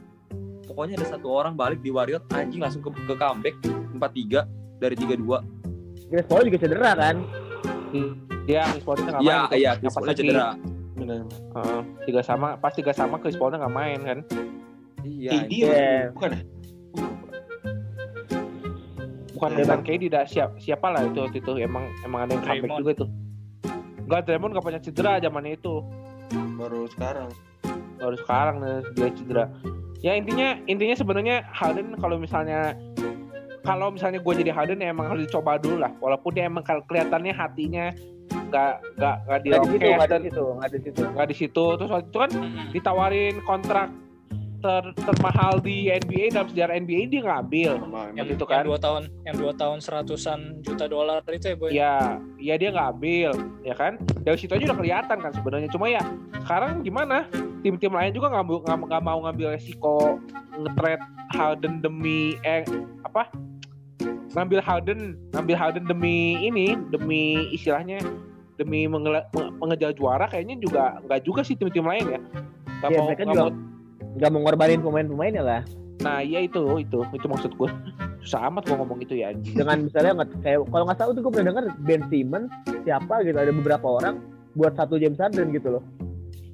Pokoknya 0.67 1.01
ada 1.01 1.07
satu 1.17 1.33
orang 1.33 1.57
balik 1.57 1.81
di 1.81 1.89
Warriors 1.89 2.21
anjing 2.29 2.61
langsung 2.61 2.85
ke, 2.85 2.93
ke 2.93 3.15
comeback 3.17 3.55
4-3 3.97 4.45
dari 4.79 4.95
3-2 4.95 5.59
Chris 6.09 6.25
Paul 6.25 6.45
juga 6.47 6.57
cedera 6.57 6.91
kan 6.95 7.15
Iya, 8.45 8.63
Chris 8.67 8.83
Paul 8.83 8.97
nggak 8.97 9.13
main. 9.15 9.23
iya 9.23 9.39
iya 9.53 9.71
Chris 9.75 9.89
pas 9.89 9.95
Paul 9.95 10.07
lagi, 10.07 10.19
cedera 10.19 10.47
Benar. 10.93 11.19
Heeh, 11.29 11.79
tiga 12.03 12.21
sama, 12.21 12.47
pas 12.55 12.73
tiga 12.73 12.91
sama 12.91 13.15
Chris 13.17 13.33
Paul 13.33 13.53
nggak 13.53 13.71
main 13.71 13.99
kan. 14.01 14.19
iya 15.01 15.31
KD 15.31 15.39
anjing. 15.39 15.59
Iya. 15.63 16.11
bukan 16.11 16.29
ya? 16.29 16.41
bukan 19.31 19.49
Iya, 19.49 19.63
bukan 19.63 19.79
KD 19.81 20.03
dah 20.09 20.23
siap 20.25 20.49
siapa 20.57 20.87
lah 20.89 21.01
itu 21.01 21.17
waktu 21.17 21.39
itu 21.39 21.51
emang 21.57 21.85
emang 22.03 22.19
ada 22.25 22.31
yang 22.33 22.43
comeback 22.43 22.71
juga 22.77 22.93
tuh 22.97 23.09
Enggak 24.03 24.21
Draymond 24.25 24.51
gak 24.51 24.65
punya 24.65 24.79
cedera 24.81 25.11
zamannya 25.19 25.53
itu 25.53 25.75
Baru 26.57 26.89
sekarang. 26.89 27.29
baru 27.95 28.15
sekarang 28.17 28.55
nih 28.59 28.75
dia 28.95 29.09
cedera 29.13 29.45
ya 29.99 30.15
intinya 30.15 30.55
intinya 30.65 30.95
sebenarnya 30.95 31.35
Harden 31.47 31.95
kalau 31.95 32.15
misalnya 32.15 32.73
kalau 33.69 33.87
misalnya 33.93 34.17
gue 34.17 34.33
jadi 34.41 34.49
Harden 34.49 34.81
ya 34.81 34.89
emang 34.89 35.13
harus 35.13 35.29
dicoba 35.29 35.61
dulu 35.61 35.77
lah. 35.77 35.93
Walaupun 36.01 36.31
dia 36.33 36.49
emang 36.49 36.65
kalau 36.65 36.81
kelihatannya 36.89 37.33
hatinya 37.37 37.93
nggak 38.49 38.73
nggak 38.97 39.15
nggak 39.29 39.39
di 39.45 39.49
situ 39.49 39.87
nggak 39.93 40.09
di 40.09 40.19
situ 40.25 40.43
nggak 40.57 40.69
di 40.73 40.79
situ. 40.81 41.01
nggak 41.05 41.27
di 41.29 41.35
situ. 41.37 41.65
Terus 41.77 41.89
waktu 41.93 42.07
itu 42.09 42.17
kan 42.17 42.31
ditawarin 42.73 43.35
kontrak 43.45 43.89
ter 44.59 44.83
termahal 45.07 45.63
di 45.63 45.87
NBA 45.87 46.35
dalam 46.35 46.51
sejarah 46.51 46.75
NBA 46.81 47.07
dia 47.07 47.19
nggak 47.23 47.39
ambil. 47.47 47.71
Sama 47.79 48.01
Yang, 48.11 48.15
Yang 48.17 48.27
itu 48.27 48.43
yang 48.43 48.51
kan. 48.51 48.63
dua 48.67 48.77
tahun, 48.81 49.03
yang 49.23 49.35
dua 49.39 49.53
tahun 49.55 49.77
seratusan 49.79 50.39
juta 50.65 50.85
dolar 50.91 51.23
itu 51.31 51.47
ya, 51.47 51.55
boy. 51.55 51.69
ya 51.71 51.93
ya 52.35 52.55
dia 52.59 52.69
nggak 52.75 52.89
ambil 52.97 53.31
ya 53.63 53.75
kan? 53.77 53.95
Dari 54.19 54.35
situ 54.35 54.51
aja 54.51 54.65
udah 54.67 54.77
kelihatan 54.81 55.17
kan 55.23 55.31
sebenarnya. 55.31 55.69
Cuma 55.71 55.85
ya 55.87 56.03
sekarang 56.43 56.83
gimana? 56.83 57.29
Tim-tim 57.59 57.91
lain 57.91 58.11
juga 58.15 58.31
nggak 58.31 58.45
mau- 58.47 58.63
nggak 58.63 58.77
nggak 58.87 59.03
mau 59.03 59.19
ngambil 59.27 59.47
resiko 59.55 60.19
nge-trade 60.59 61.03
Harden 61.35 61.79
demi 61.79 62.35
eh 62.43 62.63
apa 63.03 63.31
ngambil 64.29 64.59
Harden 64.59 64.99
ngambil 65.31 65.55
Harden 65.55 65.85
demi 65.85 66.15
ini 66.39 66.73
demi 66.89 67.21
istilahnya 67.49 67.97
demi 68.55 68.85
menge- 68.85 69.25
mengejar 69.57 69.91
juara 69.91 70.27
kayaknya 70.27 70.59
juga 70.59 70.99
nggak 71.01 71.21
juga 71.23 71.41
sih 71.41 71.55
tim-tim 71.55 71.83
lain 71.83 72.05
ya. 72.09 72.19
Nggak 72.79 72.89
Iya, 72.89 72.95
mau 72.95 73.05
mereka 73.07 73.21
nggak 73.23 73.35
juga- 73.35 73.49
mau 73.49 73.51
nggak 74.09 74.29
mau 74.29 74.39
ngorbanin 74.41 74.79
pemain-pemainnya 74.79 75.43
lah. 75.43 75.61
Nah 75.99 76.19
iya 76.19 76.39
itu 76.39 76.59
itu 76.77 76.99
itu 77.09 77.25
maksud 77.25 77.51
gue 77.53 77.69
susah 78.19 78.47
amat 78.47 78.63
gue 78.65 78.75
ngomong 78.75 78.99
itu 78.99 79.15
ya 79.15 79.31
anjing. 79.31 79.51
Dengan 79.53 79.77
misalnya 79.81 80.11
nggak 80.17 80.29
kayak 80.41 80.59
kalau 80.65 80.83
nggak 80.85 80.97
salah 80.97 81.11
tuh 81.11 81.21
gue 81.21 81.31
pernah 81.31 81.47
dengar 81.49 81.63
Ben 81.81 82.01
Simmons 82.07 82.47
siapa 82.81 83.13
gitu 83.21 83.35
ada 83.35 83.51
beberapa 83.51 83.87
orang 83.89 84.15
buat 84.53 84.73
satu 84.73 84.95
James 84.95 85.17
Harden 85.17 85.51
gitu 85.51 85.69
loh. 85.71 85.83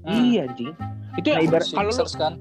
Iya 0.03 0.45
anjing. 0.45 0.73
Itu 1.15 1.27
Nah, 1.27 1.37
ya, 1.37 1.41
ibarat- 1.41 1.71
kalau 1.71 1.93
kan. 2.11 2.33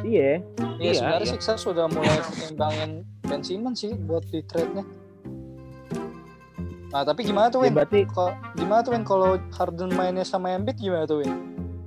iya. 0.00 0.40
Iya, 0.80 0.80
Iya, 0.80 0.92
sebenarnya 0.96 1.22
iya. 1.22 1.32
Sixers 1.34 1.60
sudah 1.60 1.86
mulai 1.86 2.08
pertimbangin 2.24 2.90
Ben 3.30 3.46
Simmons 3.46 3.78
sih 3.78 3.94
buat 3.94 4.26
di 4.26 4.42
trade-nya. 4.42 4.82
Nah, 6.90 7.06
tapi 7.06 7.22
gimana 7.22 7.46
tuh, 7.46 7.62
ya 7.62 7.70
Win? 7.70 7.78
berarti 7.78 8.02
Kok 8.02 8.58
gimana 8.58 8.82
tuh, 8.82 8.98
Win? 8.98 9.06
Kalau 9.06 9.38
Harden 9.54 9.94
mainnya 9.94 10.26
sama 10.26 10.50
Embiid 10.50 10.82
gimana 10.82 11.06
tuh, 11.06 11.22
Win? 11.22 11.30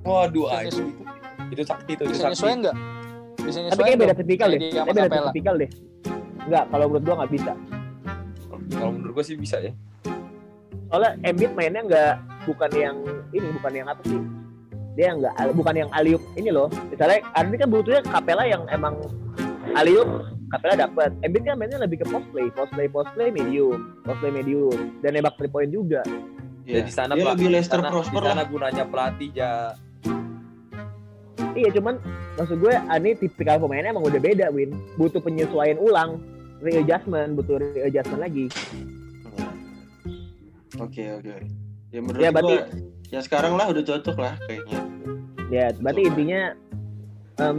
waduh 0.04 0.46
Bisa 0.52 0.60
anjing 0.60 0.88
itu 0.92 1.04
itu 1.52 1.62
sakti 1.64 1.90
itu 1.96 2.02
itu 2.04 2.12
Bisa 2.12 2.22
sakti 2.28 2.32
nyesuaiin 2.36 2.58
nggak? 2.60 2.76
Bisa 3.40 3.58
tapi 3.58 3.64
nyesuaiin 3.64 3.88
kayak 3.88 4.00
beda 4.00 4.14
tipikal 4.14 4.48
deh 4.48 4.58
Kayak 4.60 4.68
dia 4.68 4.80
sama 4.80 4.84
kayak 4.84 4.94
beda 4.94 5.08
Capella. 5.08 5.28
tipikal 5.32 5.54
deh 5.56 5.70
nggak 6.44 6.64
kalau 6.68 6.84
menurut 6.92 7.04
gua 7.08 7.14
nggak 7.16 7.32
bisa 7.32 7.52
kalau 8.76 8.90
menurut 8.92 9.12
gue 9.16 9.24
sih 9.24 9.36
bisa 9.40 9.56
ya 9.64 9.72
soalnya 10.92 11.10
Embiid 11.24 11.52
mainnya 11.56 11.82
nggak 11.88 12.12
bukan 12.44 12.70
yang 12.76 12.96
ini 13.32 13.46
bukan 13.56 13.72
yang 13.72 13.88
apa 13.88 14.02
sih 14.04 14.20
dia 14.94 15.08
nggak 15.16 15.32
bukan 15.56 15.74
yang 15.74 15.90
aliup 15.96 16.22
ini 16.36 16.50
loh 16.52 16.68
misalnya 16.92 17.18
Ardi 17.32 17.56
kan 17.56 17.68
butuhnya 17.72 18.02
Capella 18.04 18.44
yang 18.44 18.62
emang 18.68 18.94
aliup 19.72 20.33
Capella 20.54 20.74
dapat 20.80 21.10
Embiid 21.20 21.42
kan 21.42 21.56
mainnya 21.56 21.76
lebih 21.76 21.98
ke 21.98 22.06
post 22.06 22.26
play 22.30 22.46
post 22.48 22.70
play 22.70 22.86
post 22.86 23.10
play 23.12 23.28
medium. 23.28 23.98
Post 24.00 24.18
play 24.18 24.30
medium. 24.30 24.94
Dan 24.98 25.14
nembak 25.14 25.34
three 25.34 25.48
point 25.48 25.68
juga. 25.68 26.00
Ya, 26.62 26.80
Iya. 26.80 26.82
di 26.82 26.92
sana 26.92 27.12
Dia 27.12 27.26
lebih 27.28 27.50
Leicester 27.50 27.76
Prosper 27.78 28.20
di 28.20 28.24
sana 28.24 28.38
lah. 28.38 28.46
gunanya 28.46 28.84
pelatih 28.84 29.30
ya 29.32 29.52
iya 31.54 31.70
cuman 31.70 32.00
maksud 32.34 32.56
gue 32.56 32.72
ini 32.72 33.10
tipikal 33.14 33.58
pemainnya 33.58 33.90
emang 33.90 34.02
udah 34.02 34.16
beda 34.16 34.46
Win. 34.48 34.72
Butuh 34.94 35.18
penyesuaian 35.18 35.76
ulang. 35.76 36.18
Readjustment 36.58 37.36
butuh 37.36 37.60
readjustment 37.60 38.18
lagi. 38.18 38.46
Oke, 40.76 41.04
oke. 41.12 41.34
Ya 41.90 41.98
menurut 42.00 42.18
Ya, 42.18 42.30
gua 42.30 42.36
berarti- 42.40 42.64
ya 43.06 43.20
sekarang 43.20 43.54
lah 43.54 43.68
udah 43.68 43.82
cocok 43.84 44.16
lah 44.16 44.34
kayaknya. 44.42 44.80
ya 45.46 45.70
berarti 45.76 46.02
intinya 46.02 46.40
em, 47.36 47.56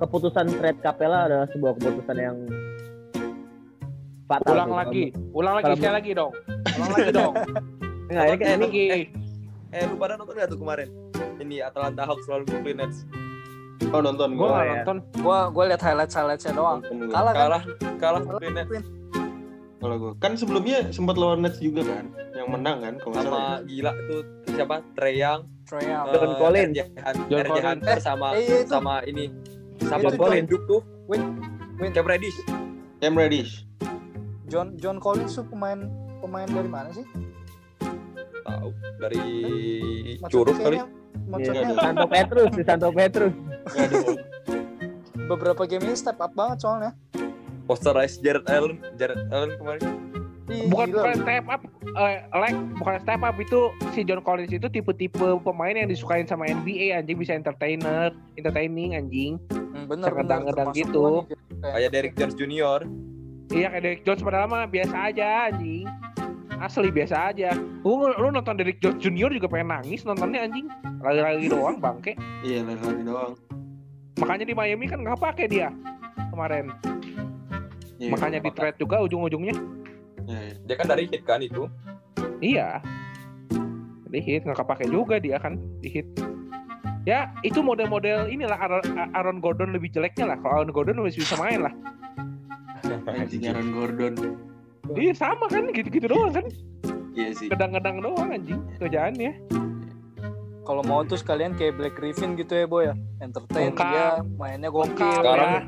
keputusan 0.00 0.46
trade 0.56 0.80
Capella 0.80 1.28
adalah 1.28 1.46
sebuah 1.52 1.72
keputusan 1.76 2.16
yang 2.16 2.36
fatal. 4.24 4.54
Ulang 4.56 4.72
lagi, 4.72 5.04
ulang 5.36 5.54
lagi 5.60 5.72
sekali 5.76 5.94
lagi 5.94 6.10
dong. 6.16 6.32
Ulang 6.80 6.90
lagi 6.96 7.10
dong. 7.12 7.32
Enggak, 8.10 8.24
ini 8.24 8.36
kayak 8.40 8.54
ini 8.56 8.64
lagi. 8.66 8.84
Eh 9.70 9.86
lu 9.86 9.94
pada 9.94 10.18
nonton 10.18 10.34
gak 10.34 10.50
tuh 10.50 10.58
kemarin? 10.58 10.88
Ini 11.38 11.62
Atlanta 11.62 12.02
Hawks 12.02 12.26
lawan 12.26 12.42
Brooklyn 12.42 12.82
Nets. 12.82 13.06
Oh 13.94 14.00
nonton 14.02 14.34
Gue 14.36 14.48
ya. 14.50 14.82
nonton. 14.82 14.96
Gua 15.22 15.48
gua 15.48 15.64
lihat 15.70 15.82
highlight 15.82 16.10
highlightsnya 16.10 16.52
doang. 16.52 16.82
Kalah 17.10 17.32
kan? 17.32 17.40
Kalah 17.40 17.62
kalah 18.02 18.20
Brooklyn 18.24 18.54
Nets 18.56 18.72
Kalau 19.80 19.96
gua 19.96 20.12
kan 20.20 20.36
sebelumnya 20.36 20.84
sempat 20.92 21.16
lawan 21.16 21.40
Nets 21.40 21.56
juga 21.56 21.80
kan, 21.80 22.12
yang 22.36 22.52
menang 22.52 22.84
kan 22.84 22.94
kalau 23.00 23.16
sama 23.16 23.64
gila 23.64 23.92
tuh 24.12 24.20
siapa? 24.52 24.84
Trey 24.92 25.16
Young, 25.16 25.48
Trae 25.64 25.88
Young. 25.88 26.04
John 26.12 26.32
Collins. 26.36 26.72
John 27.32 27.44
Collins. 27.48 27.64
Hunter 27.64 27.96
sama 27.96 28.28
Eh, 28.36 28.44
iya 28.44 28.58
itu. 28.60 28.68
sama 28.68 28.94
ini 29.08 29.32
Collins 29.88 30.48
John- 30.50 30.66
tuh. 30.68 30.80
Win, 31.08 31.22
win. 31.80 31.90
Cam 31.90 32.06
Reddish. 32.06 32.36
Cam 33.00 33.14
Reddish. 33.16 33.64
John 34.50 34.74
John 34.78 34.98
Collins 34.98 35.34
tuh 35.34 35.46
pemain 35.46 35.88
pemain 36.20 36.46
dari 36.46 36.70
mana 36.70 36.90
sih? 36.92 37.06
Tahu 38.44 38.68
dari 38.98 39.22
Maksudnya 40.18 40.30
Curug 40.30 40.56
kali. 40.58 40.78
Maksudnya 41.30 41.62
di 41.62 41.76
Santo 41.78 42.06
Petrus, 42.10 42.50
di 42.54 42.62
Santo 42.66 42.88
Petrus. 42.90 43.34
Beberapa 45.30 45.62
game 45.62 45.86
ini 45.86 45.94
step 45.94 46.18
up 46.18 46.34
banget 46.34 46.66
soalnya. 46.66 46.90
Posterize 47.70 48.18
Jared 48.18 48.42
Allen, 48.50 48.82
Jared 48.98 49.30
Allen 49.30 49.54
kemarin. 49.54 50.09
Bukan 50.50 50.86
gila. 50.88 50.98
bukan 51.00 51.14
step 51.16 51.44
up, 51.46 51.62
eh, 51.96 52.16
like 52.32 52.58
bukan 52.76 52.94
step 52.98 53.20
up 53.20 53.36
itu 53.36 53.60
si 53.90 54.02
John 54.02 54.18
Collins 54.20 54.50
itu 54.50 54.66
tipe-tipe 54.66 55.14
pemain 55.40 55.72
yang 55.72 55.86
disukain 55.86 56.26
sama 56.26 56.44
NBA 56.44 56.90
anjing 56.92 57.14
bisa 57.16 57.32
entertainer, 57.32 58.10
entertaining 58.34 58.94
anjing. 58.94 59.38
Hmm, 59.48 59.86
bener, 59.86 60.10
bener, 60.10 60.50
termasuk 60.50 60.74
gitu. 60.76 61.06
kayak- 61.24 61.38
Kayak 61.62 61.90
Derrick 61.92 62.14
Jones 62.14 62.34
Junior. 62.34 62.80
Iya 63.48 63.66
kayak 63.68 63.82
Derrick 63.84 64.02
Jones 64.02 64.22
padahal 64.22 64.46
mah 64.46 64.64
biasa 64.64 64.96
aja 65.06 65.26
anjing. 65.46 65.86
Asli 66.56 66.90
biasa 66.90 67.30
aja. 67.30 67.54
Lu, 67.80 68.10
lu 68.10 68.28
nonton 68.28 68.52
Derrick 68.52 68.78
Jones 68.78 68.98
Junior 68.98 69.30
juga 69.30 69.46
pengen 69.46 69.70
nangis 69.70 70.02
nontonnya 70.02 70.42
anjing. 70.42 70.66
Lagi-lagi 71.00 71.46
doang 71.46 71.78
bangke. 71.78 72.18
Iya 72.42 72.64
lari-lari 72.64 73.02
doang. 73.02 73.32
Makanya 74.18 74.44
di 74.44 74.52
Miami 74.52 74.84
kan 74.84 75.00
nggak 75.00 75.16
pakai 75.16 75.46
dia 75.46 75.70
kemarin. 76.28 76.74
Iya, 77.96 78.10
Makanya 78.10 78.40
di 78.40 78.50
trade 78.50 78.76
juga 78.76 79.00
ujung-ujungnya. 79.00 79.56
Iya. 80.38 80.54
Dia 80.62 80.74
kan 80.78 80.86
dari 80.86 81.04
hit 81.10 81.22
kan 81.26 81.40
itu. 81.42 81.66
Iya. 82.38 82.78
Di 84.10 84.20
hit 84.22 84.46
nggak 84.46 84.58
kepake 84.62 84.86
juga 84.90 85.18
dia 85.18 85.42
kan 85.42 85.58
di 85.82 85.88
hit. 85.90 86.06
Ya 87.08 87.32
itu 87.42 87.64
model-model 87.64 88.28
inilah 88.28 88.58
Aaron, 88.60 88.84
Aaron 89.16 89.38
Gordon 89.40 89.72
lebih 89.72 89.90
jeleknya 89.90 90.34
lah. 90.34 90.36
Kalau 90.38 90.62
Aaron 90.62 90.72
Gordon 90.72 91.00
masih 91.00 91.24
bisa 91.24 91.34
main 91.40 91.64
lah. 91.64 91.74
Anjing 93.08 93.48
Aaron 93.48 93.70
Gordon. 93.72 94.14
Iya 94.90 95.14
sama 95.14 95.46
kan 95.46 95.70
gitu-gitu 95.70 96.10
doang 96.10 96.34
kan. 96.34 96.46
Iya 97.14 97.30
sih. 97.34 97.46
Kedang-kedang 97.50 98.02
doang 98.02 98.30
anjing 98.30 98.58
kerjaannya. 98.78 99.32
Kalau 100.66 100.82
mau 100.86 101.02
tuh 101.02 101.18
sekalian 101.18 101.58
kayak 101.58 101.78
Black 101.78 101.94
Griffin 101.98 102.38
gitu 102.38 102.52
ya 102.54 102.66
boy 102.66 102.90
ya. 102.90 102.94
Entertain 103.18 103.74
Lengkap. 103.74 103.90
dia, 103.90 104.06
mainnya 104.38 104.70
gokil. 104.70 105.18
Sekarang 105.18 105.50
ya. 105.50 105.62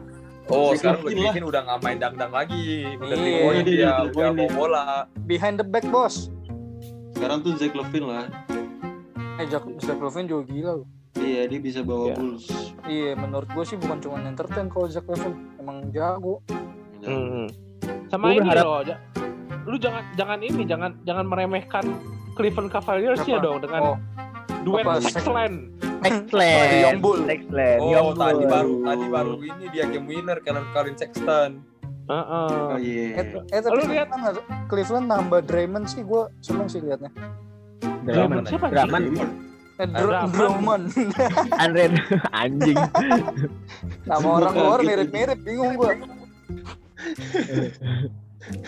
Oh, 0.45 0.69
Black 0.69 0.79
sekarang 0.79 1.01
Black 1.03 1.15
Griffin 1.15 1.45
udah 1.45 1.61
nggak 1.63 1.79
main 1.81 1.99
dangdang 1.99 2.33
lagi. 2.33 2.65
Udah 2.97 3.15
Iya. 3.15 3.39
point 3.41 3.57
Iya, 3.57 3.63
dia, 3.65 3.79
iya, 3.79 3.93
udah 4.09 4.25
iya. 4.25 4.35
mau 4.35 4.49
bola. 4.51 4.83
Behind 5.23 5.57
the 5.57 5.65
back 5.65 5.87
bos. 5.87 6.29
Sekarang 7.13 7.39
tuh 7.41 7.55
Zach 7.55 7.73
Levine 7.73 8.07
lah. 8.07 8.27
Eh 9.37 9.47
Jack, 9.47 9.63
Zach 9.79 9.97
Levine 9.97 10.27
juga 10.27 10.43
gila 10.45 10.73
loh. 10.77 10.87
Iya 11.15 11.47
dia 11.47 11.61
bisa 11.61 11.81
bawa 11.81 12.09
Iya. 12.09 12.17
Bulls. 12.17 12.45
Iya 12.85 13.11
menurut 13.15 13.49
gue 13.49 13.65
sih 13.65 13.77
bukan 13.77 13.99
cuma 13.99 14.19
entertain 14.21 14.67
kalau 14.67 14.87
Zach 14.87 15.07
Levine. 15.07 15.39
Emang 15.57 15.77
jago. 15.91 16.43
Hmm. 17.01 17.47
Sama 18.09 18.25
Gua 18.25 18.33
ini 18.33 18.41
berharap- 18.43 18.67
loh. 18.67 18.83
ja- 18.85 19.03
Lu 19.63 19.77
jangan 19.77 20.03
jangan 20.13 20.39
ini 20.39 20.63
jangan 20.65 20.91
jangan 21.01 21.25
meremehkan 21.25 21.85
Cleveland 22.33 22.67
Cavaliers 22.69 23.23
ya 23.23 23.39
Apa? 23.39 23.45
dong 23.45 23.59
dengan 23.61 23.83
Oh, 23.85 23.97
duet 24.65 24.83
apa? 24.83 24.99
Sexland. 26.03 26.71
Young 26.79 27.01
Bull. 27.01 27.21
Excellent. 27.27 27.79
Oh, 27.79 27.89
Young 27.89 28.09
tadi 28.15 28.45
baru 28.45 28.75
tadi 28.83 29.05
baru 29.07 29.33
ini 29.39 29.65
dia 29.71 29.85
game 29.87 30.07
winner 30.07 30.39
Karen 30.39 30.67
Karin 30.71 30.95
Sexton. 30.95 31.51
Heeh. 32.03 32.49
Oh 32.51 32.77
iya. 32.77 33.07
Eh, 33.15 33.27
eh 33.49 33.61
tapi 33.61 33.79
Lu 33.79 33.83
lihat- 33.87 34.11
Cleveland, 34.11 34.39
Cleveland 34.67 35.07
nambah 35.07 35.41
Draymond 35.45 35.87
sih 35.87 36.03
gue 36.03 36.23
seneng 36.41 36.67
sih 36.67 36.81
liatnya. 36.81 37.11
Draymond. 38.03 38.45
Siapa? 38.47 38.67
Draymond. 38.69 39.07
Eh, 39.73 39.89
Dr- 39.89 40.29
Drummond. 40.29 40.85
Andre 41.63 41.97
anjing. 42.31 42.77
Nama 44.05 44.27
orang 44.29 44.55
luar 44.55 44.81
mirip-mirip 44.81 45.39
bingung 45.41 45.75
gue. 45.75 45.93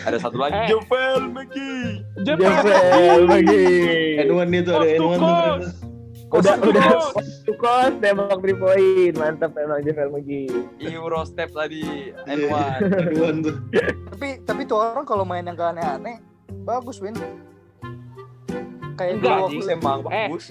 Ada 0.01 0.17
satu 0.17 0.39
lagi 0.39 0.55
Eh. 0.55 0.67
Jovel 0.67 1.21
McGee. 1.29 2.01
Jebel 2.23 3.21
bagi. 3.27 3.65
N1 4.23 4.49
itu 4.49 4.71
ada 4.71 4.87
Coast 4.97 5.75
to 6.37 6.49
N1 6.49 6.57
tuh. 6.57 6.71
coast. 6.71 6.71
Udah 6.71 6.83
udah. 6.85 6.87
Tukos 7.45 7.91
tembak 7.97 8.39
3 8.39 8.55
point. 8.55 9.13
Mantap 9.15 9.51
emang 9.55 9.79
Jebel 9.79 10.09
Magi. 10.09 10.43
Euro 10.81 11.21
step 11.23 11.49
tadi 11.49 12.11
Iya, 12.11 12.35
N1. 12.35 12.79
N1 13.11 13.35
tuh. 13.41 13.55
Tapi 14.09 14.27
tapi 14.41 14.61
tuh 14.63 14.77
orang 14.77 15.05
kalau 15.05 15.23
main 15.23 15.41
yang 15.41 15.53
gak 15.53 15.73
aneh-aneh 15.73 16.17
bagus 16.61 16.97
Win. 16.99 17.13
Kayak 18.95 19.19
Enggak, 19.19 19.27
dulu 19.29 19.43
waktu 19.43 19.65
emang 19.69 19.99
Eh. 20.07 20.27
bagus. 20.31 20.45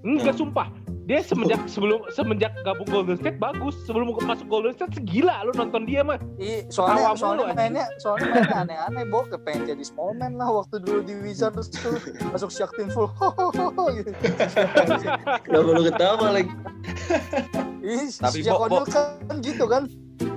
Enggak 0.00 0.34
sumpah. 0.34 0.66
Dia 1.10 1.26
semenjak 1.26 1.66
sebelum 1.66 2.06
semenjak 2.14 2.54
gabung 2.62 2.86
Golden 2.86 3.18
State 3.18 3.42
bagus. 3.42 3.74
Sebelum 3.82 4.14
masuk 4.14 4.46
Golden 4.46 4.70
State 4.70 4.94
segila 4.94 5.42
lu 5.42 5.50
nonton 5.50 5.82
dia 5.82 6.06
mah. 6.06 6.22
Ih, 6.38 6.70
soalnya 6.70 7.02
Tawa 7.02 7.18
soalnya 7.18 7.50
mulu, 7.50 7.58
mainnya 7.58 7.86
soalnya 7.98 8.26
mainnya 8.30 8.56
aneh-aneh 8.62 9.04
bo 9.10 9.26
pengen 9.42 9.74
jadi 9.74 9.82
small 9.82 10.14
man 10.14 10.38
lah 10.38 10.46
waktu 10.46 10.78
dulu 10.78 11.02
di 11.02 11.18
Wizards 11.18 11.66
tuh 11.74 11.98
masuk 12.30 12.54
Shaktin 12.54 12.94
full 12.94 13.10
gitu. 13.98 14.14
Perlu 15.50 15.82
ketawa 15.90 16.30
lagi. 16.30 16.54
Ih, 17.82 18.06
Tapi, 18.14 18.38
Shaq 18.46 18.54
Bo, 18.54 18.66
Bo. 18.70 18.86
O'Neal 18.86 19.10
kan 19.26 19.36
gitu 19.42 19.64
kan. 19.66 19.82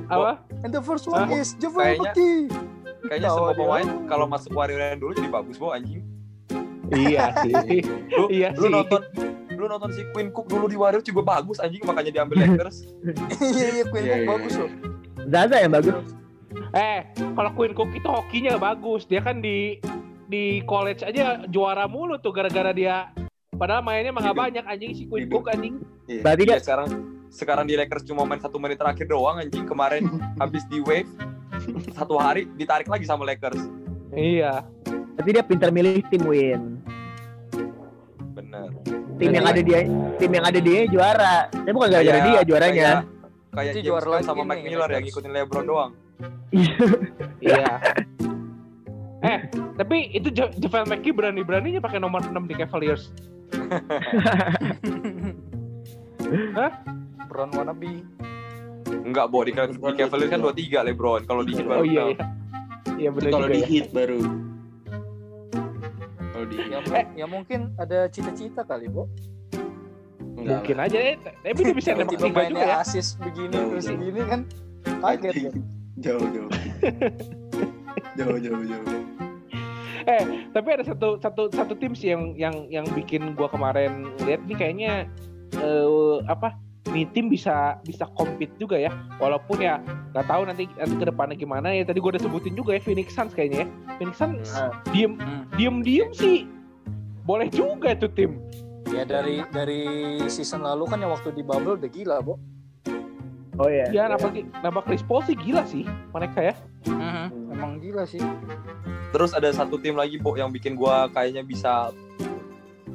Apa? 0.10 0.42
And 0.66 0.74
the 0.74 0.82
first 0.82 1.06
one 1.06 1.30
Hah? 1.30 1.38
is 1.38 1.54
Kayaknya- 1.54 2.18
McGee. 2.18 2.42
Kayaknya 3.04 3.30
semua 3.30 3.54
pemain 3.54 3.88
kalau 4.08 4.26
masuk 4.26 4.56
Warrior 4.56 4.98
dulu 4.98 5.12
jadi 5.14 5.30
bagus 5.30 5.60
bo 5.60 5.70
anjing. 5.70 6.02
iya 6.96 7.36
sih. 7.44 7.84
Lu, 8.10 8.26
Iya 8.32 8.56
lu 8.56 8.66
sih. 8.66 8.72
nonton 8.72 9.02
lu 9.64 9.72
nonton 9.72 9.90
si 9.90 10.04
Quinn 10.12 10.30
Cook 10.30 10.46
dulu 10.46 10.68
di 10.68 10.76
Warrior 10.76 11.00
juga 11.00 11.24
bagus 11.24 11.58
anjing 11.58 11.80
makanya 11.82 12.12
diambil 12.12 12.36
Lakers. 12.44 12.84
Iya 13.40 13.68
iya 13.74 13.84
Quinn 13.88 14.04
Iya, 14.04 14.14
Cook 14.14 14.20
iya, 14.20 14.30
bagus 14.30 14.52
iya. 14.52 14.60
loh. 14.60 14.72
Zaza 15.24 15.56
yang 15.58 15.72
bagus. 15.72 15.96
Eh, 16.74 17.00
kalau 17.16 17.52
Quinn 17.56 17.74
Cook 17.74 17.92
itu 17.92 18.06
hokinya 18.06 18.54
bagus. 18.58 19.08
Dia 19.08 19.24
kan 19.24 19.40
di 19.40 19.80
di 20.28 20.60
college 20.64 21.02
aja 21.02 21.46
juara 21.48 21.86
mulu 21.86 22.18
tuh 22.18 22.32
gara-gara 22.32 22.72
dia 22.72 23.08
padahal 23.54 23.80
mainnya 23.80 24.10
mah 24.10 24.26
Hidup. 24.26 24.36
banyak 24.36 24.64
anjing 24.66 24.92
si 24.92 25.04
Quinn 25.08 25.26
Hidup. 25.26 25.42
Cook 25.42 25.56
anjing. 25.56 25.80
Berarti 26.20 26.44
Iya 26.44 26.50
dia 26.52 26.60
sekarang 26.60 26.88
sekarang 27.30 27.66
di 27.66 27.74
Lakers 27.74 28.04
cuma 28.04 28.22
main 28.24 28.38
satu 28.38 28.60
menit 28.60 28.78
terakhir 28.78 29.08
doang 29.08 29.40
anjing 29.40 29.64
kemarin 29.64 30.06
habis 30.42 30.62
di 30.68 30.84
wave 30.84 31.08
satu 31.92 32.20
hari 32.20 32.46
ditarik 32.54 32.86
lagi 32.86 33.08
sama 33.08 33.24
Lakers. 33.24 33.58
Iya. 34.14 34.62
berarti 35.14 35.30
dia 35.30 35.46
pintar 35.46 35.70
milih 35.70 36.02
tim 36.10 36.26
win. 36.26 36.82
Bener. 38.54 38.70
Tim 39.18 39.30
yang 39.34 39.46
ada 39.50 39.62
dia 39.66 39.80
tim 40.22 40.30
yang 40.30 40.46
ada 40.46 40.60
dia 40.62 40.80
juara. 40.86 41.36
Tapi 41.50 41.74
bukan 41.74 41.90
gara-gara 41.90 42.14
Kayak- 42.14 42.30
dia 42.30 42.42
juaranya. 42.46 42.86
Kayak, 42.86 43.02
kayak 43.50 43.74
James 43.74 43.86
juara 43.86 44.08
lagi 44.14 44.26
sama 44.26 44.44
Mike 44.46 44.64
Miller 44.64 44.90
yang 44.90 45.04
ngikutin 45.04 45.32
LeBron 45.34 45.66
doang. 45.66 45.92
Iya. 47.42 47.72
eh, 49.26 49.40
tapi 49.74 49.98
itu 50.14 50.30
Ja- 50.30 50.54
Javel 50.54 50.86
McGee 50.86 51.12
berani-beraninya 51.12 51.82
pakai 51.82 51.98
nomor 51.98 52.22
6 52.22 52.46
di 52.46 52.54
Cavaliers. 52.54 53.10
Brown 57.26 57.50
wannabe. 57.58 58.06
Enggak, 58.94 59.26
Bo, 59.34 59.42
di, 59.42 59.50
di 59.50 59.58
Cavaliers 59.98 60.30
kan 60.30 60.40
23 60.40 60.88
LeBron. 60.94 61.26
Kalau 61.26 61.42
di 61.42 61.58
Heat 61.58 61.66
baru 61.66 61.82
Oh 61.82 61.86
iya 61.90 62.04
iya. 62.14 62.26
Iya 62.94 63.10
benar 63.10 63.30
Kalau 63.34 63.48
di 63.50 63.58
ya. 63.58 63.66
hit 63.66 63.90
baru. 63.90 64.22
Ya, 66.54 66.80
ya 67.20 67.26
mungkin 67.26 67.74
ada 67.78 68.08
cita-cita 68.10 68.62
kali. 68.64 68.90
Enggak 68.90 69.08
Mungkin 70.64 70.78
aja 70.82 70.98
ya. 71.00 71.14
Tapi 71.20 71.62
dia 71.62 71.76
bisa 71.76 71.90
nembak 71.94 72.18
tiga 72.18 72.42
juga 72.50 72.66
ya. 72.66 72.76
asis 72.84 73.16
begini 73.22 73.54
Jauh, 73.54 73.70
terus 73.74 73.86
jauh. 73.86 73.98
begini 73.98 74.22
kan 74.28 74.40
kaget 75.02 75.36
ya. 75.36 75.52
Jauh 76.04 76.28
jauh. 76.34 76.52
jauh 78.18 78.38
jauh 78.42 78.64
jauh. 78.66 79.04
Tapi 80.54 80.68
ada 80.70 80.84
satu 80.84 81.16
satu 81.22 81.48
satu 81.54 81.74
tim 81.80 81.94
sih 81.96 82.12
yang 82.12 82.36
yang 82.36 82.56
yang 82.68 82.86
bikin 82.92 83.38
gua 83.38 83.48
kemarin 83.48 84.10
lihat 84.26 84.42
nih 84.50 84.58
kayaknya 84.58 84.94
eh, 85.58 86.18
apa 86.28 86.58
nih 86.84 87.08
tim 87.16 87.32
bisa 87.32 87.80
bisa 87.88 88.04
compete 88.20 88.52
juga 88.60 88.76
ya 88.76 88.92
walaupun 89.16 89.64
ya 89.64 89.80
nggak 90.12 90.28
tahu 90.28 90.42
nanti 90.44 90.68
nanti 90.76 90.96
ke 91.00 91.06
depannya 91.08 91.36
gimana 91.36 91.72
ya 91.72 91.88
tadi 91.88 92.04
gua 92.04 92.12
udah 92.12 92.24
sebutin 92.24 92.54
juga 92.54 92.76
ya 92.76 92.82
Phoenix 92.84 93.16
Suns 93.16 93.32
kayaknya 93.32 93.64
ya 93.64 93.68
Phoenix 93.96 94.16
Suns 94.20 94.52
Ah. 94.52 94.76
diem 94.92 95.16
Hmm. 95.16 95.48
diem 95.56 95.76
diem 95.80 96.10
sih 96.12 96.44
boleh 97.24 97.48
juga 97.48 97.96
tuh 97.96 98.12
tim 98.12 98.36
Ya 98.92 99.08
dari 99.08 99.42
dari 99.50 99.82
season 100.28 100.62
lalu 100.62 100.86
kan 100.86 101.00
yang 101.00 101.10
waktu 101.10 101.34
di 101.34 101.42
bubble 101.42 101.80
udah 101.80 101.88
gila, 101.88 102.22
Bo. 102.22 102.38
Oh 103.58 103.66
iya. 103.66 103.90
Iya, 103.90 104.04
nambah 104.06 104.30
nambah 104.60 104.84
Chris 104.86 105.02
Paul 105.02 105.24
sih 105.24 105.34
gila 105.34 105.66
sih 105.66 105.82
mereka 106.14 106.52
ya. 106.52 106.54
Mhm, 106.86 107.26
Emang 107.50 107.82
gila 107.82 108.06
sih. 108.06 108.22
Terus 109.10 109.34
ada 109.34 109.50
satu 109.50 109.80
tim 109.80 109.98
lagi, 109.98 110.22
Bo, 110.22 110.36
yang 110.36 110.52
bikin 110.52 110.76
gua 110.76 111.10
kayaknya 111.10 111.42
bisa 111.42 111.90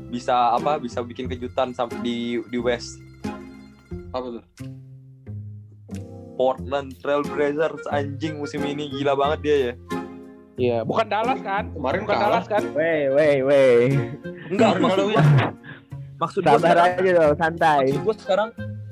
bisa 0.06 0.54
apa? 0.54 0.78
Bisa 0.78 1.02
bikin 1.02 1.26
kejutan 1.26 1.74
sampai 1.74 1.98
di 1.98 2.16
di 2.46 2.58
West. 2.60 3.00
Apa 4.18 4.28
tuh? 4.34 4.44
Portland 6.34 6.94
Trail 7.02 7.22
Blazers 7.26 7.86
anjing 7.90 8.38
musim 8.38 8.62
ini 8.62 8.90
gila 8.90 9.14
banget 9.14 9.38
dia 9.42 9.56
ya. 9.56 9.72
Iya, 10.58 10.78
bukan 10.82 11.06
Dallas 11.06 11.38
kan? 11.38 11.70
Kemarin 11.70 12.02
Bukan 12.02 12.14
kalah. 12.18 12.42
Dallas 12.42 12.46
kan? 12.50 12.62
Wey, 12.74 13.10
wey, 13.14 13.36
wey. 13.46 13.94
Enggak, 14.50 14.82
maksud 14.82 15.14
gua, 15.14 15.22
maksud 16.18 16.40
gua 16.42 16.58
Sabar 16.58 16.66
sekarang, 16.66 16.90
aja 16.98 17.10
dong, 17.14 17.34
santai. 17.38 17.78
maksud 17.86 18.02
gua 18.02 18.16
sekarang 18.18 18.48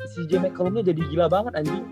si 0.06 0.20
J 0.30 0.32
McCollum-nya 0.46 0.82
jadi 0.94 1.02
gila 1.10 1.26
banget 1.26 1.52
anjing. 1.58 1.86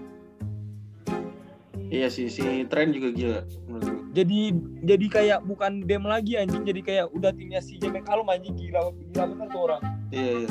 Iya 1.91 2.07
sih, 2.11 2.27
si 2.31 2.43
Trent 2.71 2.95
juga 2.95 3.09
gila 3.15 3.39
menurut 3.67 3.87
gue. 3.87 4.03
Jadi 4.15 4.39
jadi 4.87 5.07
kayak 5.11 5.39
bukan 5.43 5.83
dem 5.87 6.07
lagi 6.07 6.39
anjing, 6.39 6.63
jadi 6.63 6.81
kayak 6.83 7.07
udah 7.11 7.35
timnya 7.35 7.59
si 7.59 7.79
J 7.83 7.91
McCollum 7.91 8.31
anjing 8.31 8.55
gila 8.55 8.95
gila 9.11 9.25
bener 9.27 9.47
tuh 9.51 9.61
orang. 9.71 9.83
Iya, 10.15 10.47
iya. 10.47 10.49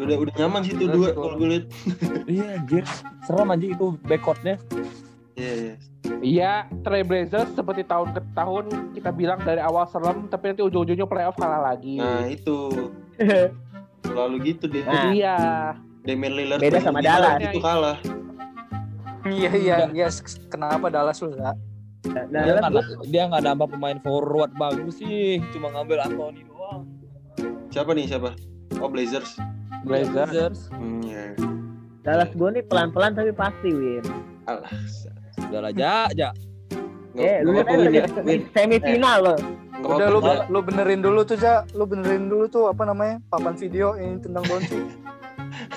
Udah, 0.00 0.16
udah 0.16 0.34
nyaman 0.40 0.60
sih 0.64 0.74
Gila 0.76 0.92
dua 0.96 1.08
kalau 1.12 1.34
gue 1.36 1.48
liat. 1.52 1.64
iya 2.32 2.44
anjir, 2.56 2.84
serem 3.24 3.48
anjing 3.52 3.72
itu 3.76 3.86
backcourtnya. 4.08 4.56
Iya, 5.36 5.52
iya. 5.56 5.74
Iya, 6.20 6.52
Trailblazers 6.84 7.56
seperti 7.56 7.84
tahun 7.88 8.12
ke 8.12 8.20
tahun 8.36 8.64
kita 8.92 9.10
bilang 9.12 9.40
dari 9.40 9.60
awal 9.60 9.88
serem, 9.88 10.28
tapi 10.28 10.52
nanti 10.52 10.62
ujung-ujungnya 10.64 11.08
playoff 11.08 11.36
kalah 11.36 11.72
lagi. 11.72 11.96
Nah 11.96 12.28
itu 12.28 12.90
selalu 14.08 14.36
gitu 14.52 14.64
dia. 14.68 14.84
Nah. 14.84 15.12
Iya. 15.12 15.36
Damian 16.04 16.32
Lillard 16.32 16.60
Beda 16.60 16.80
sama 16.80 17.04
Dallas. 17.04 17.40
Itu 17.40 17.60
kalah. 17.60 17.98
Iya 19.28 19.52
iya 19.52 19.76
iya. 19.92 20.08
Kenapa 20.48 20.88
Dallas 20.88 21.20
lu 21.20 21.36
nggak? 21.36 21.56
Nah, 22.08 22.24
dia 22.28 22.52
Dallas 22.56 22.64
nggak 22.72 22.84
dia 23.12 23.22
nggak 23.28 23.42
nambah 23.44 23.68
pemain 23.76 23.98
forward 24.00 24.52
bagus 24.56 24.96
sih, 25.00 25.44
cuma 25.52 25.68
ngambil 25.76 26.00
Anthony 26.00 26.48
doang. 26.48 26.88
Siapa 27.68 27.92
nih 27.92 28.08
siapa? 28.08 28.32
Oh 28.80 28.88
Blazers. 28.88 29.36
Blazers. 29.82 30.68
Hmm, 30.70 31.00
ya. 31.02 31.34
Dallas 32.00 32.30
gue 32.32 32.48
nih 32.50 32.64
pelan-pelan 32.64 33.12
tapi 33.12 33.30
pasti 33.30 33.70
win. 33.70 34.04
Alah. 34.44 34.70
Udah 35.46 35.60
lah, 35.62 35.72
ja, 35.72 36.08
ja. 36.12 36.30
Nggak- 37.10 37.26
Eh, 37.26 37.38
lu 37.42 37.50
aja 37.52 38.02
di 38.22 38.34
semifinal 38.50 39.18
loh. 39.20 39.38
Udah 39.80 40.08
lu 40.08 40.20
lu 40.46 40.58
benerin 40.60 41.00
dulu 41.00 41.24
tuh 41.24 41.36
Ja, 41.36 41.64
lu 41.72 41.84
benerin 41.84 42.28
dulu 42.28 42.46
tuh 42.46 42.68
apa 42.68 42.84
namanya? 42.84 43.18
Papan 43.28 43.56
video 43.56 43.96
ini 43.96 44.20
tentang 44.20 44.44
Doncic. 44.46 44.84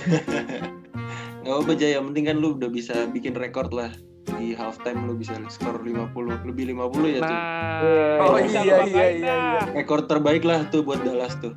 Nggak 1.43 1.53
apa-apa 1.53 1.73
Jaya, 1.75 1.99
yang 1.99 2.05
penting 2.07 2.25
kan 2.25 2.37
lu 2.37 2.55
udah 2.55 2.69
bisa 2.71 2.95
bikin 3.09 3.35
rekor 3.35 3.67
lah 3.69 3.91
di 4.33 4.55
halftime 4.55 5.03
lu 5.03 5.13
bisa 5.13 5.35
skor 5.49 5.75
50 5.77 6.47
lebih 6.47 6.71
50 6.71 6.79
ya 7.09 7.19
tuh. 7.19 7.27
Nah, 7.27 8.17
Oh, 8.21 8.35
bisa 8.39 8.59
iya, 8.59 8.63
lu 8.63 8.63
iya, 8.63 8.75
banggain 8.79 9.15
iya, 9.17 9.35
dah. 9.59 9.63
Rekor 9.75 9.99
terbaik 10.07 10.43
lah 10.43 10.63
tuh 10.69 10.81
buat 10.81 11.03
Dallas 11.03 11.35
tuh. 11.37 11.51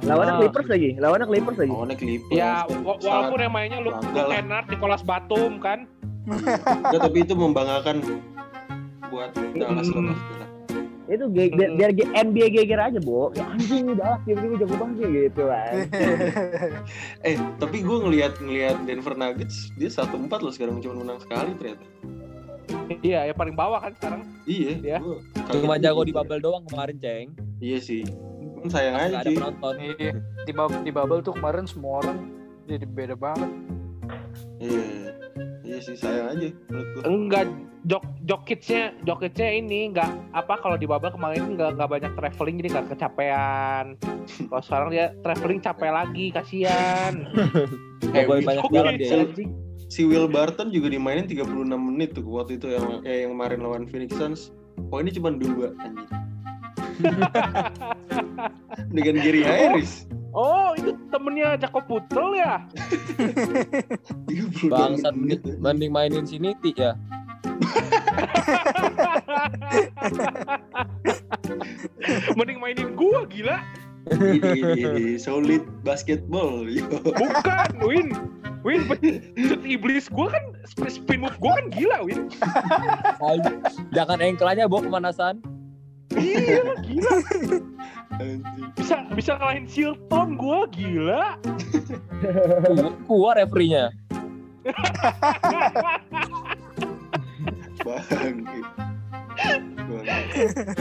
Lawannya 0.00 0.32
Ah. 0.32 0.38
Clippers 0.38 0.68
lagi, 0.68 0.90
lawannya 0.94 1.26
Clippers 1.26 1.56
lagi. 1.56 1.70
Lawannya 1.70 1.96
Clippers. 1.96 2.34
Ya, 2.34 2.52
wa- 2.64 2.98
walaupun 2.98 3.38
yang 3.40 3.52
mainnya 3.52 3.78
lu. 3.78 3.90
Kennard, 4.12 4.66
Nicolas 4.66 5.02
Batum 5.02 5.58
kan. 5.58 5.88
Nggak, 6.24 7.00
tapi 7.00 7.18
itu 7.20 7.32
membanggakan 7.32 7.96
buat 9.08 9.32
Dallas 9.50 9.88
Mm. 9.88 9.94
lolos. 9.96 10.20
Itu 11.08 11.24
ge- 11.32 11.48
biar, 11.48 11.70
biar 11.72 11.90
ge- 11.90 12.12
NBA 12.12 12.48
geger 12.52 12.80
aja, 12.82 13.00
Bo. 13.00 13.32
Ya 13.32 13.48
anjing 13.48 13.88
nih 13.88 13.96
Dallas 13.96 14.20
tiba-tiba 14.22 14.54
jago 14.60 14.74
banget 14.76 15.08
gitu 15.08 15.42
kan. 15.46 15.72
Eh, 17.26 17.34
tapi 17.56 17.76
gue 17.80 17.98
ngelihat 17.98 18.32
ngelihat 18.38 18.76
Denver 18.84 19.16
Nuggets 19.16 19.72
dia 19.72 19.88
satu 19.88 20.14
empat 20.14 20.44
loh 20.44 20.52
sekarang 20.52 20.78
cuma 20.78 21.00
menang 21.00 21.16
sekali 21.18 21.56
ternyata. 21.56 21.84
Iya, 23.00 23.24
yang 23.24 23.36
paling 23.36 23.56
bawah 23.56 23.80
kan 23.80 23.92
sekarang. 23.94 24.20
Iya. 24.44 24.72
Ya. 24.80 24.98
Cuma 25.48 25.80
jago 25.80 26.04
di 26.04 26.12
bubble 26.12 26.36
doang 26.38 26.68
kemarin, 26.68 26.96
Ceng. 26.98 27.32
Iya 27.58 27.78
sih. 27.80 28.04
Cuman 28.58 28.68
sayang 28.68 28.96
aja 28.96 29.06
Nggak 29.08 29.20
ada 29.20 29.24
sih. 29.24 29.36
penonton. 29.36 29.74
Iya, 29.78 30.12
di 30.42 30.52
bubble, 30.52 30.80
di 30.82 30.90
bubble 30.90 31.20
tuh 31.20 31.34
kemarin 31.34 31.64
semua 31.64 31.92
orang 32.00 32.18
jadi 32.64 32.84
beda 32.84 33.14
banget. 33.14 33.50
Iya. 34.58 34.84
Iya 35.60 35.78
sih 35.78 35.94
sayang 35.94 36.26
aja. 36.30 36.48
Enggak 37.02 37.44
Jok 37.84 38.02
Jokicnya 38.24 38.90
Jokicnya 39.02 39.48
ini 39.54 39.88
enggak 39.88 40.10
apa 40.32 40.58
kalau 40.58 40.74
di 40.74 40.84
babak 40.84 41.14
kemarin 41.14 41.54
enggak 41.54 41.72
enggak 41.72 41.88
banyak 41.88 42.12
traveling 42.12 42.56
jadi 42.58 42.68
enggak 42.70 42.86
kecapean. 42.90 43.84
Kalau 44.42 44.62
sekarang 44.62 44.88
dia 44.90 45.06
traveling 45.20 45.60
capek 45.60 45.90
lagi 45.90 46.26
kasihan. 46.28 47.12
Nggak 48.02 48.24
boleh 48.24 48.42
banyak 48.42 48.64
jalan 48.66 48.94
dia. 48.96 49.24
si- 49.86 50.04
Will 50.04 50.26
Barton 50.26 50.68
juga 50.68 50.88
dimainin 50.88 51.24
36 51.24 51.48
menit 51.64 52.12
tuh 52.12 52.24
waktu 52.26 52.56
itu 52.56 52.68
yang 52.68 53.00
eh, 53.02 53.24
yang 53.24 53.32
kemarin 53.32 53.60
lawan 53.60 53.84
Phoenix 53.84 54.12
Suns. 54.14 54.52
Poinnya 54.88 55.12
cuma 55.12 55.30
dua 55.30 55.72
anjing. 55.78 56.08
Dengan 58.94 59.14
Gary 59.22 59.42
Harris. 59.42 60.06
Oh, 60.36 60.76
itu 60.76 60.92
temennya 61.10 61.56
Jakob 61.58 61.82
Putel 61.88 62.36
ya? 62.38 62.60
32 64.28 64.68
Bangsat 64.70 65.16
menit. 65.16 65.40
mending, 65.42 65.58
mending 65.58 65.90
mainin 65.90 66.22
sini 66.28 66.52
Ti 66.62 66.70
ya. 66.76 66.92
Mending 72.36 72.60
mainin 72.60 72.94
gua 72.94 73.24
gila. 73.26 73.58
Ini, 74.08 74.40
ini, 74.40 74.60
ini, 74.72 75.04
solid 75.20 75.60
basketball. 75.84 76.64
Yo. 76.64 76.88
Bukan, 76.88 77.70
Win. 77.84 78.08
Win, 78.64 78.88
pecut 78.88 79.60
iblis 79.64 80.08
gua 80.08 80.32
kan 80.32 80.44
sp- 80.64 80.92
spin 80.92 81.20
move 81.24 81.36
gua 81.40 81.60
kan 81.60 81.66
gila, 81.72 81.98
Win. 82.04 82.28
Jangan 83.92 84.18
engkelnya 84.24 84.64
bawa 84.64 84.88
pemanasan. 84.88 85.40
Iya, 86.14 86.62
gila. 86.80 87.14
Bisa 88.74 88.96
bisa 89.14 89.38
kalahin 89.38 89.68
Silton 89.68 90.34
gua 90.34 90.66
gila. 90.72 91.38
Keluar 93.06 93.38
referee-nya. 93.38 93.94
Bang. 97.84 98.36
Bang. 99.86 100.26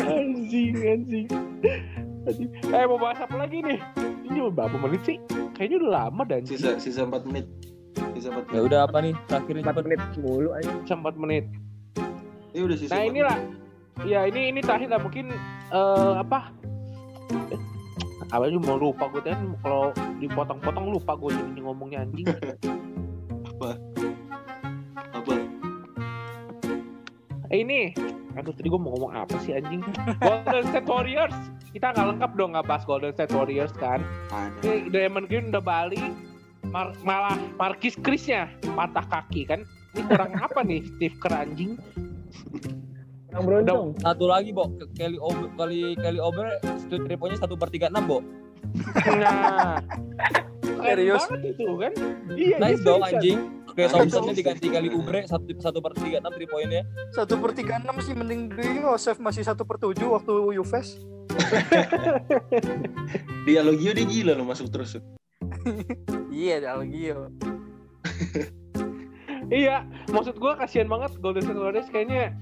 anjing, 0.01 0.73
anjing. 0.81 1.27
Anjing. 2.25 2.49
Eh, 2.67 2.83
mau 2.89 2.97
bahas 2.97 3.21
apa 3.21 3.35
lagi 3.37 3.61
nih? 3.61 3.79
Ini 4.25 4.37
udah 4.43 4.53
berapa 4.57 4.77
menit 4.81 5.01
sih? 5.05 5.17
Kayaknya 5.53 5.77
udah 5.85 5.91
lama 5.93 6.21
dan 6.25 6.41
Sisa 6.43 6.75
sisa 6.81 7.05
4 7.05 7.21
menit. 7.29 7.45
Sisa 8.17 8.33
4 8.33 8.49
Ya 8.49 8.59
menit. 8.59 8.67
udah 8.67 8.79
apa 8.83 8.97
nih? 8.99 9.13
Terakhir 9.29 9.55
4 9.55 9.63
cepet. 9.63 9.83
menit 9.85 10.01
mulu 10.19 10.49
aja. 10.51 10.71
4 10.89 11.15
menit. 11.15 11.45
Ya 12.51 12.61
udah 12.65 12.77
sisa. 12.77 12.91
Nah 12.91 13.01
4 13.05 13.11
inilah, 13.13 13.37
ya 14.05 14.29
ini 14.29 14.53
ini 14.53 14.59
terakhir 14.61 14.93
lah 14.93 15.01
mungkin 15.01 15.33
eh 15.73 16.13
apa? 16.19 16.53
Apa 18.27 18.43
mau 18.59 18.75
lupa 18.75 19.07
gue 19.07 19.23
kan 19.23 19.55
kalau 19.63 19.95
dipotong-potong 20.19 20.91
lupa 20.91 21.15
gue 21.15 21.31
jadi 21.31 21.61
ngomongnya 21.63 22.03
anjing. 22.03 22.27
Apa? 23.57 23.79
Eh 27.47 27.63
ini, 27.63 27.95
aduh 28.35 28.51
tadi 28.51 28.67
gue 28.67 28.75
mau 28.75 28.91
ngomong 28.91 29.15
apa 29.15 29.39
sih 29.39 29.55
anjing? 29.55 29.79
Golden 30.19 30.67
State 30.67 30.83
Warriors. 30.91 31.31
Kita 31.71 31.95
nggak 31.95 32.07
lengkap 32.11 32.31
dong 32.35 32.51
nggak 32.51 32.67
bahas 32.67 32.83
Golden 32.83 33.15
State 33.15 33.31
Warriors 33.31 33.71
kan? 33.79 34.03
Ini 34.59 34.91
Draymond 34.91 35.31
Green 35.31 35.55
udah 35.55 35.63
balik, 35.63 36.11
Mar- 36.67 36.99
malah 37.07 37.39
Marquis 37.55 37.95
Chrisnya 37.95 38.51
patah 38.75 39.07
kaki 39.07 39.47
kan? 39.47 39.63
Ini 39.95 40.03
kurang 40.11 40.35
apa 40.35 40.59
nih 40.59 40.83
Steve 40.83 41.15
Kerr 41.23 41.47
anjing? 41.47 41.79
Kurang 43.27 43.43
beruntung. 43.43 43.85
Satu 43.99 44.25
lagi, 44.25 44.49
Bo. 44.51 44.71
Ke- 44.71 44.89
Kelly 44.95 45.19
Ober, 45.19 45.51
kali 45.55 45.93
Kelly 45.95 46.17
Ober 46.17 46.57
shoot 46.81 47.03
three 47.03 47.15
point-nya 47.15 47.37
1 47.37 47.55
per 47.55 47.69
36, 47.69 47.91
Bo. 48.03 48.23
Nah, 49.19 49.79
Serius? 50.77 51.23
banget 51.27 51.53
itu 51.53 51.73
kan? 51.75 51.93
Iya, 52.31 52.55
Nice 52.57 52.81
dong, 52.81 53.01
anjing. 53.03 53.39
Kayak 53.77 53.93
Thompson-nya 53.93 54.33
dong. 54.33 54.39
diganti 54.41 54.67
kali 54.73 54.89
Ubre 54.89 55.21
1, 55.21 55.29
1 55.29 55.53
per 55.59 55.91
36 55.93 56.33
three 56.33 56.49
point-nya. 56.49 56.81
Satu 57.13 57.37
per 57.37 57.53
tiga 57.53 57.77
enam 57.77 58.01
sih 58.01 58.17
mending 58.17 58.49
di 58.49 58.81
Yosef 58.81 59.21
masih 59.21 59.45
satu 59.45 59.69
per 59.69 59.77
tujuh 59.77 60.09
waktu 60.09 60.33
Ufes. 60.57 60.97
Di 63.45 63.53
Alogio 63.53 63.93
dia 63.93 64.03
gila 64.03 64.33
loh 64.33 64.47
masuk 64.47 64.73
terus. 64.73 64.97
Iya, 66.37 66.77
yo. 66.85 67.33
Iya, 69.47 69.89
maksud 70.09 70.37
gua 70.37 70.53
kasihan 70.53 70.85
banget 70.85 71.17
Golden 71.17 71.41
State 71.41 71.57
Warriors 71.57 71.89
kayaknya 71.89 72.37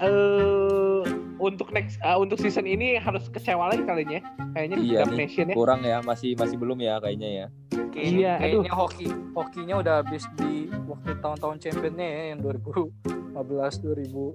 eh 0.00 1.02
untuk 1.38 1.68
next 1.76 2.00
eh, 2.00 2.16
untuk 2.16 2.40
season 2.40 2.64
ini 2.64 2.96
harus 2.96 3.28
kecewa 3.28 3.70
lagi 3.70 3.84
kalinya. 3.84 4.20
Kayaknya 4.56 4.76
Iya 4.80 5.00
nih. 5.06 5.16
Nation 5.26 5.46
ya. 5.50 5.54
Kurang 5.54 5.80
ya, 5.84 5.98
masih 6.00 6.34
masih 6.38 6.56
belum 6.56 6.78
ya 6.80 6.98
kayaknya 7.02 7.28
ya. 7.30 7.46
Kayaknya, 7.94 8.10
Iya, 8.18 8.32
aduh. 8.34 8.42
kayaknya 8.42 8.72
hoki 8.74 9.06
hokinya 9.36 9.74
udah 9.78 9.94
habis 10.02 10.24
di 10.34 10.66
waktu 10.90 11.14
tahun-tahun 11.22 11.56
championnya 11.62 12.06
ya 12.06 12.22
yang 12.34 12.38
2015 12.42 13.78
2000. 13.82 14.34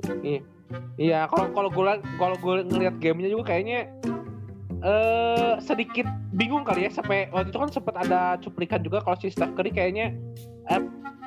Iya, 0.96 1.28
kalau 1.28 1.46
kalau 1.52 1.70
gue 1.72 1.84
kalau 2.16 2.36
gue 2.40 2.56
ngelihat 2.68 2.96
gamenya 3.04 3.30
juga 3.32 3.52
kayaknya 3.52 3.90
eh 4.80 5.60
sedikit 5.60 6.08
bingung 6.32 6.64
kali 6.64 6.88
ya 6.88 6.92
sampai 6.94 7.28
waktu 7.36 7.52
itu 7.52 7.60
kan 7.60 7.68
sempat 7.68 7.96
ada 8.00 8.40
cuplikan 8.40 8.80
juga 8.80 9.04
kalau 9.04 9.20
si 9.20 9.28
Steph 9.28 9.52
Curry 9.60 9.76
kayaknya 9.76 10.16
eh, 10.72 10.80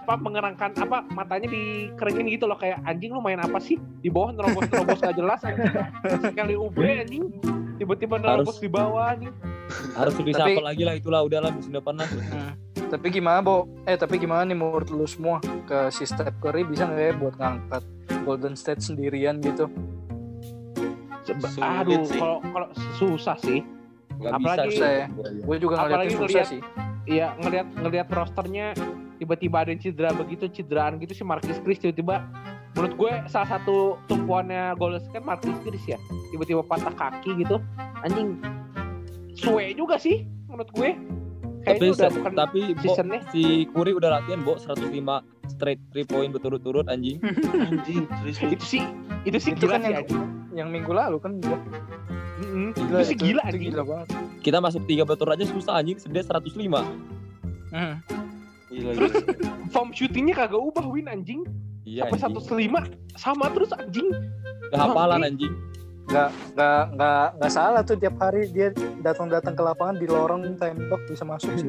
apa 0.03 0.19
mengerangkan 0.19 0.75
apa 0.77 1.07
matanya 1.09 1.47
dikeringin 1.47 2.27
gitu 2.29 2.45
loh 2.45 2.59
kayak 2.59 2.83
anjing 2.83 3.15
lu 3.15 3.23
main 3.23 3.39
apa 3.39 3.57
sih 3.57 3.79
di 4.03 4.11
bawah 4.11 4.35
nerobos 4.35 4.67
nerobos 4.67 4.99
gak 4.99 5.15
jelas 5.15 5.39
anjing 5.41 5.71
sekali 6.25 6.59
UB 6.59 6.75
anjing 6.75 7.31
tiba-tiba 7.79 8.19
nerobos 8.19 8.59
Harus- 8.59 8.59
di 8.59 8.69
bawah 8.69 9.05
anjing 9.09 9.31
Harus 9.95 10.13
lebih 10.17 10.35
Tapi- 10.35 10.59
lagi 10.61 10.83
lah 10.83 10.95
itulah 10.95 11.21
udahlah 11.23 11.49
musim 11.49 11.73
depan 11.73 11.97
lah. 11.97 12.05
Hmm. 12.05 12.53
Tapi 12.93 13.09
gimana, 13.09 13.41
Bo? 13.41 13.65
Eh, 13.83 13.97
tapi 13.97 14.21
gimana 14.21 14.45
nih 14.45 14.53
menurut 14.53 14.85
lu 14.87 15.09
semua 15.09 15.41
ke 15.65 15.89
si 15.89 16.05
Steph 16.05 16.37
Curry 16.37 16.61
bisa 16.63 16.85
nggak 16.85 17.01
ya 17.01 17.13
buat 17.15 17.35
ngangkat 17.35 17.83
Golden 18.21 18.53
State 18.53 18.85
sendirian 18.85 19.41
gitu? 19.41 19.73
Seba- 21.23 21.49
Sulit 21.49 21.73
aduh 21.81 22.05
sih. 22.05 22.19
kalau 22.19 22.39
kalau 22.45 22.69
susah 22.97 23.37
sih 23.39 23.65
Nggak 24.13 24.33
Apalagi- 24.35 24.69
bisa 24.69 24.77
Susah 24.77 24.91
ya. 24.93 25.07
Gue 25.41 25.57
juga 25.57 25.75
Apalagi 25.79 25.89
ngeliatnya 25.89 26.13
susah 26.13 26.29
ngeliat- 26.29 26.51
sih. 26.51 26.61
Iya 27.05 27.27
ngelihat 27.35 27.67
ngelihat 27.75 28.09
rosternya 28.09 28.67
tiba-tiba 29.23 29.63
ada 29.63 29.71
yang 29.71 29.79
cedera 29.79 30.11
begitu 30.11 30.51
cederaan 30.51 30.99
gitu 30.99 31.15
si 31.15 31.23
Marcus 31.23 31.63
Chris 31.63 31.79
tiba-tiba 31.79 32.27
menurut 32.75 32.93
gue 32.99 33.13
salah 33.31 33.55
satu 33.55 33.95
tumpuannya 34.11 34.75
Golden 34.75 34.99
kan 35.15 35.23
Marcus 35.23 35.55
Chris 35.63 35.87
ya 35.87 35.95
tiba-tiba 36.35 36.67
patah 36.67 36.91
kaki 36.91 37.47
gitu 37.47 37.63
anjing 38.03 38.43
suwe 39.39 39.71
juga 39.79 39.95
sih 40.03 40.27
menurut 40.51 40.71
gue 40.75 40.91
Tapi 41.63 41.95
udah 41.95 42.11
bukan 42.11 42.35
tapi 42.35 42.61
Bo, 42.75 42.83
seasonnya 42.83 43.23
si 43.31 43.71
Curry 43.71 43.95
udah 43.95 44.19
latihan 44.19 44.43
Bo 44.43 44.59
105 44.59 44.91
straight 45.47 45.79
3 45.95 46.11
point 46.11 46.35
berturut-turut 46.35 46.91
anjing. 46.91 47.23
Anjing, 47.71 48.11
itu 48.27 48.67
sih 48.67 48.83
itu 49.23 49.39
sih 49.39 49.55
Itu 49.55 49.71
gila 49.71 49.79
kan 49.79 49.87
sih 49.87 49.95
yang, 49.95 50.03
anjing 50.03 50.23
yang 50.59 50.69
minggu 50.75 50.91
lalu 50.91 51.23
kan 51.23 51.39
juga. 51.39 51.63
Mm-mm. 52.43 52.75
Gila, 52.75 52.99
itu 52.99 53.15
sih 53.15 53.19
gila 53.23 53.43
itu 53.47 53.63
anjing 53.63 53.63
gila 53.71 53.83
banget. 53.87 54.09
Kita 54.43 54.59
masuk 54.59 54.83
3 54.91 55.07
berturut 55.07 55.39
aja 55.39 55.47
susah 55.47 55.79
anjing, 55.79 56.03
dia 56.11 56.27
105. 56.27 56.51
Hmm. 57.71 57.95
Gila, 58.73 58.91
Terus 58.97 59.13
gila. 59.13 59.51
form 59.69 59.91
shootingnya 59.93 60.35
kagak 60.35 60.59
ubah 60.59 60.87
win 60.89 61.07
anjing 61.07 61.45
Iya 61.85 62.09
sampai 62.09 62.41
anjing. 62.41 62.89
105 63.13 63.21
sama 63.21 63.47
terus 63.53 63.71
anjing 63.77 64.09
Kehafalan 64.73 65.21
anjing. 65.23 65.53
Nggak, 66.03 66.29
nggak, 66.57 66.83
nggak, 66.97 67.27
nggak 67.39 67.53
salah 67.53 67.81
tuh 67.85 67.95
tiap 67.95 68.17
hari 68.17 68.49
dia 68.49 68.73
datang-datang 69.01 69.53
ke 69.53 69.63
lapangan 69.63 69.97
di 69.97 70.07
lorong 70.07 70.57
tembok 70.57 71.01
bisa 71.07 71.23
masuk 71.23 71.53
sih. 71.55 71.69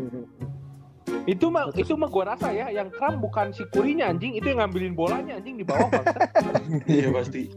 itu 1.23 1.47
mah 1.47 1.71
itu 1.71 1.95
mah 1.95 2.11
gua 2.11 2.35
rasa 2.35 2.51
ya 2.51 2.67
yang 2.67 2.91
kram 2.91 3.15
bukan 3.15 3.55
si 3.55 3.63
kurinya 3.71 4.11
anjing 4.11 4.35
itu 4.35 4.43
yang 4.43 4.59
ngambilin 4.59 4.91
bolanya 4.91 5.39
anjing 5.39 5.55
di 5.55 5.63
bawah 5.63 5.87
bangsa 5.87 6.19
Iya 6.91 7.11
pasti. 7.15 7.47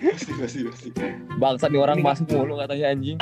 Pasti 0.00 0.32
pasti 0.34 0.60
pasti. 0.64 0.88
Bangsat 1.36 1.68
nih 1.68 1.80
orang 1.80 2.00
masuk 2.00 2.26
mulu 2.32 2.56
katanya 2.56 2.86
anjing. 2.92 3.16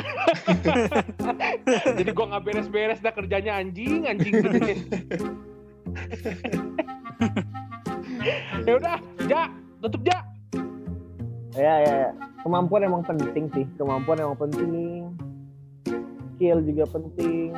jadi 1.98 2.10
gua 2.14 2.26
nggak 2.30 2.42
beres-beres 2.46 2.98
dah 3.02 3.10
kerjanya 3.10 3.58
anjing 3.58 4.06
anjing 4.06 4.34
ya 8.66 8.72
udah 8.76 8.96
ja 9.26 9.42
tutup 9.80 10.02
ja. 10.04 10.18
Ya 11.58 11.74
ya 11.82 11.92
ya. 12.06 12.10
Kemampuan 12.46 12.86
emang 12.86 13.02
penting 13.04 13.50
sih. 13.52 13.66
Kemampuan 13.74 14.22
emang 14.22 14.38
penting. 14.38 15.12
Skill 16.36 16.62
juga 16.64 16.84
penting. 16.88 17.52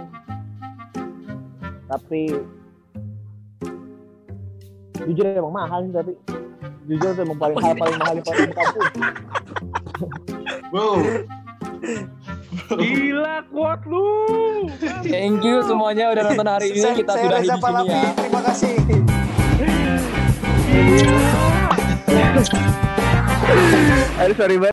Tapi 1.87 2.23
jujur 5.07 5.27
emang 5.27 5.55
mahal 5.55 5.83
sih 5.87 5.93
tapi 5.93 6.13
jujur 6.87 7.11
tuh 7.15 7.23
emang 7.27 7.39
paling 7.39 7.57
hal 7.59 7.75
paling 7.75 7.97
mahal 7.99 8.15
di 8.15 8.23
paling 8.23 8.55
kampus 8.55 8.87
Wow. 10.73 10.99
Gila 12.53 13.37
kuat 13.49 13.81
lu 13.89 14.09
Thank 15.09 15.41
you 15.45 15.65
semuanya 15.65 16.13
udah 16.13 16.23
nonton 16.33 16.49
hari 16.49 16.77
ini. 16.77 16.85
Kita 17.01 17.13
Reza 17.17 17.57
di 17.57 17.63
sini 17.65 17.89
ya. 17.89 18.03
Terima 18.15 18.41
kasih. 18.45 18.73
aduh 24.23 24.37
sorry 24.39 24.55
banget 24.55 24.71